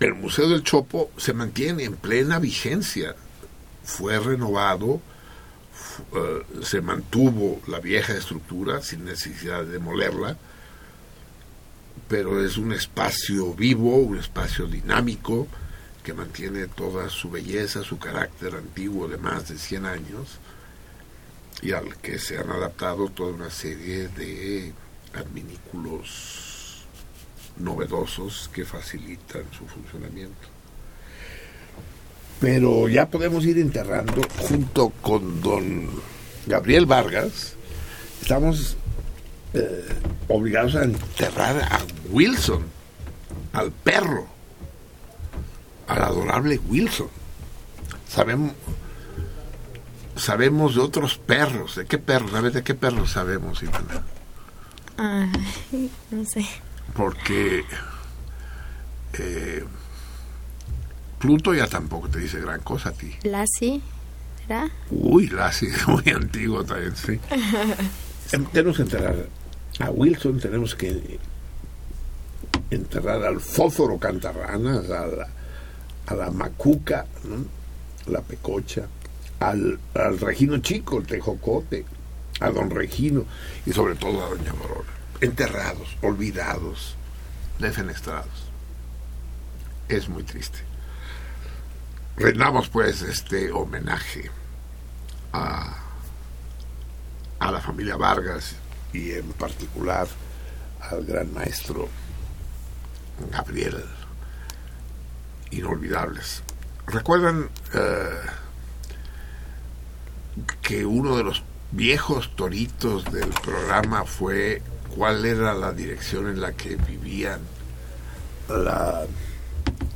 el 0.00 0.14
Museo 0.14 0.48
del 0.48 0.62
Chopo 0.62 1.10
se 1.16 1.32
mantiene 1.32 1.84
en 1.84 1.96
plena 1.96 2.38
vigencia. 2.38 3.16
Fue 3.82 4.18
renovado 4.20 5.00
eh, 6.14 6.62
se 6.62 6.80
mantuvo 6.80 7.60
la 7.66 7.80
vieja 7.80 8.14
estructura 8.14 8.82
sin 8.82 9.04
necesidad 9.04 9.64
de 9.64 9.72
demolerla, 9.72 10.36
pero 12.08 12.44
es 12.44 12.56
un 12.56 12.72
espacio 12.72 13.54
vivo, 13.54 13.96
un 13.96 14.18
espacio 14.18 14.66
dinámico 14.66 15.46
que 16.02 16.14
mantiene 16.14 16.66
toda 16.68 17.08
su 17.10 17.30
belleza, 17.30 17.82
su 17.82 17.98
carácter 17.98 18.54
antiguo 18.54 19.08
de 19.08 19.18
más 19.18 19.48
de 19.48 19.58
100 19.58 19.86
años 19.86 20.38
y 21.60 21.72
al 21.72 21.96
que 21.96 22.18
se 22.18 22.38
han 22.38 22.50
adaptado 22.50 23.08
toda 23.10 23.32
una 23.32 23.50
serie 23.50 24.08
de 24.08 24.72
adminículos 25.14 26.86
novedosos 27.58 28.48
que 28.52 28.64
facilitan 28.64 29.42
su 29.52 29.66
funcionamiento 29.66 30.57
pero 32.40 32.88
ya 32.88 33.08
podemos 33.08 33.44
ir 33.44 33.58
enterrando 33.58 34.22
junto 34.38 34.90
con 35.02 35.40
don 35.40 35.88
Gabriel 36.46 36.86
Vargas. 36.86 37.54
Estamos 38.22 38.76
eh, 39.54 39.84
obligados 40.28 40.74
a 40.76 40.84
enterrar 40.84 41.60
a 41.62 41.80
Wilson, 42.10 42.62
al 43.52 43.72
perro, 43.72 44.26
al 45.88 46.02
adorable 46.02 46.60
Wilson. 46.68 47.08
Sabemos, 48.08 48.52
sabemos 50.16 50.74
de 50.74 50.80
otros 50.80 51.18
perros. 51.18 51.76
¿De 51.76 51.86
qué 51.86 51.98
perros? 51.98 52.30
¿Sabes 52.30 52.52
de 52.54 52.62
qué 52.62 52.74
perros 52.74 53.10
sabemos, 53.12 53.62
Ivana? 53.62 54.02
no 56.10 56.24
sé. 56.24 56.44
Porque 56.94 57.64
eh, 59.14 59.64
Pluto 61.18 61.52
ya 61.52 61.66
tampoco 61.66 62.08
te 62.08 62.20
dice 62.20 62.40
gran 62.40 62.60
cosa 62.60 62.90
a 62.90 62.92
ti. 62.92 63.12
Lassie, 63.24 63.80
¿será? 64.46 64.70
Uy, 64.90 65.26
Lassie, 65.28 65.72
muy 65.88 66.08
antiguo 66.14 66.64
también, 66.64 66.94
sí. 66.96 67.18
Em, 68.30 68.44
tenemos 68.44 68.76
que 68.76 68.82
enterrar 68.82 69.26
a 69.80 69.90
Wilson, 69.90 70.38
tenemos 70.38 70.74
que 70.74 71.18
enterrar 72.70 73.24
al 73.24 73.40
Fósforo 73.40 73.96
Cantarranas, 73.96 74.90
a 74.90 75.06
la, 75.06 75.28
a 76.08 76.14
la 76.14 76.30
Macuca, 76.30 77.06
la 78.06 78.20
Pecocha, 78.20 78.86
al, 79.40 79.80
al 79.94 80.20
Regino 80.20 80.58
Chico, 80.58 80.98
el 80.98 81.06
Tejocote, 81.06 81.86
a 82.40 82.50
Don 82.50 82.68
Regino 82.68 83.24
y 83.64 83.72
sobre 83.72 83.94
todo 83.94 84.22
a 84.22 84.28
Doña 84.28 84.52
Morona. 84.52 84.90
Enterrados, 85.22 85.96
olvidados, 86.02 86.96
defenestrados. 87.58 88.50
Es 89.88 90.06
muy 90.10 90.22
triste 90.22 90.67
rendamos 92.18 92.68
pues 92.68 93.02
este 93.02 93.52
homenaje 93.52 94.30
a, 95.32 95.76
a 97.38 97.52
la 97.52 97.60
familia 97.60 97.96
Vargas 97.96 98.56
y 98.92 99.12
en 99.12 99.32
particular 99.32 100.08
al 100.80 101.04
gran 101.04 101.32
maestro 101.32 101.88
Gabriel 103.30 103.84
inolvidables. 105.50 106.42
Recuerdan 106.86 107.50
eh, 107.74 108.08
que 110.62 110.86
uno 110.86 111.16
de 111.16 111.24
los 111.24 111.42
viejos 111.70 112.34
toritos 112.36 113.04
del 113.12 113.28
programa 113.28 114.04
fue 114.04 114.62
cuál 114.96 115.24
era 115.24 115.54
la 115.54 115.72
dirección 115.72 116.28
en 116.28 116.40
la 116.40 116.52
que 116.52 116.76
vivían 116.76 117.40
la 118.48 119.06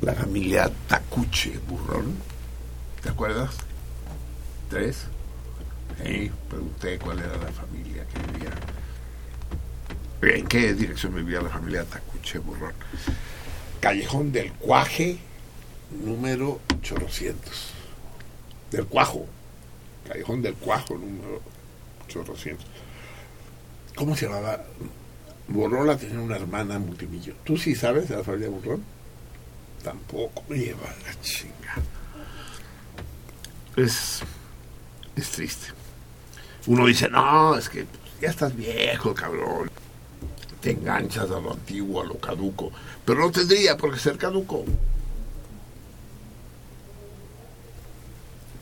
la 0.01 0.13
familia 0.13 0.71
Tacuche 0.87 1.59
Burrón. 1.67 2.15
¿Te 3.01 3.09
acuerdas? 3.09 3.55
¿Tres? 4.69 5.05
Sí, 6.03 6.31
pregunté 6.49 6.97
cuál 6.99 7.19
era 7.19 7.37
la 7.37 7.51
familia 7.51 8.05
que 8.07 8.31
vivía. 8.31 8.51
¿En 10.37 10.47
qué 10.47 10.73
dirección 10.73 11.13
vivía 11.15 11.41
la 11.41 11.49
familia 11.49 11.83
Tacuche 11.83 12.39
Burrón? 12.39 12.73
Callejón 13.79 14.31
del 14.31 14.51
Cuaje, 14.53 15.17
número 16.03 16.61
800. 16.69 17.71
Del 18.71 18.85
Cuajo. 18.85 19.25
Callejón 20.07 20.41
del 20.41 20.55
Cuajo, 20.55 20.95
número 20.95 21.41
800. 22.07 22.65
¿Cómo 23.95 24.15
se 24.15 24.25
llamaba? 24.25 24.63
Borrola 25.47 25.97
tenía 25.97 26.19
una 26.19 26.37
hermana 26.37 26.79
multimillonaria. 26.79 27.43
¿Tú 27.43 27.57
sí 27.57 27.75
sabes 27.75 28.09
de 28.09 28.15
la 28.15 28.23
familia 28.23 28.49
Burrón? 28.49 28.83
Tampoco 29.83 30.43
lleva 30.53 30.87
la 31.05 31.19
chinga. 31.21 31.75
Es, 33.75 34.21
es 35.15 35.29
triste. 35.29 35.67
Uno 36.67 36.85
dice, 36.85 37.09
no, 37.09 37.55
es 37.57 37.69
que 37.69 37.85
ya 38.21 38.29
estás 38.29 38.55
viejo, 38.55 39.13
cabrón. 39.13 39.69
Te 40.61 40.71
enganchas 40.71 41.29
a 41.29 41.39
lo 41.39 41.51
antiguo, 41.51 42.01
a 42.01 42.05
lo 42.05 42.17
caduco. 42.17 42.71
Pero 43.03 43.19
no 43.19 43.31
tendría 43.31 43.75
por 43.75 43.93
qué 43.93 43.99
ser 43.99 44.17
caduco. 44.17 44.63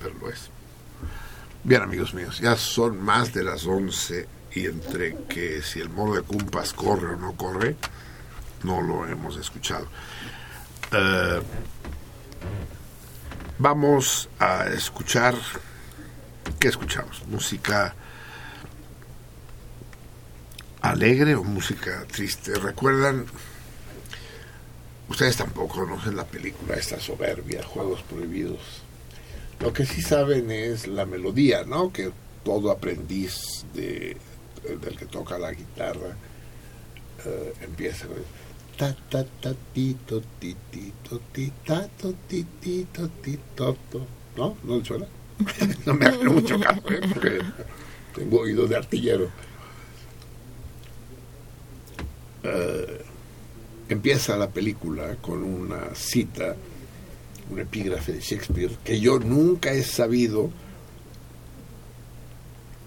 Pero 0.02 0.16
lo 0.20 0.30
es. 0.30 0.50
Bien, 1.64 1.84
amigos 1.84 2.16
míos, 2.16 2.40
ya 2.40 2.56
son 2.56 3.00
más 3.00 3.34
de 3.34 3.44
las 3.44 3.68
11 3.68 4.28
y 4.56 4.66
entre 4.66 5.16
que 5.30 5.62
si 5.62 5.80
el 5.80 5.90
modo 5.90 6.16
de 6.16 6.24
cumpas 6.24 6.74
corre 6.74 7.14
o 7.14 7.18
no 7.18 7.34
corre, 7.34 7.76
no 8.64 8.82
lo 8.82 9.06
hemos 9.08 9.38
escuchado. 9.38 9.88
Eh, 10.94 11.42
vamos 13.58 14.30
a 14.40 14.66
escuchar. 14.68 15.36
¿Qué 16.60 16.68
escuchamos? 16.68 17.26
¿Música 17.28 17.96
alegre 20.82 21.36
o 21.36 21.44
música 21.44 22.06
triste? 22.12 22.56
¿Recuerdan? 22.56 23.26
Ustedes 25.08 25.38
tampoco 25.38 25.86
conocen 25.86 26.18
la 26.18 26.26
película 26.26 26.76
esta 26.76 27.00
soberbia, 27.00 27.64
Juegos 27.64 28.02
Prohibidos. 28.04 28.84
Lo 29.62 29.72
que 29.72 29.86
sí 29.86 30.02
saben 30.02 30.52
es 30.52 30.88
la 30.88 31.06
melodía, 31.06 31.64
¿no? 31.64 31.94
Que 31.94 32.12
todo 32.44 32.70
aprendiz 32.72 33.66
de, 33.74 34.18
del 34.64 34.98
que 34.98 35.06
toca 35.06 35.38
la 35.38 35.52
guitarra 35.52 36.18
eh, 37.26 37.54
empieza 37.62 38.08
ta 38.78 38.96
ta 39.10 39.24
ta 39.42 39.54
ti 39.74 39.96
to 40.06 40.22
ti 40.40 40.56
ti 40.72 40.92
to 41.04 41.20
ti 41.34 41.52
ta 41.66 41.88
to 41.98 42.14
ti 42.28 42.46
ti 42.60 42.86
to 42.92 43.10
to 43.24 43.78
to. 43.92 44.08
¿No? 44.38 44.58
¿No 44.64 44.78
le 44.78 44.86
suena? 44.86 45.06
no 45.86 45.94
me 45.94 46.06
hace 46.06 46.24
mucho 46.24 46.60
caso, 46.60 46.82
¿eh? 46.90 47.02
porque 47.14 47.40
tengo 48.16 48.42
oído 48.42 48.68
de 48.68 48.76
artillero. 48.76 49.30
Eh, 52.44 53.06
empieza 53.90 54.38
la 54.38 54.50
película 54.50 55.16
con 55.22 55.44
una 55.44 55.94
cita, 55.96 56.56
un 57.50 57.60
epígrafe 57.60 58.14
de 58.14 58.20
Shakespeare, 58.22 58.78
que 58.84 59.00
yo 59.00 59.20
nunca 59.20 59.72
he 59.74 59.84
sabido 59.84 60.50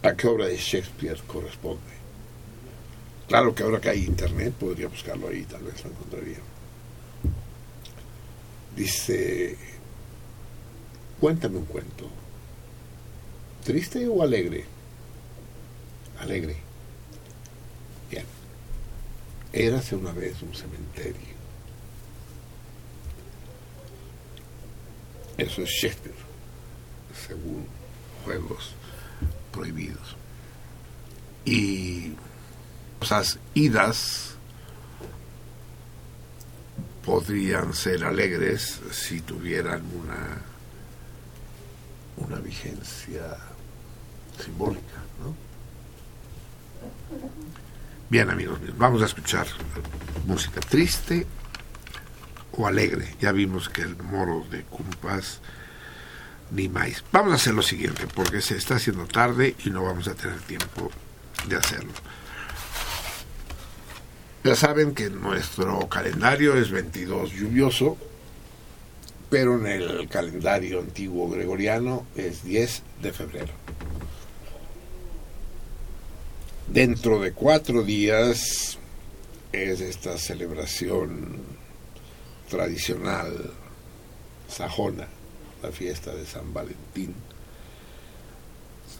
a 0.02 0.14
qué 0.14 0.26
obra 0.26 0.46
de 0.46 0.56
Shakespeare 0.56 1.20
corresponde. 1.26 1.94
Claro 3.28 3.54
que 3.54 3.62
ahora 3.62 3.80
que 3.80 3.88
hay 3.88 4.04
internet 4.04 4.52
podría 4.54 4.88
buscarlo 4.88 5.28
ahí, 5.28 5.44
tal 5.44 5.62
vez 5.62 5.82
lo 5.84 5.90
encontraría. 5.90 6.38
Dice, 8.76 9.56
cuéntame 11.20 11.58
un 11.58 11.64
cuento. 11.64 12.08
¿Triste 13.64 14.06
o 14.08 14.22
alegre? 14.22 14.64
Alegre. 16.18 16.56
Bien. 18.10 18.26
Érase 19.52 19.96
una 19.96 20.12
vez 20.12 20.42
un 20.42 20.54
cementerio. 20.54 21.34
Eso 25.38 25.62
es 25.62 25.70
Shakespeare, 25.70 26.14
según 27.26 27.66
Juegos 28.24 28.72
Prohibidos. 29.50 30.16
Y 31.44 32.12
esas 33.04 33.38
idas 33.54 34.34
podrían 37.04 37.74
ser 37.74 38.04
alegres 38.04 38.80
si 38.90 39.20
tuvieran 39.20 39.82
una 39.94 40.42
una 42.16 42.36
vigencia 42.36 43.36
simbólica, 44.42 45.02
¿no? 45.20 45.34
Bien, 48.08 48.30
amigos 48.30 48.60
míos, 48.60 48.74
vamos 48.78 49.02
a 49.02 49.06
escuchar 49.06 49.46
música 50.26 50.60
triste 50.60 51.26
o 52.52 52.66
alegre. 52.66 53.16
Ya 53.20 53.32
vimos 53.32 53.68
que 53.68 53.82
el 53.82 53.96
moro 53.96 54.46
de 54.50 54.62
Cumpas 54.62 55.40
ni 56.50 56.68
más. 56.68 57.04
Vamos 57.10 57.32
a 57.32 57.36
hacer 57.36 57.54
lo 57.54 57.62
siguiente, 57.62 58.06
porque 58.14 58.40
se 58.40 58.56
está 58.56 58.76
haciendo 58.76 59.06
tarde 59.06 59.56
y 59.64 59.70
no 59.70 59.82
vamos 59.84 60.08
a 60.08 60.14
tener 60.14 60.38
tiempo 60.42 60.90
de 61.48 61.56
hacerlo. 61.56 61.92
Ya 64.44 64.54
saben 64.54 64.94
que 64.94 65.08
nuestro 65.08 65.88
calendario 65.88 66.54
es 66.54 66.70
22 66.70 67.32
lluvioso, 67.32 67.96
pero 69.30 69.58
en 69.58 69.66
el 69.66 70.06
calendario 70.06 70.80
antiguo 70.80 71.30
gregoriano 71.30 72.06
es 72.14 72.44
10 72.44 72.82
de 73.00 73.12
febrero. 73.14 73.54
Dentro 76.66 77.20
de 77.20 77.32
cuatro 77.32 77.84
días 77.84 78.78
es 79.50 79.80
esta 79.80 80.18
celebración 80.18 81.38
tradicional 82.50 83.50
sajona, 84.46 85.08
la 85.62 85.72
fiesta 85.72 86.14
de 86.14 86.26
San 86.26 86.52
Valentín. 86.52 87.14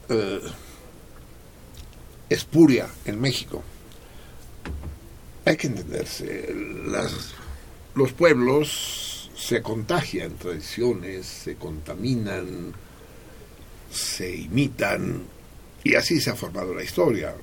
Eh, 0.08 0.40
Espuria, 2.30 2.88
en 3.04 3.20
México. 3.20 3.62
Hay 5.44 5.56
que 5.56 5.66
entenderse, 5.66 6.54
los 7.94 8.12
pueblos 8.12 9.30
se 9.36 9.60
contagian 9.60 10.36
tradiciones, 10.36 11.26
se 11.26 11.56
contaminan, 11.56 12.72
se 13.90 14.34
imitan, 14.34 15.24
y 15.82 15.96
así 15.96 16.18
se 16.20 16.30
ha 16.30 16.34
formado 16.34 16.74
la 16.74 16.82
historia. 16.82 17.34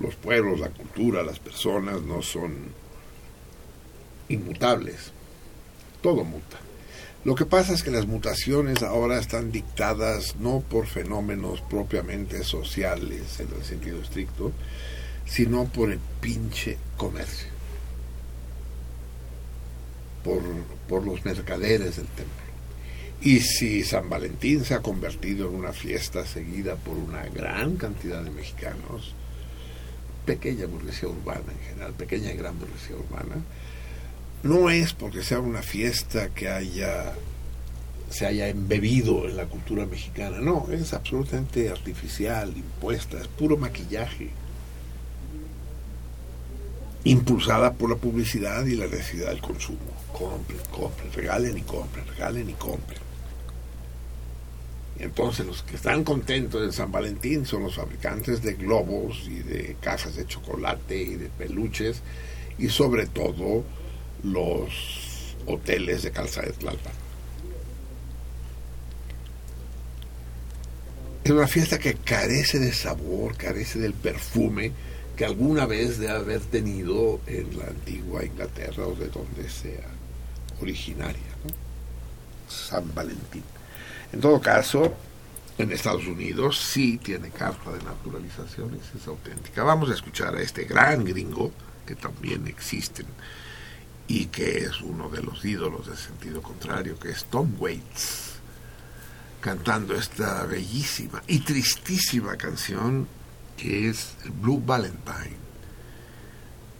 Los 0.00 0.14
pueblos, 0.16 0.58
la 0.60 0.70
cultura, 0.70 1.22
las 1.22 1.38
personas 1.38 2.00
no 2.02 2.22
son 2.22 2.68
inmutables. 4.28 5.12
Todo 6.00 6.24
muta. 6.24 6.58
Lo 7.24 7.34
que 7.34 7.44
pasa 7.46 7.74
es 7.74 7.82
que 7.82 7.90
las 7.90 8.06
mutaciones 8.06 8.82
ahora 8.82 9.18
están 9.18 9.52
dictadas 9.52 10.36
no 10.36 10.60
por 10.60 10.86
fenómenos 10.86 11.60
propiamente 11.62 12.44
sociales 12.44 13.40
en 13.40 13.48
el 13.56 13.64
sentido 13.64 14.00
estricto, 14.00 14.52
sino 15.26 15.64
por 15.64 15.90
el 15.90 15.98
pinche 16.20 16.78
comercio, 16.96 17.48
por, 20.22 20.42
por 20.88 21.04
los 21.04 21.24
mercaderes 21.24 21.96
del 21.96 22.06
templo. 22.06 22.44
Y 23.22 23.40
si 23.40 23.84
San 23.84 24.10
Valentín 24.10 24.64
se 24.64 24.74
ha 24.74 24.82
convertido 24.82 25.48
en 25.48 25.54
una 25.54 25.72
fiesta 25.72 26.26
seguida 26.26 26.76
por 26.76 26.96
una 26.96 27.24
gran 27.26 27.76
cantidad 27.76 28.22
de 28.22 28.30
mexicanos, 28.30 29.14
pequeña 30.26 30.66
burguesía 30.66 31.08
urbana 31.08 31.52
en 31.52 31.68
general, 31.68 31.94
pequeña 31.94 32.32
y 32.32 32.36
gran 32.36 32.58
burguesía 32.58 32.96
urbana, 32.96 33.42
no 34.42 34.68
es 34.68 34.92
porque 34.92 35.22
sea 35.22 35.40
una 35.40 35.62
fiesta 35.62 36.28
que 36.28 36.48
haya 36.48 37.14
se 38.10 38.26
haya 38.26 38.48
embebido 38.48 39.28
en 39.28 39.36
la 39.36 39.46
cultura 39.46 39.86
mexicana, 39.86 40.38
no, 40.38 40.68
es 40.70 40.92
absolutamente 40.92 41.70
artificial, 41.70 42.56
impuesta, 42.56 43.20
es 43.20 43.26
puro 43.26 43.56
maquillaje, 43.56 44.30
impulsada 47.04 47.74
por 47.74 47.90
la 47.90 47.96
publicidad 47.96 48.64
y 48.66 48.76
la 48.76 48.86
necesidad 48.86 49.28
del 49.28 49.40
consumo. 49.40 49.78
Compren, 50.12 50.58
compren, 50.70 51.12
regalen 51.12 51.58
y 51.58 51.62
compren, 51.62 52.06
regalen 52.06 52.50
y 52.50 52.54
compren. 52.54 53.04
Entonces 54.98 55.44
los 55.44 55.62
que 55.62 55.76
están 55.76 56.04
contentos 56.04 56.62
en 56.62 56.72
San 56.72 56.90
Valentín 56.90 57.44
son 57.44 57.64
los 57.64 57.74
fabricantes 57.74 58.42
de 58.42 58.54
globos 58.54 59.26
y 59.28 59.40
de 59.40 59.76
cajas 59.80 60.16
de 60.16 60.26
chocolate 60.26 60.96
y 60.96 61.16
de 61.16 61.28
peluches 61.28 62.00
y 62.58 62.68
sobre 62.68 63.06
todo 63.06 63.64
los 64.22 65.36
hoteles 65.46 66.02
de 66.04 66.10
calzada 66.10 66.46
de 66.46 66.52
Tlalpan. 66.52 66.92
Es 71.24 71.30
una 71.30 71.48
fiesta 71.48 71.78
que 71.78 71.94
carece 71.94 72.58
de 72.58 72.72
sabor, 72.72 73.36
carece 73.36 73.78
del 73.78 73.94
perfume 73.94 74.72
que 75.16 75.24
alguna 75.24 75.66
vez 75.66 75.98
debe 75.98 76.12
haber 76.12 76.40
tenido 76.40 77.20
en 77.26 77.58
la 77.58 77.66
antigua 77.66 78.24
Inglaterra 78.24 78.86
o 78.86 78.94
de 78.94 79.08
donde 79.08 79.48
sea 79.48 79.88
originaria. 80.60 81.22
San 82.48 82.94
Valentín. 82.94 83.42
En 84.12 84.20
todo 84.20 84.40
caso, 84.40 84.94
en 85.58 85.72
Estados 85.72 86.06
Unidos 86.06 86.58
sí 86.58 86.98
tiene 86.98 87.30
carta 87.30 87.72
de 87.72 87.82
naturalización, 87.82 88.78
es 88.96 89.06
auténtica. 89.06 89.62
Vamos 89.62 89.90
a 89.90 89.94
escuchar 89.94 90.34
a 90.34 90.42
este 90.42 90.64
gran 90.64 91.04
gringo, 91.04 91.52
que 91.86 91.94
también 91.94 92.46
existen, 92.46 93.06
y 94.08 94.26
que 94.26 94.58
es 94.58 94.80
uno 94.80 95.08
de 95.08 95.22
los 95.22 95.44
ídolos 95.44 95.86
del 95.86 95.96
sentido 95.96 96.42
contrario, 96.42 96.98
que 96.98 97.10
es 97.10 97.24
Tom 97.26 97.54
Waits, 97.58 98.34
cantando 99.40 99.94
esta 99.94 100.44
bellísima 100.44 101.22
y 101.26 101.40
tristísima 101.40 102.36
canción 102.36 103.06
que 103.56 103.88
es 103.88 104.14
Blue 104.40 104.62
Valentine. 104.64 105.36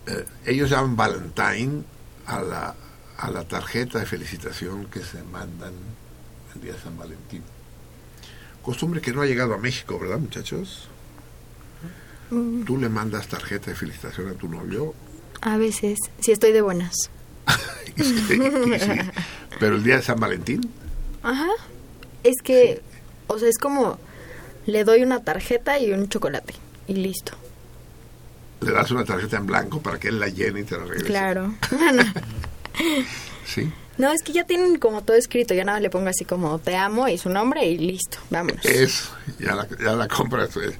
Eh, 0.07 0.25
ellos 0.47 0.71
llaman 0.71 0.97
Valentine 0.97 1.83
a 2.27 2.41
la, 2.43 2.75
a 3.19 3.31
la 3.31 3.45
tarjeta 3.45 3.99
de 3.99 4.07
felicitación 4.07 4.87
que 4.87 5.01
se 5.01 5.23
mandan 5.23 5.73
el 6.55 6.61
día 6.61 6.73
de 6.73 6.81
San 6.81 6.97
Valentín. 6.97 7.43
Costumbre 8.63 9.01
que 9.01 9.13
no 9.13 9.23
ha 9.23 9.27
llegado 9.27 9.55
a 9.55 9.59
México, 9.59 9.99
¿verdad, 9.99 10.19
muchachos? 10.19 10.89
¿Tú 12.31 12.79
le 12.79 12.89
mandas 12.89 13.29
tarjeta 13.29 13.71
de 13.71 13.77
felicitación 13.77 14.29
a 14.29 14.35
tu 14.35 14.49
novio? 14.49 14.95
A 15.43 15.59
veces, 15.59 15.99
si 16.21 16.33
estoy 16.33 16.53
de 16.53 16.63
buenas. 16.63 16.95
Sí, 17.97 18.03
sí. 18.27 18.39
Pero 19.61 19.77
el 19.77 19.85
día 19.85 19.99
de 19.99 20.03
San 20.03 20.19
Valentín, 20.19 20.69
Ajá. 21.25 21.49
Es 22.23 22.43
que, 22.43 22.83
o 23.29 23.39
sea, 23.39 23.49
es 23.49 23.59
como 23.59 23.99
le 24.67 24.85
doy 24.85 25.03
una 25.03 25.23
tarjeta 25.23 25.79
y 25.79 25.93
un 25.93 26.09
chocolate 26.09 26.55
y 26.87 26.95
listo. 26.95 27.33
le 28.61 28.73
das 28.73 28.91
una 28.91 29.05
tarjeta 29.05 29.37
en 29.37 29.47
blanco 29.47 29.81
para 29.83 29.99
que 29.99 30.09
él 30.09 30.19
la 30.21 30.29
llene 30.29 30.61
y 30.61 30.65
te 30.65 30.77
la 30.77 30.85
regrese. 30.85 31.05
Claro. 31.07 31.55
¿Sí? 33.47 33.71
No, 33.97 34.11
es 34.11 34.23
que 34.23 34.33
ya 34.33 34.45
tienen 34.45 34.79
como 34.79 35.03
todo 35.05 35.17
escrito. 35.17 35.55
Ya 35.55 35.65
nada 35.65 35.77
más 35.77 35.83
le 35.83 35.91
pongo 35.91 36.09
así 36.09 36.25
como 36.25 36.59
te 36.59 36.75
amo 36.77 37.07
y 37.09 37.17
su 37.19 37.29
nombre 37.31 37.65
y 37.67 37.79
listo. 37.79 38.19
Vámonos. 38.31 38.65
Eso, 38.65 39.11
ya 39.39 39.55
la, 39.55 39.69
ya 39.69 39.93
la 39.95 40.09
compras. 40.09 40.51
pues. 40.53 40.75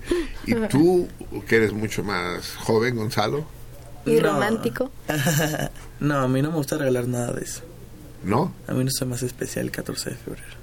¿Y 0.47 0.55
tú, 0.69 1.07
que 1.47 1.57
eres 1.57 1.73
mucho 1.73 2.03
más 2.03 2.55
joven, 2.57 2.97
Gonzalo? 2.97 3.45
Y 4.07 4.15
No. 4.17 4.33
romántico. 4.33 4.91
no, 6.01 6.19
a 6.19 6.29
mí 6.29 6.43
no 6.43 6.51
me 6.51 6.57
gusta 6.57 6.77
regalar 6.77 7.07
nada 7.07 7.33
de 7.33 7.45
eso. 7.45 7.63
¿No? 8.25 8.53
A 8.67 8.73
mí 8.73 8.85
no 8.85 9.07
me 9.07 9.15
hace 9.15 9.27
especial 9.27 9.67
el 9.67 9.71
14 9.71 10.11
de 10.11 10.17
febrero. 10.17 10.55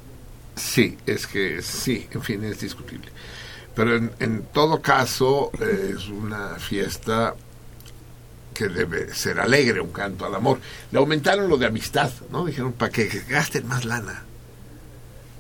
Sí, 0.56 0.98
es 1.06 1.28
que 1.28 1.62
sí, 1.62 2.08
en 2.12 2.22
fin, 2.22 2.44
es 2.44 2.60
discutible. 2.60 3.08
Pero 3.76 3.96
en, 3.96 4.12
en 4.20 4.44
todo 4.44 4.82
caso, 4.82 5.52
eh, 5.60 5.94
es 5.96 6.08
una 6.10 6.56
fiesta 6.56 7.36
que 8.54 8.68
debe 8.68 9.14
ser 9.14 9.40
alegre, 9.40 9.80
un 9.82 9.92
canto 9.92 10.26
al 10.26 10.36
amor. 10.36 10.60
Le 10.92 11.00
aumentaron 11.00 11.50
lo 11.50 11.58
de 11.58 11.68
amistad, 11.68 12.12
¿no? 12.32 12.46
Dijeron, 12.46 12.74
para 12.74 12.92
que 12.92 13.08
gasten 13.28 13.68
más 13.68 13.86
lana. 13.86 14.24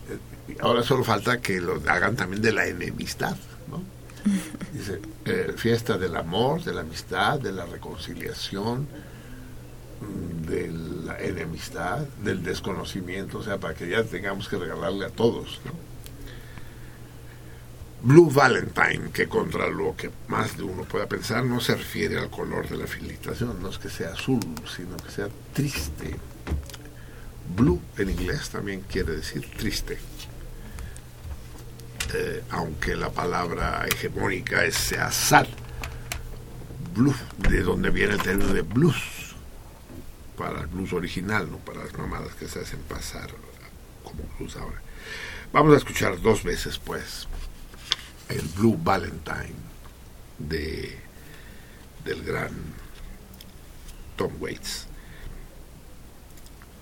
Eh, 0.09 0.57
Ahora 0.61 0.83
solo 0.83 1.03
falta 1.03 1.41
que 1.41 1.59
lo 1.59 1.81
hagan 1.87 2.15
también 2.15 2.41
de 2.41 2.53
la 2.53 2.67
enemistad, 2.67 3.35
¿no? 3.69 3.83
Dice, 4.73 5.01
eh, 5.25 5.53
fiesta 5.57 5.97
del 5.97 6.15
amor, 6.15 6.63
de 6.63 6.73
la 6.73 6.81
amistad, 6.81 7.39
de 7.39 7.51
la 7.51 7.65
reconciliación, 7.65 8.87
mm, 9.99 10.47
de 10.47 10.71
la 11.05 11.19
enemistad, 11.19 11.99
del 12.23 12.43
desconocimiento, 12.43 13.39
o 13.39 13.43
sea, 13.43 13.57
para 13.57 13.73
que 13.73 13.89
ya 13.89 14.03
tengamos 14.03 14.47
que 14.47 14.57
regalarle 14.57 15.05
a 15.05 15.09
todos, 15.09 15.59
¿no? 15.65 15.90
Blue 18.03 18.31
Valentine, 18.31 19.11
que 19.13 19.27
contra 19.27 19.69
lo 19.69 19.95
que 19.95 20.09
más 20.27 20.57
de 20.57 20.63
uno 20.63 20.83
pueda 20.83 21.05
pensar, 21.07 21.45
no 21.45 21.59
se 21.59 21.75
refiere 21.75 22.17
al 22.17 22.31
color 22.31 22.67
de 22.67 22.77
la 22.77 22.87
felicitación, 22.87 23.61
no 23.61 23.69
es 23.69 23.77
que 23.77 23.89
sea 23.89 24.13
azul, 24.13 24.39
sino 24.75 24.97
que 24.97 25.11
sea 25.11 25.29
triste. 25.53 26.15
Blue 27.55 27.79
en 27.97 28.09
inglés 28.09 28.49
también 28.49 28.81
quiere 28.81 29.17
decir 29.17 29.47
triste. 29.55 29.99
Eh, 32.13 32.43
aunque 32.49 32.95
la 32.95 33.11
palabra 33.11 33.85
hegemónica 33.87 34.65
es 34.65 34.75
sea 34.75 35.11
sal. 35.11 35.47
Blue, 36.95 37.15
de 37.37 37.61
donde 37.61 37.91
viene 37.91 38.13
el 38.13 38.21
término 38.21 38.51
de 38.51 38.63
blues, 38.63 39.35
para 40.37 40.61
el 40.61 40.67
blues 40.67 40.91
original, 40.93 41.49
no 41.51 41.57
para 41.57 41.83
las 41.83 41.93
mamadas 41.93 42.33
que 42.33 42.47
se 42.47 42.61
hacen 42.61 42.79
pasar 42.81 43.29
como 44.03 44.23
blues 44.37 44.55
ahora. 44.55 44.81
Vamos 45.53 45.75
a 45.75 45.77
escuchar 45.77 46.19
dos 46.19 46.43
veces, 46.43 46.79
pues, 46.79 47.27
el 48.31 48.47
Blue 48.55 48.77
Valentine 48.81 49.55
de 50.39 50.97
del 52.03 52.23
gran 52.23 52.51
Tom 54.15 54.31
Waits. 54.39 54.87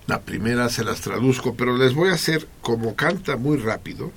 La 0.06 0.22
primera 0.22 0.68
se 0.68 0.82
las 0.82 1.00
traduzco, 1.02 1.54
pero 1.54 1.76
les 1.76 1.94
voy 1.94 2.08
a 2.08 2.14
hacer 2.14 2.48
como 2.62 2.96
canta 2.96 3.36
muy 3.36 3.58
rápido 3.58 4.10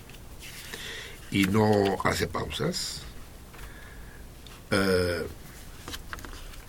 y 1.29 1.45
no 1.45 1.97
hace 2.03 2.27
pausas. 2.27 3.01
eh, 4.71 5.27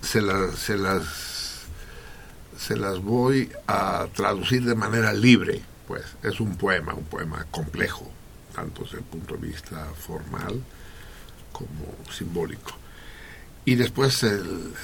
se, 0.02 0.20
se 0.56 0.76
las 0.76 1.24
se 2.58 2.76
las 2.76 3.00
voy 3.00 3.50
a 3.66 4.06
traducir 4.14 4.64
de 4.64 4.74
manera 4.74 5.12
libre, 5.12 5.60
pues 5.86 6.04
es 6.22 6.40
un 6.40 6.56
poema, 6.56 6.94
un 6.94 7.04
poema 7.04 7.46
complejo, 7.50 8.10
tanto 8.54 8.84
desde 8.84 8.98
el 8.98 9.04
punto 9.04 9.34
de 9.36 9.46
vista 9.48 9.86
formal 9.94 10.62
como 11.52 11.96
simbólico. 12.12 12.72
Y 13.64 13.74
después 13.76 14.22
el- 14.22 14.74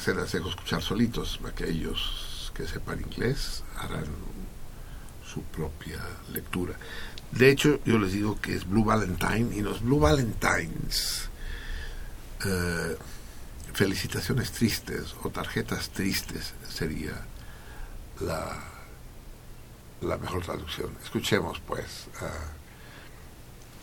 se 0.00 0.14
las 0.14 0.32
dejo 0.32 0.50
escuchar 0.50 0.82
solitos, 0.82 1.40
aquellos 1.46 2.52
que 2.54 2.66
sepan 2.66 3.00
inglés 3.00 3.62
harán 3.78 4.06
su 5.32 5.42
propia 5.42 5.98
lectura. 6.32 6.74
De 7.32 7.50
hecho, 7.50 7.80
yo 7.84 7.98
les 7.98 8.12
digo 8.12 8.40
que 8.40 8.54
es 8.54 8.68
Blue 8.68 8.84
Valentine 8.84 9.54
y 9.56 9.60
los 9.60 9.82
Blue 9.82 9.98
Valentines, 10.00 11.28
eh, 12.44 12.96
felicitaciones 13.72 14.52
tristes 14.52 15.14
o 15.22 15.30
tarjetas 15.30 15.90
tristes 15.90 16.54
sería 16.68 17.12
la, 18.20 18.58
la 20.02 20.16
mejor 20.18 20.42
traducción. 20.44 20.96
Escuchemos 21.02 21.60
pues 21.66 22.06
a- 22.20 22.55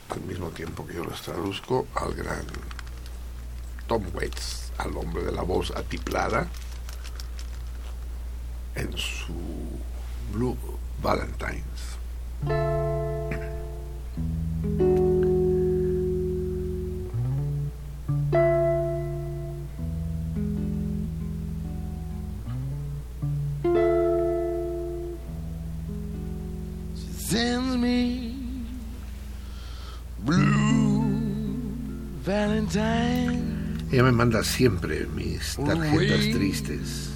al 0.09 0.21
mismo 0.21 0.49
tiempo 0.49 0.85
que 0.85 0.95
yo 0.95 1.03
los 1.03 1.21
traduzco 1.21 1.87
al 1.95 2.13
gran 2.13 2.45
Tom 3.87 4.03
Waits, 4.13 4.71
al 4.77 4.95
hombre 4.97 5.23
de 5.23 5.31
la 5.31 5.41
voz 5.41 5.71
atiplada 5.71 6.47
en 8.75 8.97
su 8.97 9.33
Blue 10.31 10.57
Valentines. 11.01 12.92
Ella 33.93 34.03
me 34.05 34.11
manda 34.11 34.43
siempre 34.43 35.05
mis 35.15 35.55
tarjetas 35.55 36.31
tristes. 36.31 37.11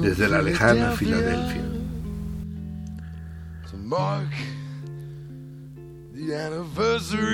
Desde 0.00 0.28
la 0.28 0.40
lejana 0.42 0.92
Filadelfia. 0.92 1.62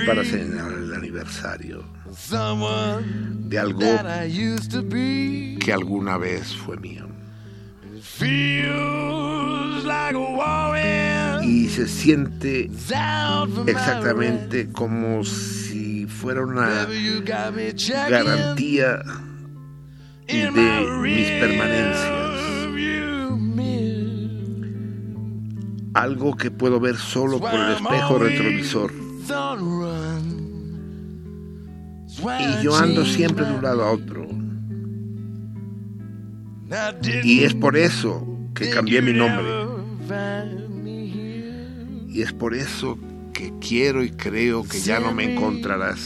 para 0.07 0.25
señalar 0.25 0.73
el 0.73 0.95
aniversario. 0.95 1.83
De 3.49 3.59
algo 3.59 3.81
que 3.81 5.71
alguna 5.71 6.17
vez 6.17 6.55
fue 6.55 6.77
mío. 6.77 7.07
Y 11.43 11.67
se 11.69 11.87
siente 11.87 12.71
exactamente 13.67 14.71
como 14.71 15.23
si 15.23 15.64
fuera 16.15 16.41
una 16.41 16.87
garantía 18.09 19.03
de 20.27 20.51
mis 21.01 21.29
permanencias. 21.29 22.25
Algo 25.93 26.35
que 26.35 26.51
puedo 26.51 26.79
ver 26.79 26.97
solo 26.97 27.39
por 27.39 27.53
el 27.53 27.73
espejo 27.73 28.17
retrovisor. 28.17 28.91
Y 32.39 32.63
yo 32.63 32.75
ando 32.75 33.05
siempre 33.05 33.45
de 33.45 33.53
un 33.53 33.61
lado 33.61 33.83
a 33.83 33.91
otro. 33.91 34.27
Y 37.23 37.43
es 37.43 37.53
por 37.53 37.77
eso 37.77 38.25
que 38.53 38.69
cambié 38.69 39.01
mi 39.01 39.13
nombre. 39.13 39.45
Y 42.09 42.21
es 42.21 42.33
por 42.33 42.55
eso 42.55 42.97
que 43.35 43.51
quiero 43.59 44.01
y 44.01 44.11
creo 44.11 44.63
que 44.63 44.79
ya 44.79 44.99
no 44.99 45.13
me 45.13 45.33
encontrarás 45.33 45.99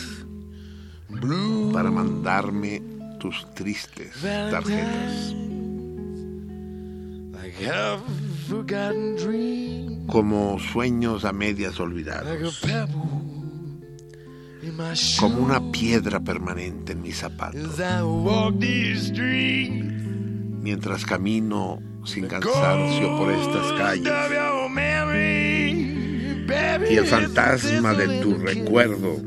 para 1.71 1.91
mandarme 1.91 2.81
tus 3.19 3.45
tristes 3.53 4.13
tarjetas. 4.21 5.35
Como 10.07 10.59
sueños 10.59 11.23
a 11.23 11.31
medias 11.31 11.73
like 11.73 11.81
a 11.81 11.83
olvidados. 11.83 12.59
pebble 12.61 13.03
in 14.63 14.75
my 14.75 14.95
shoe. 14.95 15.19
Como 15.19 15.43
una 15.43 15.71
piedra 15.71 16.19
permanente 16.19 16.93
en 16.93 17.03
mis 17.03 17.17
zapatos. 17.17 17.79
As 17.79 17.79
I 17.79 18.01
walk 18.01 18.59
these 18.59 19.09
streets, 19.09 19.85
Mientras 20.61 21.05
camino 21.05 21.79
sin 22.03 22.27
cansancio 22.27 23.17
por 23.17 23.31
estas 23.31 23.71
calles. 23.73 24.11
Y 26.89 26.95
el 26.95 27.05
fantasma 27.05 27.93
de 27.93 28.21
tu 28.21 28.35
recuerdo 28.35 29.21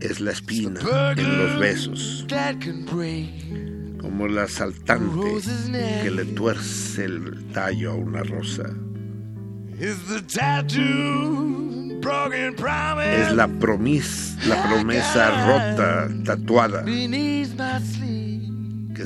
es 0.00 0.20
la 0.20 0.32
espina 0.32 0.80
en 1.16 1.38
los 1.38 1.58
besos. 1.58 2.26
Como 4.00 4.26
el 4.26 4.38
asaltante 4.38 5.40
que 6.02 6.10
le 6.10 6.24
tuerce 6.26 7.04
el 7.04 7.44
tallo 7.52 7.92
a 7.92 7.94
una 7.94 8.22
rosa. 8.22 8.64
Es 9.78 9.96
la, 13.32 13.48
promis, 13.48 14.36
la 14.46 14.62
promesa 14.68 15.46
rota, 15.46 16.08
tatuada, 16.24 16.84
que 16.84 17.08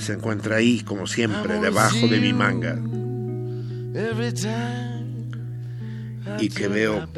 se 0.00 0.12
encuentra 0.12 0.56
ahí, 0.56 0.80
como 0.80 1.06
siempre, 1.06 1.60
debajo 1.60 2.06
de 2.06 2.20
mi 2.20 2.32
manga. 2.32 2.78
Y 6.38 6.48
que 6.48 6.68
veo 6.68 7.08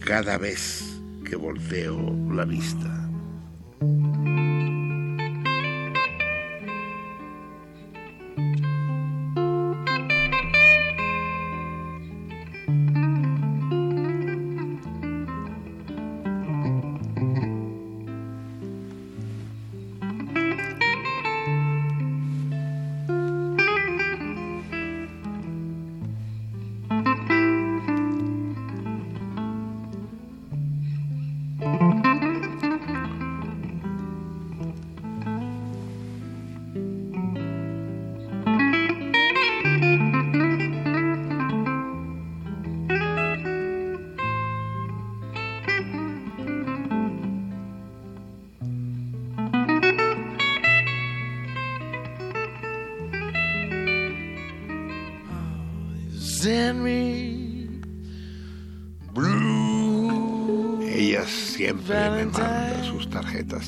cada 0.00 0.38
vez 0.38 0.84
que 1.24 1.36
volteo 1.36 2.14
la 2.32 2.44
vista. 2.44 3.08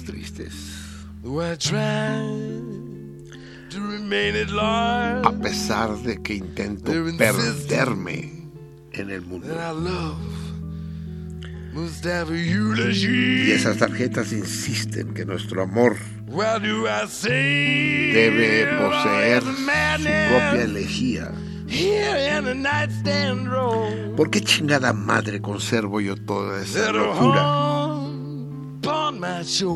Tristes. 0.01 0.55
A 5.25 5.33
pesar 5.43 5.97
de 5.99 6.23
que 6.23 6.35
intento 6.35 6.93
perderme 7.17 8.43
en 8.93 9.11
el 9.11 9.23
mundo. 9.23 9.47
Y 11.75 13.51
esas 13.51 13.79
tarjetas 13.79 14.33
insisten 14.33 15.15
que 15.15 15.25
nuestro 15.25 15.63
amor 15.63 15.97
debe 18.13 18.67
poseer 18.79 19.43
su 19.43 19.65
propia 19.65 20.63
elegía. 20.63 21.33
¿Por 24.17 24.31
qué 24.31 24.41
chingada 24.43 24.93
madre 24.93 25.41
conservo 25.41 26.01
yo 26.01 26.17
toda 26.17 26.63
esa 26.63 26.93
locura 26.93 27.82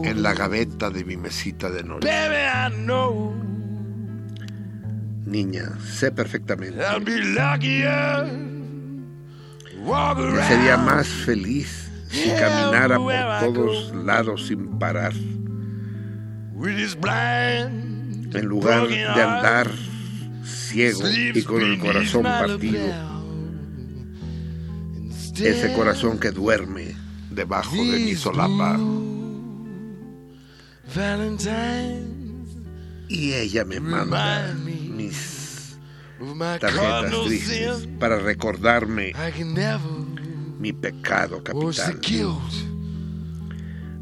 en 0.05 0.23
la 0.23 0.35
gaveta 0.35 0.91
de 0.91 1.05
mi 1.05 1.17
mesita 1.17 1.71
de 1.71 1.83
noche? 1.83 2.07
Baby, 2.07 2.37
I 2.37 2.85
know. 2.85 3.35
Niña, 5.25 5.73
sé 5.85 6.13
perfectamente. 6.13 6.79
Que 6.79 6.85
sería 10.49 10.75
around. 10.75 10.87
más 10.87 11.07
feliz 11.09 11.91
si 12.09 12.31
caminara 12.31 12.97
por 12.97 13.13
todos 13.53 13.95
lados 13.95 14.47
sin 14.47 14.79
parar, 14.79 15.13
en 18.35 18.47
lugar 18.47 18.89
de 18.89 19.05
andar 19.05 19.71
ciego 20.45 21.01
y 21.35 21.43
con 21.43 21.63
el 21.63 21.79
corazón 21.79 22.23
partido, 22.23 22.87
ese 25.39 25.73
corazón 25.75 26.19
que 26.19 26.31
duerme 26.31 26.95
debajo 27.31 27.77
de 27.77 27.99
mi 27.99 28.15
solapa. 28.15 28.79
Y 33.09 33.33
ella 33.35 33.65
me 33.65 33.79
manda 33.81 34.55
mis 34.97 35.77
tarjetas 36.61 37.13
tristes 37.27 37.89
para 38.01 38.19
recordarme 38.19 39.13
mi 40.59 40.73
pecado 40.73 41.43
capital. 41.45 42.01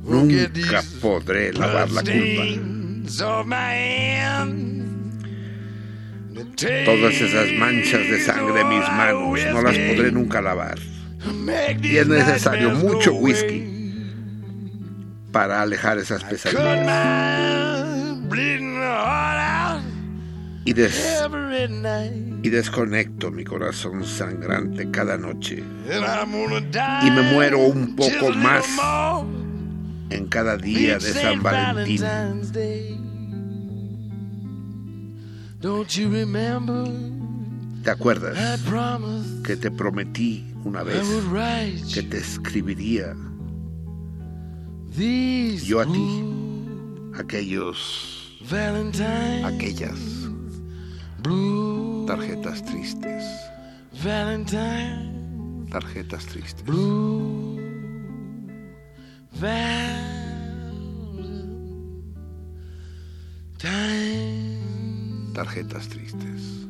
Nunca 0.04 0.82
podré 1.00 1.52
lavar 1.52 1.90
la 1.90 2.02
culpa. 2.02 2.44
Todas 6.84 7.14
esas 7.20 7.52
manchas 7.58 8.00
de 8.10 8.20
sangre 8.20 8.60
en 8.60 8.68
mis 8.68 8.88
manos 8.88 9.40
no 9.52 9.62
las 9.62 9.76
podré 9.78 10.12
nunca 10.12 10.40
lavar. 10.40 10.78
Y 11.82 11.96
es 11.96 12.06
necesario 12.06 12.70
mucho 12.70 13.12
whisky. 13.14 13.73
Para 15.34 15.60
alejar 15.62 15.98
esas 15.98 16.22
pesadillas 16.24 16.62
y, 20.64 20.72
des- 20.72 20.94
y 22.42 22.48
desconecto 22.50 23.30
mi 23.30 23.44
corazón 23.44 24.04
sangrante 24.04 24.90
cada 24.90 25.16
noche. 25.18 25.62
Y 27.06 27.10
me 27.10 27.22
muero 27.32 27.58
un 27.58 27.94
poco 27.96 28.30
más 28.36 28.64
en 30.10 30.26
cada 30.28 30.56
día 30.56 30.94
de 30.94 31.12
San 31.12 31.42
Valentín. 31.42 31.96
¿Te 37.82 37.90
acuerdas 37.90 38.60
que 39.44 39.56
te 39.56 39.70
prometí 39.70 40.54
una 40.64 40.82
vez 40.82 41.02
que 41.92 42.02
te 42.02 42.18
escribiría 42.18 43.14
yo 44.96 45.80
a 45.80 45.86
ti 45.86 46.24
aquellos, 47.18 48.38
Valentine, 48.48 49.44
aquellas 49.44 50.28
blue 51.20 52.06
tarjetas 52.06 52.64
tristes, 52.64 53.24
Valentine, 54.04 55.66
tarjetas 55.70 56.26
tristes? 56.26 56.64
Tarjetas 65.34 65.88
tristes. 65.88 66.64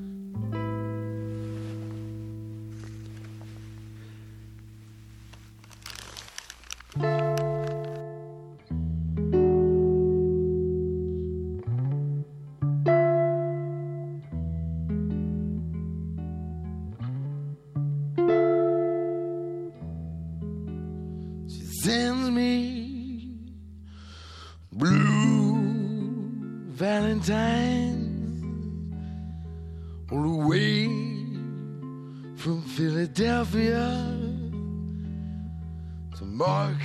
Mark 36.46 36.76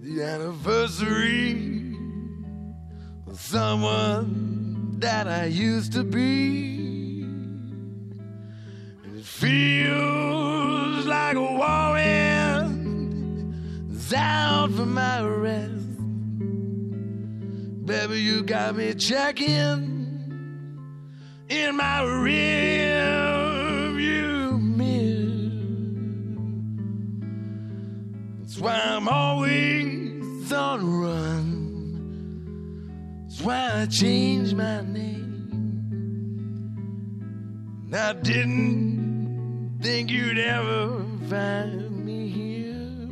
the 0.00 0.22
anniversary 0.22 1.96
of 3.26 3.38
someone 3.38 4.98
that 5.00 5.28
I 5.28 5.44
used 5.46 5.92
to 5.92 6.02
be. 6.02 7.20
And 9.04 9.18
it 9.18 9.24
feels 9.24 11.04
like 11.04 11.36
a 11.36 11.42
warring 11.60 12.74
is 13.92 14.14
out 14.14 14.70
for 14.70 14.86
my 14.86 15.20
rest. 15.22 15.98
Baby, 17.84 18.20
you 18.20 18.44
got 18.44 18.76
me 18.76 18.94
checking 18.94 19.92
in 21.50 21.76
my 21.76 22.00
rearview 22.00 23.14
mirror. 24.24 24.33
Why 28.64 28.80
I'm 28.82 29.08
always 29.08 30.50
on 30.50 30.80
the 30.80 30.86
run. 30.86 32.56
That's 33.28 33.42
why 33.42 33.82
I 33.82 33.86
changed 33.86 34.56
my 34.56 34.80
name. 34.80 35.84
And 37.84 37.94
I 37.94 38.14
didn't 38.14 39.80
think 39.82 40.10
you'd 40.10 40.38
ever 40.38 41.04
find 41.28 42.06
me 42.06 42.28
here 42.28 43.02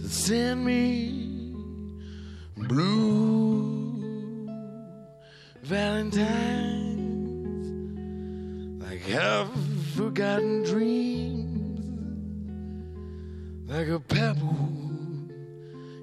to 0.00 0.08
send 0.10 0.66
me 0.66 1.54
blue 2.68 3.94
valentines 5.62 6.92
like 8.82 9.00
half 9.00 9.48
forgotten 9.96 10.64
dreams 10.64 11.43
like 13.76 13.88
a 13.88 13.98
pebble 13.98 14.56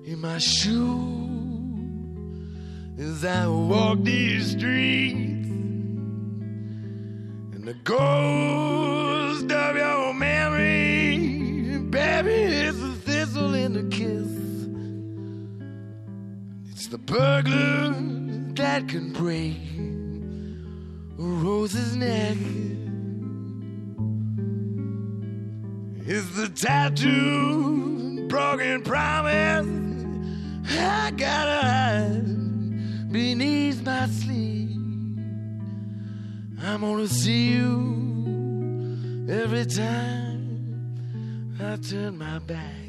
in 0.04 0.20
my 0.20 0.38
shoe 0.40 1.30
as 3.00 3.24
I 3.24 3.48
walk 3.48 4.00
these 4.04 4.52
streets 4.52 5.48
and 7.54 7.64
the 7.64 7.76
ghost 7.86 9.50
of 9.50 9.76
your 9.78 10.14
memory 10.14 11.78
baby 11.90 12.32
it's 12.32 12.82
a 12.82 12.92
thistle 13.06 13.54
in 13.54 13.72
the 13.72 13.84
kiss 13.84 14.32
it's 16.72 16.88
the 16.88 16.98
burglar 16.98 17.96
that 18.56 18.90
can 18.90 19.14
break 19.14 19.56
a 21.18 21.24
rose's 21.24 21.96
neck. 21.96 22.38
It's 26.14 26.30
the 26.36 26.50
tattoo, 26.50 28.28
broken 28.28 28.82
promise. 28.82 29.66
I 30.78 31.10
gotta 31.16 31.66
hide 31.66 33.14
beneath 33.14 33.82
my 33.82 34.08
sleeve. 34.08 34.76
I'm 36.62 36.82
gonna 36.82 37.08
see 37.08 37.54
you 37.54 39.26
every 39.30 39.66
time 39.66 40.98
I 41.62 41.78
turn 41.78 42.18
my 42.18 42.40
back. 42.40 42.81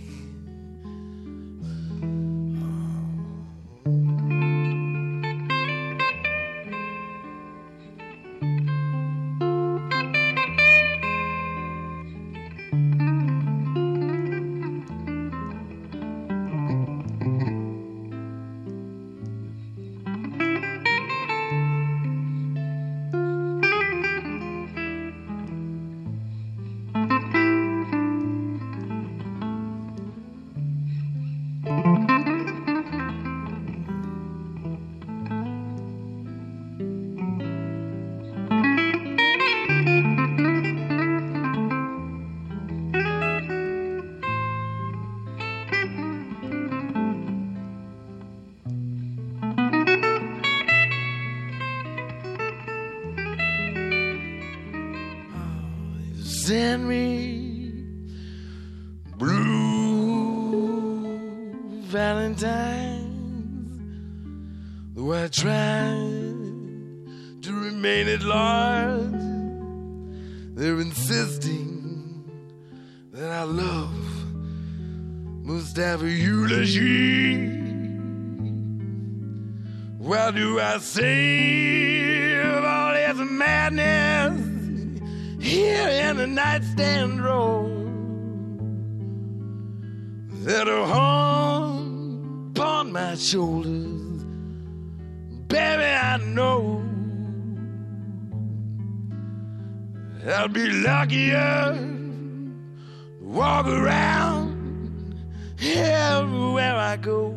I 96.13 96.19
know 96.19 96.85
I'll 100.27 100.47
be 100.49 100.69
luckier 100.69 101.73
to 101.73 103.25
walk 103.25 103.67
around 103.67 105.17
everywhere 105.59 106.77
I 106.77 106.99
go 106.99 107.29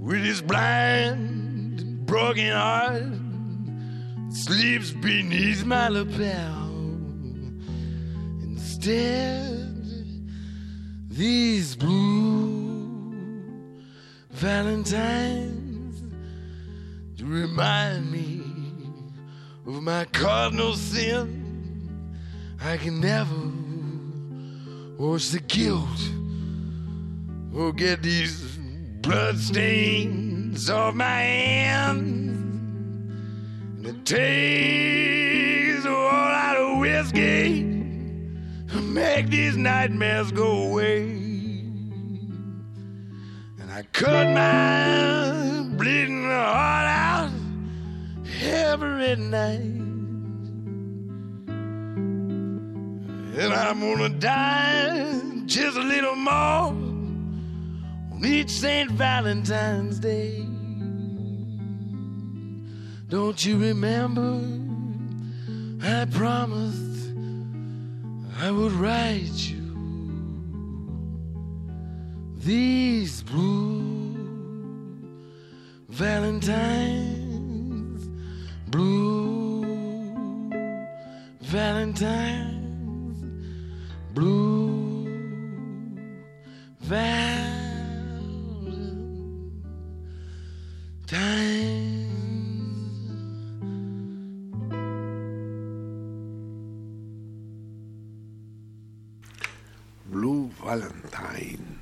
with 0.00 0.24
this 0.24 0.40
blind 0.40 2.06
broken 2.06 2.50
heart 2.50 3.04
sleeps 4.30 4.90
beneath 4.90 5.64
my 5.64 5.86
lapel. 5.86 6.72
Instead, 8.42 9.86
these 11.08 11.76
blue 11.76 13.14
valentines 14.30 15.69
remind 17.30 18.10
me 18.10 18.42
of 19.64 19.82
my 19.82 20.04
cardinal 20.06 20.74
sin. 20.74 21.38
I 22.60 22.76
can 22.76 23.00
never 23.00 23.36
wash 24.98 25.28
the 25.28 25.38
guilt 25.38 25.86
or 27.54 27.72
get 27.72 28.02
these 28.02 28.58
blood 29.00 29.38
stains 29.38 30.68
off 30.68 30.94
my 30.94 31.06
hands. 31.06 32.30
And 33.76 33.86
it 33.86 34.04
takes 34.04 35.84
a 35.84 35.88
whole 35.88 36.04
lot 36.04 36.56
of 36.56 36.78
whiskey 36.80 37.62
to 38.70 38.76
make 38.82 39.30
these 39.30 39.56
nightmares 39.56 40.32
go 40.32 40.68
away. 40.68 41.02
And 43.60 43.70
I 43.70 43.84
cut 43.92 44.34
my 44.34 45.76
bleeding 45.76 46.24
heart 46.24 46.88
out 46.88 47.09
every 48.40 49.16
night. 49.16 49.60
And 53.38 53.52
I'm 53.52 53.80
gonna 53.80 54.08
die 54.08 55.20
just 55.46 55.76
a 55.76 55.82
little 55.82 56.16
more 56.16 56.74
on 58.12 58.20
each 58.24 58.50
St. 58.50 58.90
Valentine's 58.90 59.98
Day. 59.98 60.46
Don't 63.08 63.44
you 63.44 63.58
remember? 63.58 64.40
I 65.82 66.04
promised 66.04 66.90
I 68.38 68.50
would 68.50 68.72
write 68.72 69.50
you 69.50 69.60
these 72.36 73.22
blue 73.22 74.16
Valentines, 75.88 77.19
blue 78.70 79.64
Valentines, 81.40 83.18
blue 84.14 85.08
Valentines. 86.80 87.40
Blue 100.06 100.50
Valentine. 100.62 101.80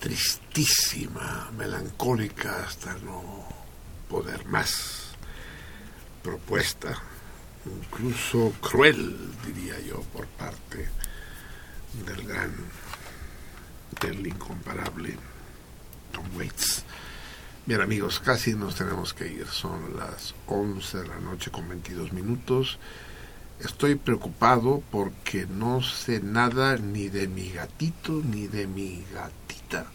Tristísima, 0.00 1.50
melancólica 1.56 2.64
hasta 2.64 2.94
no 3.04 3.59
poder 4.10 4.44
más. 4.46 5.12
Propuesta, 6.22 6.98
incluso 7.64 8.52
cruel, 8.60 9.16
diría 9.46 9.80
yo, 9.80 10.02
por 10.12 10.26
parte 10.26 10.88
del 12.04 12.26
gran, 12.26 12.52
del 14.02 14.26
incomparable 14.26 15.16
Tom 16.12 16.26
Waits. 16.36 16.84
Bien 17.64 17.80
amigos, 17.80 18.20
casi 18.20 18.54
nos 18.54 18.74
tenemos 18.74 19.14
que 19.14 19.28
ir. 19.28 19.46
Son 19.46 19.96
las 19.96 20.34
11 20.46 20.98
de 20.98 21.08
la 21.08 21.20
noche 21.20 21.50
con 21.50 21.68
22 21.68 22.12
minutos. 22.12 22.78
Estoy 23.60 23.94
preocupado 23.94 24.82
porque 24.90 25.46
no 25.46 25.80
sé 25.82 26.20
nada 26.20 26.76
ni 26.76 27.08
de 27.08 27.28
mi 27.28 27.50
gatito 27.50 28.20
ni 28.24 28.46
de 28.46 28.66
mi 28.66 29.04
gatita. 29.14 29.86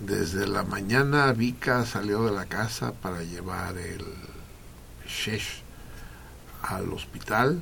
Desde 0.00 0.46
la 0.46 0.62
mañana 0.62 1.32
Vika 1.32 1.84
salió 1.84 2.24
de 2.24 2.30
la 2.30 2.46
casa 2.46 2.92
para 2.92 3.24
llevar 3.24 3.76
el 3.78 4.04
Shesh 5.08 5.62
al 6.62 6.92
hospital. 6.92 7.60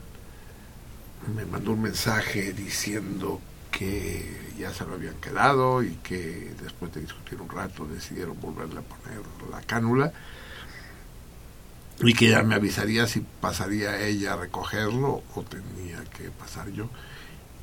Me 1.34 1.46
mandó 1.46 1.72
un 1.72 1.80
mensaje 1.80 2.52
diciendo 2.52 3.40
que 3.70 4.52
ya 4.58 4.70
se 4.74 4.84
lo 4.84 4.94
habían 4.94 5.14
quedado 5.14 5.82
y 5.82 5.92
que 6.02 6.54
después 6.62 6.92
de 6.92 7.00
discutir 7.00 7.40
un 7.40 7.48
rato 7.48 7.86
decidieron 7.86 8.38
volverle 8.38 8.80
a 8.80 8.82
poner 8.82 9.20
la 9.50 9.62
cánula 9.62 10.12
y 12.00 12.12
que 12.12 12.28
ya 12.28 12.42
me 12.42 12.54
avisaría 12.54 13.06
si 13.06 13.20
pasaría 13.40 13.98
ella 14.06 14.34
a 14.34 14.36
recogerlo 14.36 15.22
o 15.34 15.42
tenía 15.42 16.04
que 16.04 16.30
pasar 16.30 16.70
yo. 16.70 16.90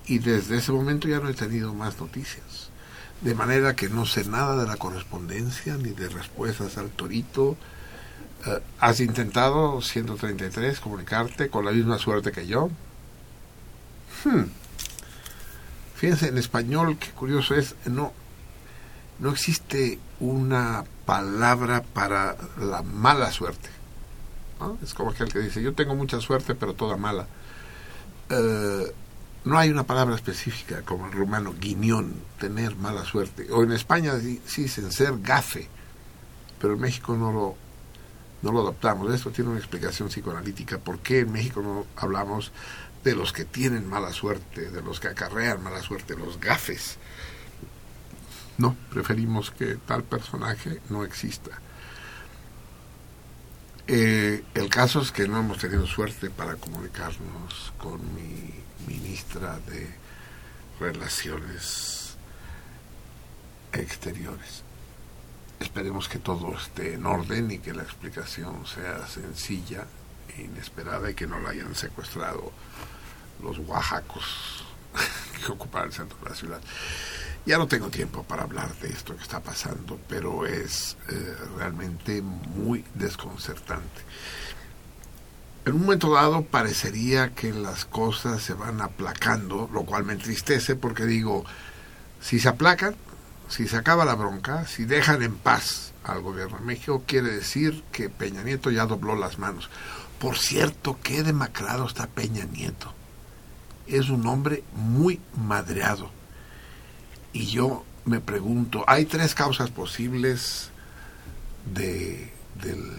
Y 0.07 0.17
desde 0.17 0.57
ese 0.57 0.71
momento 0.71 1.07
ya 1.07 1.19
no 1.19 1.29
he 1.29 1.35
tenido 1.35 1.75
más 1.75 1.99
noticias. 1.99 2.72
De 3.22 3.35
manera 3.35 3.76
que 3.76 3.90
no 3.90 4.06
sé 4.06 4.26
nada 4.26 4.61
de 4.61 4.68
la 4.68 4.76
correspondencia 4.77 5.77
ni 5.77 5.91
de 5.91 6.10
respuestas 6.10 6.77
al 6.77 6.90
torito. 6.90 7.56
Eh, 8.45 8.60
¿Has 8.80 8.99
intentado, 8.99 9.81
133, 9.81 10.80
comunicarte 10.80 11.49
con 11.49 11.65
la 11.65 11.72
misma 11.72 11.98
suerte 11.98 12.31
que 12.31 12.48
yo? 12.48 12.69
Hmm. 14.23 14.44
Fíjense, 15.95 16.27
en 16.27 16.38
español, 16.38 16.98
qué 16.98 17.11
curioso 17.11 17.56
es, 17.56 17.76
no, 17.85 18.11
no 19.19 19.31
existe 19.31 19.99
una 20.19 20.84
palabra 21.06 21.81
para 21.81 22.35
la 22.60 22.81
mala 22.81 23.31
suerte. 23.31 23.69
¿no? 24.60 24.77
Es 24.84 24.94
como 24.94 25.11
aquel 25.11 25.31
que 25.31 25.40
dice, 25.40 25.61
yo 25.61 25.73
tengo 25.73 25.95
mucha 25.95 26.19
suerte, 26.19 26.56
pero 26.56 26.73
toda 26.73 26.98
mala. 26.98 27.27
Eh, 28.30 28.94
no 29.45 29.57
hay 29.57 29.70
una 29.70 29.84
palabra 29.84 30.15
específica 30.15 30.84
como 30.84 31.07
el 31.07 31.11
rumano 31.11 31.53
guiñón, 31.60 32.14
tener 32.40 32.76
mala 32.76 33.03
suerte. 33.03 33.48
O 33.52 33.64
en 33.64 33.72
España 33.72 34.18
sí, 34.20 34.41
sí 34.45 34.64
dicen 34.64 34.91
ser 34.91 35.20
gafe, 35.20 35.68
pero 36.60 36.74
en 36.74 36.80
México 36.80 37.15
no 37.15 37.32
lo, 37.32 37.56
no 38.41 38.52
lo 38.52 38.61
adoptamos. 38.61 39.14
Esto 39.14 39.32
tiene 39.32 39.52
una 39.52 39.60
explicación 39.60 40.10
psicoanalítica. 40.10 40.78
¿Por 40.78 40.99
qué 40.99 41.20
en 41.20 41.32
México 41.32 41.61
no 41.61 41.86
hablamos 41.98 42.52
de 43.03 43.15
los 43.15 43.34
que 43.34 43.44
tienen 43.44 43.88
mala 43.88 44.14
suerte, 44.14 44.72
de 44.72 44.82
los 44.82 44.99
que 44.99 45.10
acarrean 45.10 45.61
mala 45.61 45.82
suerte, 45.82 46.15
los 46.15 46.40
gafes? 46.40 46.98
No, 48.57 48.78
preferimos 48.91 49.52
que 49.52 49.76
tal 49.76 50.03
personaje 50.03 50.80
no 50.90 51.03
exista. 51.03 51.52
Eh, 53.88 54.41
el 54.53 54.70
caso 54.70 55.02
es 55.02 55.11
que 55.11 55.28
no 55.28 55.40
hemos 55.40 55.57
tenido 55.57 55.86
suerte 55.86 56.30
para 56.30 56.56
comunicarnos 56.56 57.74
con 57.78 57.99
mi 58.15 58.64
ministra 58.88 59.60
de 59.68 59.89
Relaciones 60.80 62.15
Exteriores. 63.72 64.64
Esperemos 65.60 66.10
que 66.10 66.19
todo 66.19 66.55
esté 66.55 66.93
en 66.95 67.05
orden 67.05 67.51
y 67.51 67.60
que 67.60 67.73
la 67.73 67.84
explicación 67.84 68.65
sea 68.65 69.07
sencilla 69.07 69.85
e 70.35 70.43
inesperada 70.43 71.10
y 71.10 71.15
que 71.15 71.27
no 71.27 71.39
la 71.39 71.51
hayan 71.51 71.73
secuestrado 71.76 72.51
los 73.41 73.60
oaxacos 73.60 74.65
que 75.45 75.51
ocupan 75.51 75.85
el 75.85 75.93
centro 75.93 76.18
de 76.19 76.30
la 76.30 76.35
ciudad. 76.35 76.61
Ya 77.45 77.57
no 77.57 77.68
tengo 77.68 77.89
tiempo 77.89 78.23
para 78.23 78.43
hablar 78.43 78.73
de 78.76 78.89
esto 78.89 79.15
que 79.15 79.23
está 79.23 79.41
pasando, 79.41 79.99
pero 80.07 80.45
es 80.45 80.95
eh, 81.10 81.35
realmente 81.57 82.22
muy 82.22 82.85
desconcertante. 82.93 84.01
En 85.65 85.73
un 85.73 85.81
momento 85.81 86.14
dado 86.14 86.44
parecería 86.44 87.34
que 87.34 87.53
las 87.53 87.85
cosas 87.85 88.41
se 88.41 88.53
van 88.53 88.81
aplacando, 88.81 89.69
lo 89.72 89.84
cual 89.84 90.03
me 90.03 90.14
entristece 90.14 90.76
porque 90.76 91.06
digo, 91.06 91.45
si 92.22 92.40
se 92.40 92.49
aplacan, 92.49 92.95
si 93.48 93.68
se 93.68 93.77
acaba 93.77 94.03
la 94.03 94.15
bronca, 94.15 94.65
si 94.68 94.85
dejan 94.85 95.22
en 95.22 95.35
paz 95.35 95.94
al 96.03 96.22
gobierno 96.22 96.57
de 96.57 96.65
México, 96.65 97.03
quiere 97.07 97.31
decir 97.31 97.84
que 97.91 98.10
Peña 98.10 98.44
Nieto 98.44 98.72
ya 98.72 98.85
dobló 98.85 99.15
las 99.15 99.40
manos. 99.40 99.69
Por 100.19 100.38
cierto, 100.38 100.98
qué 101.02 101.23
demacrado 101.23 101.85
está 101.85 102.07
Peña 102.07 102.45
Nieto. 102.45 102.94
Es 103.88 104.10
un 104.10 104.27
hombre 104.27 104.64
muy 104.73 105.22
madreado. 105.38 106.10
Y 107.31 107.45
yo 107.48 107.85
me 108.06 108.19
pregunto, 108.19 108.84
hay 108.88 109.06
tres 109.06 109.34
causas 109.34 109.69
posibles 109.69 110.69
de, 111.73 112.31
del, 112.61 112.91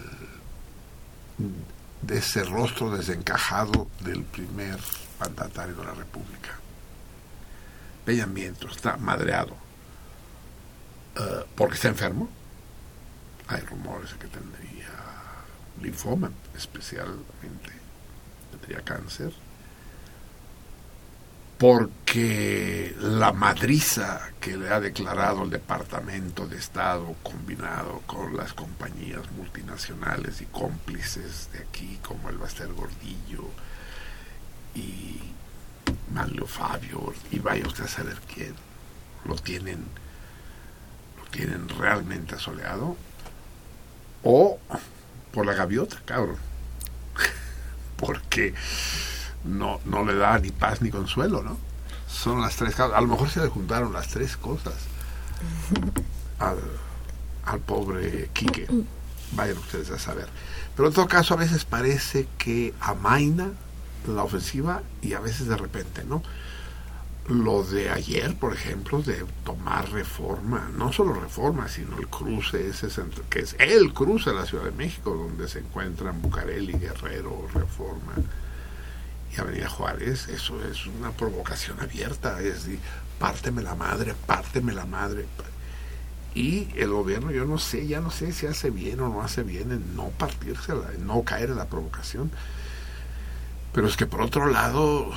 de 2.05 2.17
ese 2.17 2.43
rostro 2.43 2.95
desencajado 2.95 3.87
del 4.01 4.23
primer 4.23 4.79
mandatario 5.19 5.75
de 5.75 5.83
la 5.83 5.93
República. 5.93 6.51
Peña 8.05 8.25
Nieto 8.25 8.67
está 8.67 8.97
madreado 8.97 9.55
eh, 11.15 11.45
porque 11.55 11.75
está 11.75 11.87
enfermo. 11.87 12.29
Hay 13.47 13.61
rumores 13.61 14.11
de 14.11 14.17
que 14.17 14.27
tendría 14.27 14.89
linfoma, 15.81 16.31
especialmente 16.55 17.71
tendría 18.51 18.81
cáncer 18.83 19.33
porque 21.57 22.95
la 22.99 23.31
madriza 23.31 24.29
que 24.41 24.57
le 24.57 24.69
ha 24.69 24.79
declarado 24.79 25.43
el 25.43 25.49
Departamento 25.49 26.47
de 26.47 26.57
Estado 26.57 27.15
combinado 27.23 28.01
con 28.05 28.35
las 28.35 28.53
compañías 28.53 29.31
multinacionales 29.31 30.41
y 30.41 30.45
cómplices 30.45 31.49
de 31.53 31.59
aquí 31.59 31.99
como 32.01 32.29
el 32.29 32.37
Baster 32.37 32.71
Gordillo 32.73 33.49
y 34.75 35.19
Manlio 36.13 36.45
Fabio 36.45 37.13
y 37.31 37.39
vaya 37.39 37.65
usted 37.65 37.85
a 37.85 37.87
saber 37.87 38.17
quién 38.33 38.53
lo 39.23 39.35
tienen 39.35 39.85
lo 41.17 41.25
tienen 41.31 41.69
realmente 41.69 42.35
asoleado 42.35 42.97
o 44.23 44.59
por 45.31 45.45
la 45.45 45.53
gaviota, 45.53 46.01
cabrón. 46.05 46.37
Porque 47.97 48.53
no, 49.45 49.79
no 49.85 50.03
le 50.03 50.15
da 50.15 50.37
ni 50.39 50.51
paz 50.51 50.81
ni 50.81 50.89
consuelo, 50.89 51.41
¿no? 51.43 51.57
Son 52.07 52.41
las 52.41 52.55
tres 52.55 52.75
causas. 52.75 52.97
A 52.97 53.01
lo 53.01 53.07
mejor 53.07 53.29
se 53.29 53.41
le 53.41 53.47
juntaron 53.47 53.93
las 53.93 54.07
tres 54.07 54.37
cosas 54.37 54.73
al, 56.39 56.57
al 57.45 57.59
pobre 57.59 58.29
Quique. 58.33 58.67
Vayan 59.31 59.57
ustedes 59.57 59.91
a 59.91 59.99
saber. 59.99 60.27
Pero 60.75 60.89
en 60.89 60.93
todo 60.93 61.07
caso, 61.07 61.33
a 61.33 61.37
veces 61.37 61.65
parece 61.65 62.27
que 62.37 62.73
amaina 62.79 63.51
la 64.07 64.23
ofensiva 64.23 64.83
y 65.01 65.13
a 65.13 65.19
veces 65.19 65.47
de 65.47 65.57
repente, 65.57 66.03
¿no? 66.03 66.21
Lo 67.27 67.63
de 67.63 67.89
ayer, 67.89 68.37
por 68.37 68.53
ejemplo, 68.53 69.01
de 69.01 69.25
tomar 69.43 69.89
reforma, 69.91 70.69
no 70.77 70.93
solo 70.93 71.13
reforma, 71.13 71.67
sino 71.67 71.97
el 71.97 72.07
cruce 72.07 72.67
ese 72.67 72.91
centro, 72.91 73.23
que 73.31 73.39
es 73.39 73.55
el 73.57 73.93
cruce 73.93 74.29
de 74.29 74.35
la 74.35 74.45
Ciudad 74.45 74.65
de 74.65 74.71
México, 74.71 75.15
donde 75.15 75.47
se 75.47 75.59
encuentran 75.59 76.21
Bucareli, 76.21 76.73
Guerrero, 76.73 77.47
Reforma 77.51 78.13
Avenida 79.41 79.69
Juárez, 79.69 80.27
eso 80.27 80.63
es 80.65 80.85
una 80.85 81.11
provocación 81.11 81.79
abierta, 81.79 82.39
es 82.41 82.65
decir, 82.65 82.79
párteme 83.19 83.61
la 83.61 83.75
madre, 83.75 84.15
párteme 84.25 84.73
la 84.73 84.85
madre. 84.85 85.25
Y 86.33 86.67
el 86.75 86.89
gobierno, 86.89 87.31
yo 87.31 87.45
no 87.45 87.57
sé, 87.57 87.87
ya 87.87 88.01
no 88.01 88.11
sé 88.11 88.33
si 88.33 88.45
hace 88.45 88.69
bien 88.69 88.99
o 88.99 89.09
no 89.09 89.21
hace 89.21 89.43
bien 89.43 89.71
en 89.71 89.95
no 89.95 90.09
partírsela, 90.09 90.91
en 90.93 91.07
no 91.07 91.23
caer 91.23 91.49
en 91.49 91.57
la 91.57 91.65
provocación. 91.65 92.29
Pero 93.71 93.87
es 93.87 93.95
que 93.95 94.05
por 94.05 94.21
otro 94.21 94.47
lado, 94.47 95.11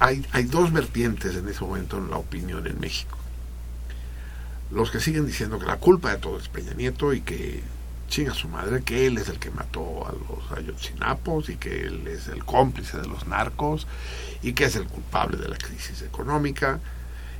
hay, 0.00 0.26
hay 0.32 0.44
dos 0.44 0.72
vertientes 0.72 1.36
en 1.36 1.48
ese 1.48 1.60
momento 1.60 1.98
en 1.98 2.10
la 2.10 2.16
opinión 2.16 2.66
en 2.66 2.80
México. 2.80 3.16
Los 4.70 4.90
que 4.90 5.00
siguen 5.00 5.26
diciendo 5.26 5.58
que 5.58 5.66
la 5.66 5.76
culpa 5.76 6.10
de 6.10 6.18
todo 6.18 6.38
es 6.38 6.48
Peña 6.48 6.74
Nieto 6.74 7.12
y 7.12 7.20
que 7.20 7.62
chinga 8.08 8.34
su 8.34 8.48
madre, 8.48 8.82
que 8.82 9.06
él 9.06 9.18
es 9.18 9.28
el 9.28 9.38
que 9.38 9.50
mató 9.50 10.06
a 10.06 10.12
los 10.12 10.58
ayotzinapos 10.58 11.48
y 11.48 11.56
que 11.56 11.82
él 11.82 12.06
es 12.08 12.28
el 12.28 12.44
cómplice 12.44 12.98
de 12.98 13.06
los 13.06 13.26
narcos 13.26 13.86
y 14.42 14.54
que 14.54 14.64
es 14.64 14.76
el 14.76 14.86
culpable 14.86 15.36
de 15.36 15.48
la 15.48 15.56
crisis 15.56 16.02
económica 16.02 16.80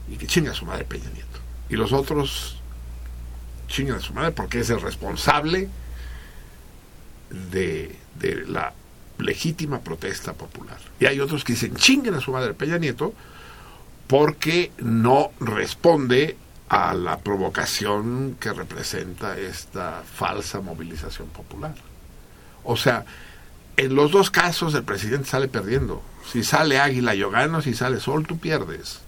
y 0.09 0.17
que 0.17 0.27
chinga 0.27 0.55
su 0.55 0.67
madre 0.67 0.85
Peña 0.85 1.11
Nieto. 1.11 1.39
Y 1.69 1.77
los 1.77 1.93
otros 1.93 2.61
chingan 3.67 3.97
a 3.97 4.01
su 4.01 4.13
madre 4.15 4.33
porque 4.33 4.61
es 4.61 4.71
el 4.71 4.81
responsable 4.81 5.69
de, 7.51 7.97
de 8.19 8.47
la 8.47 8.73
legítima 9.19 9.81
protesta 9.81 10.33
popular. 10.35 10.79
Y 11.01 11.07
hay 11.07 11.21
otros 11.21 11.45
que 11.45 11.55
dicen 11.55 11.75
chinguen 11.77 12.15
a 12.15 12.21
su 12.21 12.33
madre 12.33 12.55
Peña 12.55 12.79
Nieto 12.79 13.15
porque 14.07 14.73
no 14.79 15.33
responde 15.41 16.37
a 16.69 16.93
la 16.95 17.19
provocación 17.19 18.37
que 18.39 18.53
representa 18.53 19.39
esta 19.39 20.03
falsa 20.03 20.61
movilización 20.61 21.29
popular. 21.29 21.75
O 22.65 22.77
sea, 22.77 23.07
en 23.77 23.95
los 23.95 24.11
dos 24.11 24.31
casos 24.31 24.75
el 24.75 24.85
presidente 24.85 25.29
sale 25.29 25.49
perdiendo. 25.49 26.03
Si 26.31 26.45
sale 26.45 26.79
águila 26.79 27.15
yo 27.15 27.31
gano, 27.31 27.63
si 27.63 27.75
sale 27.75 28.01
sol 28.01 28.27
tú 28.27 28.39
pierdes. 28.39 29.01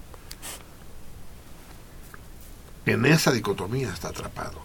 En 2.86 3.04
esa 3.04 3.30
dicotomía 3.30 3.92
está 3.92 4.08
atrapado. 4.08 4.58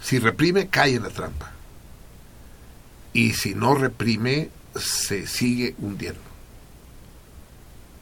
Si 0.00 0.18
reprime, 0.18 0.68
cae 0.68 0.94
en 0.94 1.02
la 1.02 1.10
trampa. 1.10 1.52
Y 3.12 3.34
si 3.34 3.54
no 3.54 3.74
reprime, 3.74 4.50
se 4.74 5.26
sigue 5.26 5.74
hundiendo 5.78 6.20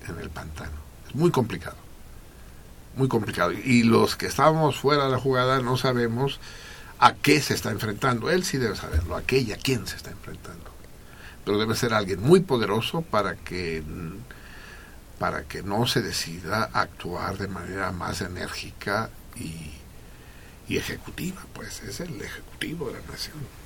en 0.09 0.19
el 0.21 0.31
pantano. 0.31 0.77
Es 1.09 1.15
muy 1.15 1.31
complicado 1.31 1.84
muy 2.97 3.09
complicado. 3.09 3.53
Y 3.53 3.83
los 3.83 4.17
que 4.17 4.27
estábamos 4.27 4.77
fuera 4.79 5.05
de 5.05 5.11
la 5.11 5.19
jugada 5.19 5.61
no 5.61 5.77
sabemos 5.77 6.41
a 6.99 7.15
qué 7.15 7.41
se 7.41 7.55
está 7.55 7.71
enfrentando. 7.71 8.31
Él 8.31 8.45
sí 8.45 8.59
debe 8.59 8.77
saberlo, 8.77 9.17
a 9.17 9.23
qué 9.23 9.39
y 9.39 9.53
a 9.53 9.57
quién 9.57 9.87
se 9.87 9.97
está 9.97 10.11
enfrentando. 10.11 10.71
Pero 11.45 11.59
debe 11.59 11.75
ser 11.77 11.93
alguien 11.93 12.23
muy 12.23 12.41
poderoso 12.41 13.03
para 13.03 13.37
que 13.37 13.83
para 15.19 15.45
que 15.45 15.63
no 15.63 15.87
se 15.87 16.03
decida 16.03 16.71
actuar 16.73 17.39
de 17.39 17.47
manera 17.47 17.93
más 17.93 18.21
enérgica 18.21 19.11
y, 19.37 19.71
y 20.69 20.77
ejecutiva, 20.77 21.41
pues 21.53 21.83
es 21.83 22.01
el 22.01 22.21
ejecutivo 22.21 22.89
de 22.89 22.95
la 22.95 23.07
nación. 23.07 23.64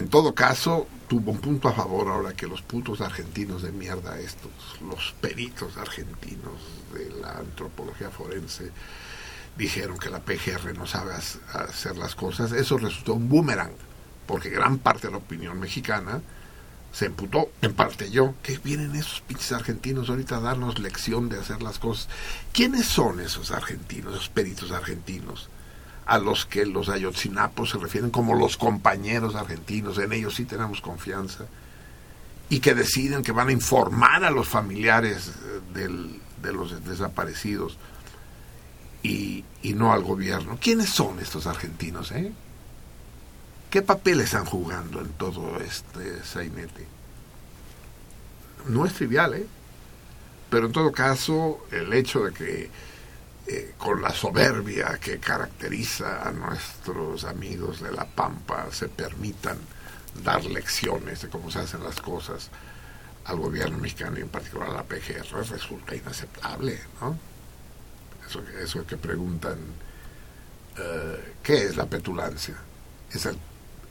En 0.00 0.08
todo 0.08 0.34
caso, 0.34 0.86
tuvo 1.08 1.30
un 1.30 1.40
punto 1.40 1.68
a 1.68 1.74
favor 1.74 2.08
ahora 2.08 2.32
que 2.32 2.46
los 2.46 2.62
putos 2.62 3.02
argentinos 3.02 3.60
de 3.60 3.70
mierda 3.70 4.18
estos, 4.18 4.50
los 4.80 5.14
peritos 5.20 5.76
argentinos 5.76 6.54
de 6.94 7.10
la 7.20 7.32
antropología 7.32 8.08
forense, 8.08 8.72
dijeron 9.58 9.98
que 9.98 10.08
la 10.08 10.20
PGR 10.20 10.72
no 10.74 10.86
sabe 10.86 11.12
hacer 11.12 11.98
las 11.98 12.14
cosas. 12.14 12.52
Eso 12.52 12.78
resultó 12.78 13.12
un 13.12 13.28
boomerang, 13.28 13.72
porque 14.26 14.48
gran 14.48 14.78
parte 14.78 15.08
de 15.08 15.10
la 15.10 15.18
opinión 15.18 15.60
mexicana 15.60 16.22
se 16.92 17.04
emputó, 17.04 17.50
en 17.60 17.74
parte 17.74 18.10
yo, 18.10 18.34
que 18.42 18.56
vienen 18.56 18.96
esos 18.96 19.20
pinches 19.20 19.52
argentinos 19.52 20.08
ahorita 20.08 20.38
a 20.38 20.40
darnos 20.40 20.78
lección 20.78 21.28
de 21.28 21.40
hacer 21.40 21.62
las 21.62 21.78
cosas. 21.78 22.08
¿Quiénes 22.54 22.86
son 22.86 23.20
esos 23.20 23.50
argentinos, 23.50 24.14
esos 24.14 24.30
peritos 24.30 24.70
argentinos? 24.70 25.50
A 26.10 26.18
los 26.18 26.44
que 26.44 26.66
los 26.66 26.88
ayotzinapos 26.88 27.70
se 27.70 27.78
refieren 27.78 28.10
como 28.10 28.34
los 28.34 28.56
compañeros 28.56 29.36
argentinos, 29.36 29.96
en 29.98 30.12
ellos 30.12 30.34
sí 30.34 30.44
tenemos 30.44 30.80
confianza, 30.80 31.44
y 32.48 32.58
que 32.58 32.74
deciden 32.74 33.22
que 33.22 33.30
van 33.30 33.46
a 33.46 33.52
informar 33.52 34.24
a 34.24 34.32
los 34.32 34.48
familiares 34.48 35.28
eh, 35.28 35.60
del, 35.72 36.20
de 36.42 36.52
los 36.52 36.84
desaparecidos 36.84 37.78
y, 39.04 39.44
y, 39.62 39.74
no 39.74 39.92
al 39.92 40.02
gobierno. 40.02 40.58
¿Quiénes 40.60 40.88
son 40.88 41.20
estos 41.20 41.46
argentinos? 41.46 42.10
Eh? 42.10 42.32
¿Qué 43.70 43.80
papel 43.80 44.20
están 44.20 44.46
jugando 44.46 45.00
en 45.00 45.10
todo 45.10 45.60
este 45.60 46.24
sainete? 46.24 46.88
No 48.66 48.84
es 48.84 48.94
trivial, 48.94 49.34
¿eh? 49.34 49.46
Pero 50.50 50.66
en 50.66 50.72
todo 50.72 50.90
caso, 50.90 51.64
el 51.70 51.92
hecho 51.92 52.24
de 52.24 52.32
que 52.32 52.70
eh, 53.46 53.74
con 53.78 54.02
la 54.02 54.10
soberbia 54.10 54.98
que 55.00 55.18
caracteriza 55.18 56.28
a 56.28 56.30
nuestros 56.30 57.24
amigos 57.24 57.80
de 57.80 57.92
La 57.92 58.04
Pampa 58.04 58.66
se 58.70 58.88
permitan 58.88 59.58
dar 60.22 60.44
lecciones 60.44 61.22
de 61.22 61.28
cómo 61.28 61.50
se 61.50 61.60
hacen 61.60 61.82
las 61.82 62.00
cosas 62.00 62.50
al 63.24 63.38
gobierno 63.38 63.78
mexicano 63.78 64.18
y 64.18 64.22
en 64.22 64.28
particular 64.28 64.70
a 64.70 64.74
la 64.74 64.82
PGR 64.82 65.48
resulta 65.48 65.94
inaceptable, 65.94 66.80
¿no? 67.00 67.18
Eso, 68.26 68.42
eso 68.62 68.86
que 68.86 68.96
preguntan, 68.96 69.58
eh, 70.76 71.34
¿qué 71.42 71.64
es 71.64 71.76
la 71.76 71.86
petulancia? 71.86 72.56
Es 73.10 73.26
el, 73.26 73.36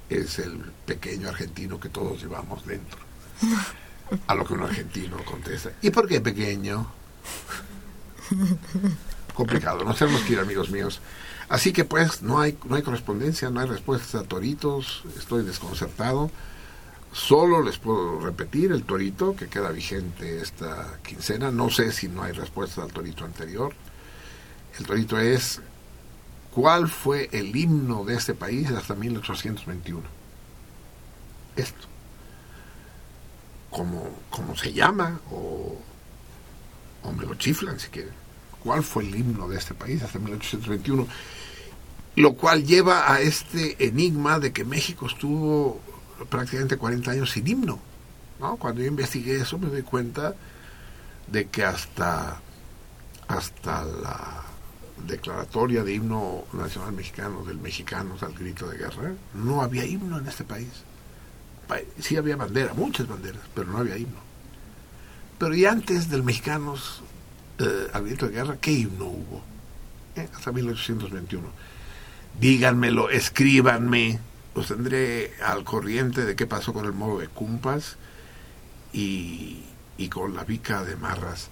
es 0.10 0.40
el 0.40 0.60
pequeño 0.86 1.30
argentino 1.30 1.80
que 1.80 1.90
todos 1.90 2.22
llevamos 2.22 2.66
dentro. 2.66 3.00
A 4.28 4.36
lo 4.36 4.46
que 4.46 4.54
un 4.54 4.64
argentino 4.64 5.24
contesta, 5.24 5.72
¿y 5.82 5.90
por 5.92 6.08
qué 6.08 6.20
pequeño? 6.20 6.92
Complicado. 9.40 9.86
Nos 9.86 9.98
tenemos 9.98 10.22
que 10.24 10.34
ir, 10.34 10.40
amigos 10.40 10.70
míos. 10.70 11.00
Así 11.48 11.72
que 11.72 11.86
pues 11.86 12.22
no 12.22 12.40
hay, 12.40 12.58
no 12.66 12.76
hay 12.76 12.84
correspondencia, 12.84 13.50
no 13.50 13.62
hay 13.62 13.68
respuestas 13.68 14.22
a 14.22 14.24
toritos, 14.28 15.04
estoy 15.18 15.44
desconcertado. 15.44 16.30
Solo 17.12 17.64
les 17.64 17.80
puedo 17.80 18.20
repetir 18.20 18.72
el 18.72 18.84
torito 18.84 19.36
que 19.36 19.48
queda 19.48 19.72
vigente 19.72 20.42
esta 20.42 21.00
quincena. 21.04 21.50
No 21.52 21.70
sé 21.70 21.92
si 21.92 22.08
no 22.10 22.22
hay 22.22 22.34
respuesta 22.34 22.84
al 22.84 22.92
torito 22.92 23.24
anterior. 23.24 23.74
El 24.78 24.86
torito 24.86 25.18
es 25.18 25.62
¿cuál 26.52 26.90
fue 26.90 27.30
el 27.32 27.56
himno 27.56 28.04
de 28.04 28.16
este 28.16 28.36
país 28.36 28.70
hasta 28.72 28.94
1821? 28.94 30.04
Esto. 31.56 31.88
¿Cómo, 33.72 34.20
cómo 34.30 34.56
se 34.56 34.74
llama? 34.74 35.22
O, 35.32 35.78
o 37.04 37.12
me 37.14 37.26
lo 37.26 37.36
chiflan 37.36 37.80
si 37.80 37.88
quieren. 37.88 38.29
¿Cuál 38.64 38.84
fue 38.84 39.04
el 39.04 39.16
himno 39.16 39.48
de 39.48 39.58
este 39.58 39.74
país 39.74 40.02
hasta 40.04 40.20
1821? 40.20 41.08
Lo 42.16 42.34
cual 42.34 42.66
lleva 42.66 43.12
a 43.14 43.22
este 43.22 43.84
enigma 43.86 44.40
de 44.40 44.52
que 44.52 44.66
México 44.66 45.08
estuvo 45.08 45.80
prácticamente 46.30 46.76
40 46.78 47.12
años 47.12 47.32
sin 47.32 47.48
himno. 47.48 47.80
¿no? 48.40 48.58
Cuando 48.58 48.82
yo 48.82 48.88
investigué 48.88 49.38
eso 49.42 49.58
me 49.58 49.68
doy 49.68 49.84
cuenta 49.84 50.36
de 51.28 51.48
que 51.48 51.64
hasta, 51.64 52.42
hasta 53.28 53.86
la 53.86 54.44
declaratoria 55.08 55.84
de 55.84 55.94
himno 55.94 56.44
nacional 56.52 56.92
mexicano 56.92 57.44
del 57.46 57.58
Mexicanos 57.60 58.22
al 58.24 58.34
grito 58.34 58.68
de 58.68 58.78
guerra, 58.78 59.14
no 59.34 59.62
había 59.62 59.86
himno 59.86 60.18
en 60.18 60.28
este 60.28 60.44
país. 60.44 60.68
Pa- 61.68 61.80
Sí 62.02 62.18
había 62.18 62.36
bandera, 62.36 62.74
muchas 62.74 63.08
banderas, 63.08 63.42
pero 63.56 63.72
no 63.72 63.78
había 63.78 63.98
himno. 63.98 64.20
Pero 65.38 65.56
y 65.56 65.64
antes 65.66 66.10
del 66.10 66.24
Mexicanos 66.24 67.02
eh, 67.60 67.88
al 67.94 68.06
grito 68.06 68.28
de 68.28 68.34
guerra, 68.34 68.58
¿qué 68.60 68.72
himno 68.72 69.06
hubo? 69.06 69.44
Eh, 70.16 70.28
hasta 70.34 70.52
1821. 70.52 71.48
Díganmelo, 72.40 73.10
escríbanme, 73.10 74.20
los 74.56 74.68
tendré 74.68 75.34
al 75.44 75.64
corriente 75.64 76.26
de 76.26 76.36
qué 76.36 76.48
pasó 76.48 76.74
con 76.74 76.86
el 76.86 76.94
modo 76.94 77.20
de 77.20 77.28
Cumpas 77.28 77.98
y, 78.94 79.64
y 79.98 80.10
con 80.10 80.36
la 80.36 80.44
Vica 80.44 80.84
de 80.84 80.96
Marras. 80.96 81.50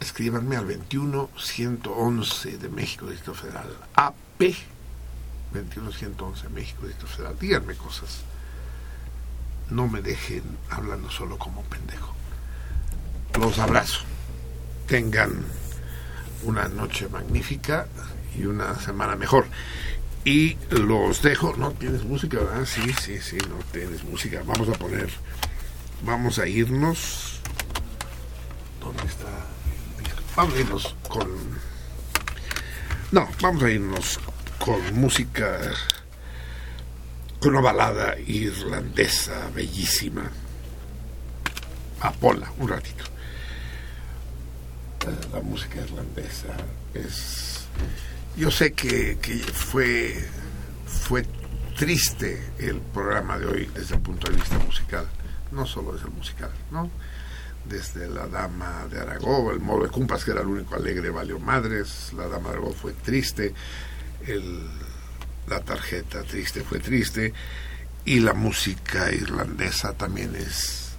Escríbanme 0.00 0.56
al 0.56 0.66
21-111 0.68 2.58
de 2.58 2.68
México 2.68 3.06
Distrito 3.06 3.34
Federal. 3.34 3.74
AP 3.94 4.54
21-111 5.54 6.50
México 6.50 6.86
Distrito 6.86 7.06
Federal. 7.06 7.38
Díganme 7.38 7.74
cosas. 7.76 8.20
No 9.70 9.88
me 9.88 10.02
dejen 10.02 10.42
hablando 10.70 11.10
solo 11.10 11.38
como 11.38 11.62
pendejo. 11.62 12.14
Los 13.38 13.58
abrazo. 13.58 14.00
Tengan 14.86 15.44
una 16.44 16.68
noche 16.68 17.08
magnífica 17.08 17.88
y 18.38 18.44
una 18.44 18.78
semana 18.78 19.16
mejor. 19.16 19.46
Y 20.24 20.56
los 20.70 21.22
dejo. 21.22 21.54
¿No 21.56 21.72
tienes 21.72 22.04
música, 22.04 22.38
verdad? 22.38 22.64
Sí, 22.64 22.92
sí, 23.00 23.20
sí, 23.20 23.38
no 23.48 23.56
tienes 23.72 24.04
música. 24.04 24.42
Vamos 24.44 24.68
a 24.68 24.72
poner. 24.72 25.08
Vamos 26.04 26.38
a 26.38 26.46
irnos. 26.46 27.40
¿Dónde 28.80 29.04
está 29.04 29.28
el? 29.98 30.36
Vamos 30.36 30.54
a 30.54 30.60
irnos 30.60 30.96
con. 31.08 31.28
No, 33.12 33.28
vamos 33.40 33.62
a 33.62 33.70
irnos 33.70 34.20
con 34.58 35.00
música. 35.00 35.60
Con 37.40 37.52
una 37.52 37.60
balada 37.60 38.18
irlandesa 38.18 39.50
bellísima. 39.54 40.30
Apola, 42.00 42.52
un 42.58 42.68
ratito. 42.68 43.04
La 45.32 45.40
música 45.40 45.80
irlandesa 45.80 46.48
es. 46.94 47.66
Yo 48.36 48.50
sé 48.50 48.72
que, 48.72 49.18
que 49.18 49.38
fue, 49.38 50.16
fue 50.86 51.24
triste 51.76 52.42
el 52.58 52.80
programa 52.80 53.38
de 53.38 53.46
hoy 53.46 53.70
desde 53.74 53.94
el 53.94 54.00
punto 54.00 54.30
de 54.30 54.36
vista 54.36 54.58
musical, 54.58 55.06
no 55.52 55.64
solo 55.66 55.92
desde 55.92 56.06
el 56.06 56.12
musical, 56.12 56.50
¿no? 56.70 56.90
Desde 57.64 58.08
la 58.08 58.26
Dama 58.26 58.86
de 58.90 59.00
Aragón, 59.00 59.54
el 59.54 59.60
modo 59.60 59.84
de 59.84 59.90
Cumpas, 59.90 60.24
que 60.24 60.32
era 60.32 60.40
el 60.40 60.48
único 60.48 60.74
alegre, 60.74 61.10
valió 61.10 61.38
madres, 61.38 62.12
la 62.14 62.26
Dama 62.28 62.50
de 62.50 62.56
Aragón 62.56 62.74
fue 62.74 62.92
triste, 62.92 63.54
el, 64.26 64.60
la 65.46 65.60
tarjeta 65.60 66.22
triste 66.22 66.62
fue 66.62 66.78
triste, 66.78 67.32
y 68.04 68.20
la 68.20 68.34
música 68.34 69.12
irlandesa 69.12 69.92
también 69.92 70.34
es 70.34 70.92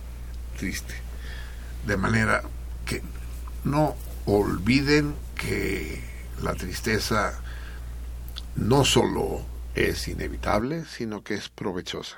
triste. 0.58 0.94
De 1.86 1.98
manera 1.98 2.44
que 2.86 3.02
no 3.68 3.96
olviden 4.26 5.16
que 5.36 6.02
la 6.42 6.56
tristeza 6.56 7.42
no 8.56 8.86
solo 8.86 9.46
es 9.76 10.08
inevitable, 10.08 10.86
sino 10.86 11.24
que 11.24 11.36
es 11.36 11.50
provechosa. 11.50 12.18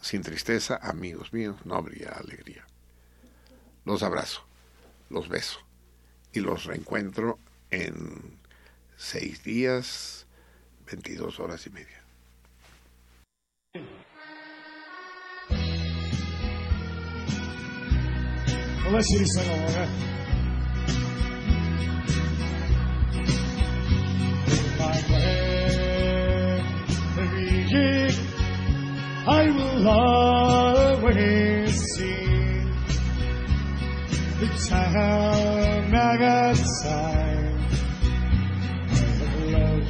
Sin 0.00 0.22
tristeza, 0.22 0.78
amigos 0.82 1.32
míos, 1.32 1.56
no 1.64 1.74
habría 1.74 2.10
alegría. 2.10 2.64
Los 3.84 4.02
abrazo, 4.02 4.42
los 5.10 5.28
beso 5.28 5.60
y 6.32 6.40
los 6.40 6.64
reencuentro 6.64 7.38
en 7.70 8.38
seis 8.96 9.44
días, 9.44 10.26
22 10.86 11.40
horas 11.40 11.66
y 11.66 11.70
media. 11.70 11.99
Unless 18.90 19.10
you 19.10 19.24
sing 19.24 19.48
I 29.28 29.48
will 29.48 29.88
always 29.88 31.14
see 31.94 32.64
the 34.40 34.48
time 34.68 35.94
I 35.94 36.16
time. 36.82 37.60
I 38.90 38.94
loved 39.52 39.86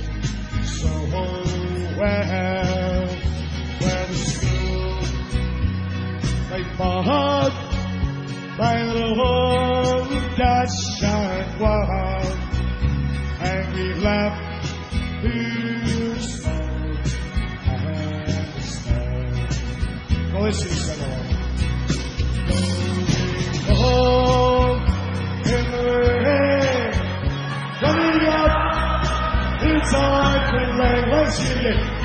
so 0.66 0.93
well, 1.12 1.47
where 3.81 4.06
the 4.09 4.14
school 4.14 5.01
they 6.51 6.64
fought. 6.77 7.70
Mijn 8.61 8.93
rood 8.93 10.37
Dashakwam 10.37 11.81
and 13.41 13.74
we 13.74 13.95
left 13.95 14.66
who's 15.23 16.45
Well, 20.32 20.45
this 20.45 20.65
is 20.66 20.89
the 20.89 21.07
Behold, 23.66 24.81
in 25.47 25.65
the 25.70 25.89
air, 26.27 26.93
running 27.81 28.28
up 28.28 28.53
it's 29.62 29.93
hard 29.93 30.43
to 30.51 30.61
Let's 31.11 31.39
hear 31.39 31.73
it. 31.73 31.99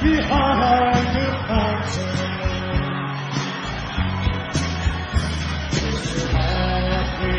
behind 0.00 1.06
the 1.16 1.28
altar. 1.54 2.12
Happy, 6.36 7.38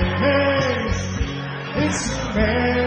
it 0.00 0.22
is, 0.82 0.98
it's 1.76 2.02
man. 2.34 2.81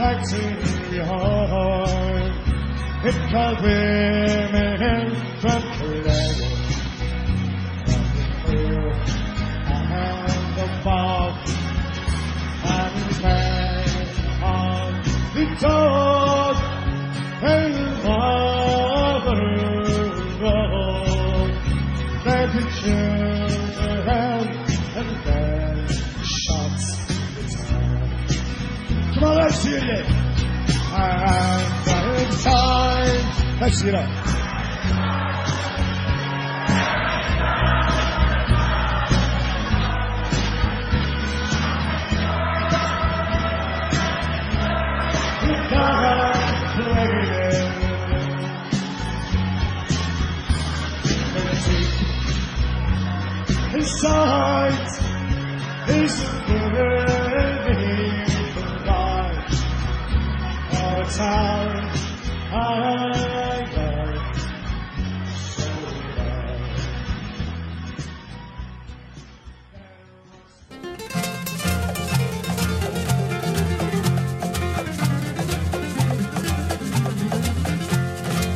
taxing 0.00 0.56
hard. 1.04 2.32
It 3.04 3.16
called 3.30 3.60
women 3.60 5.14
from 5.40 5.60
Colorado. 5.76 6.48
I 9.66 9.82
the 10.56 10.66
ball. 10.84 11.30
and 12.76 12.96
the 13.24 13.40
on 14.42 14.90
the 15.34 15.46
door. 15.64 16.50
And 17.52 17.76
mother 18.04 19.44
road. 20.40 21.52
That 22.24 22.50
unit. 29.70 30.04
And 30.92 31.88
uh, 31.88 32.24
inside. 32.26 33.60
Let's 33.60 33.82
get 33.82 33.94
up. 33.94 34.10
His 53.72 54.00
sight 54.00 54.88
is 55.88 56.20
given. 56.46 57.09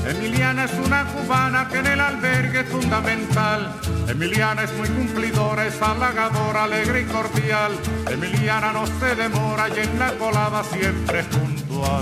Emiliana 0.07 0.65
es 0.65 0.73
una 0.75 1.05
cubana 1.07 1.69
que 1.69 1.79
en 1.79 1.87
el 1.87 2.01
albergue 2.01 2.61
es 2.61 2.69
fundamental. 2.69 3.81
Emiliana 4.09 4.63
es 4.63 4.73
muy 4.75 4.89
cumplidora, 4.89 5.67
es 5.67 5.83
halagadora, 5.83 6.65
alegre 6.65 7.01
y 7.01 7.05
cordial. 7.07 7.73
Emiliana 8.09 8.73
no 8.73 8.87
se 8.87 9.17
demora 9.17 9.69
y 9.71 9.81
en 9.81 9.99
la 9.99 10.13
colada 10.13 10.63
siempre 10.63 11.21
es 11.21 11.27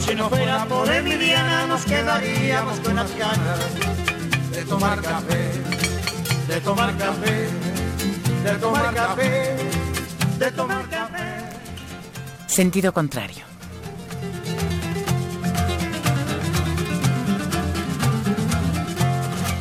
Si 0.01 0.15
no 0.15 0.29
fuera 0.29 0.65
por 0.67 0.91
Emiliana 0.91 1.67
nos 1.67 1.85
quedaríamos 1.85 2.81
con 2.81 2.97
las 2.97 3.17
ganas 3.17 3.59
de 4.51 4.65
tomar 4.65 5.01
café, 5.01 5.51
de 6.49 6.61
tomar 6.61 6.97
café, 6.97 7.49
de 8.45 8.53
tomar 8.59 8.95
café, 8.95 9.57
de 10.39 10.51
tomar 10.53 10.89
café. 10.89 11.23
Sentido 12.47 12.93
contrario. 12.93 13.45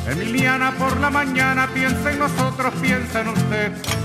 Emiliana 0.08 0.72
por 0.72 1.00
la 1.00 1.08
mañana 1.08 1.68
piensa 1.72 2.12
en 2.12 2.18
nosotros, 2.18 2.74
piensa 2.82 3.20
en 3.20 3.28
usted. 3.28 3.72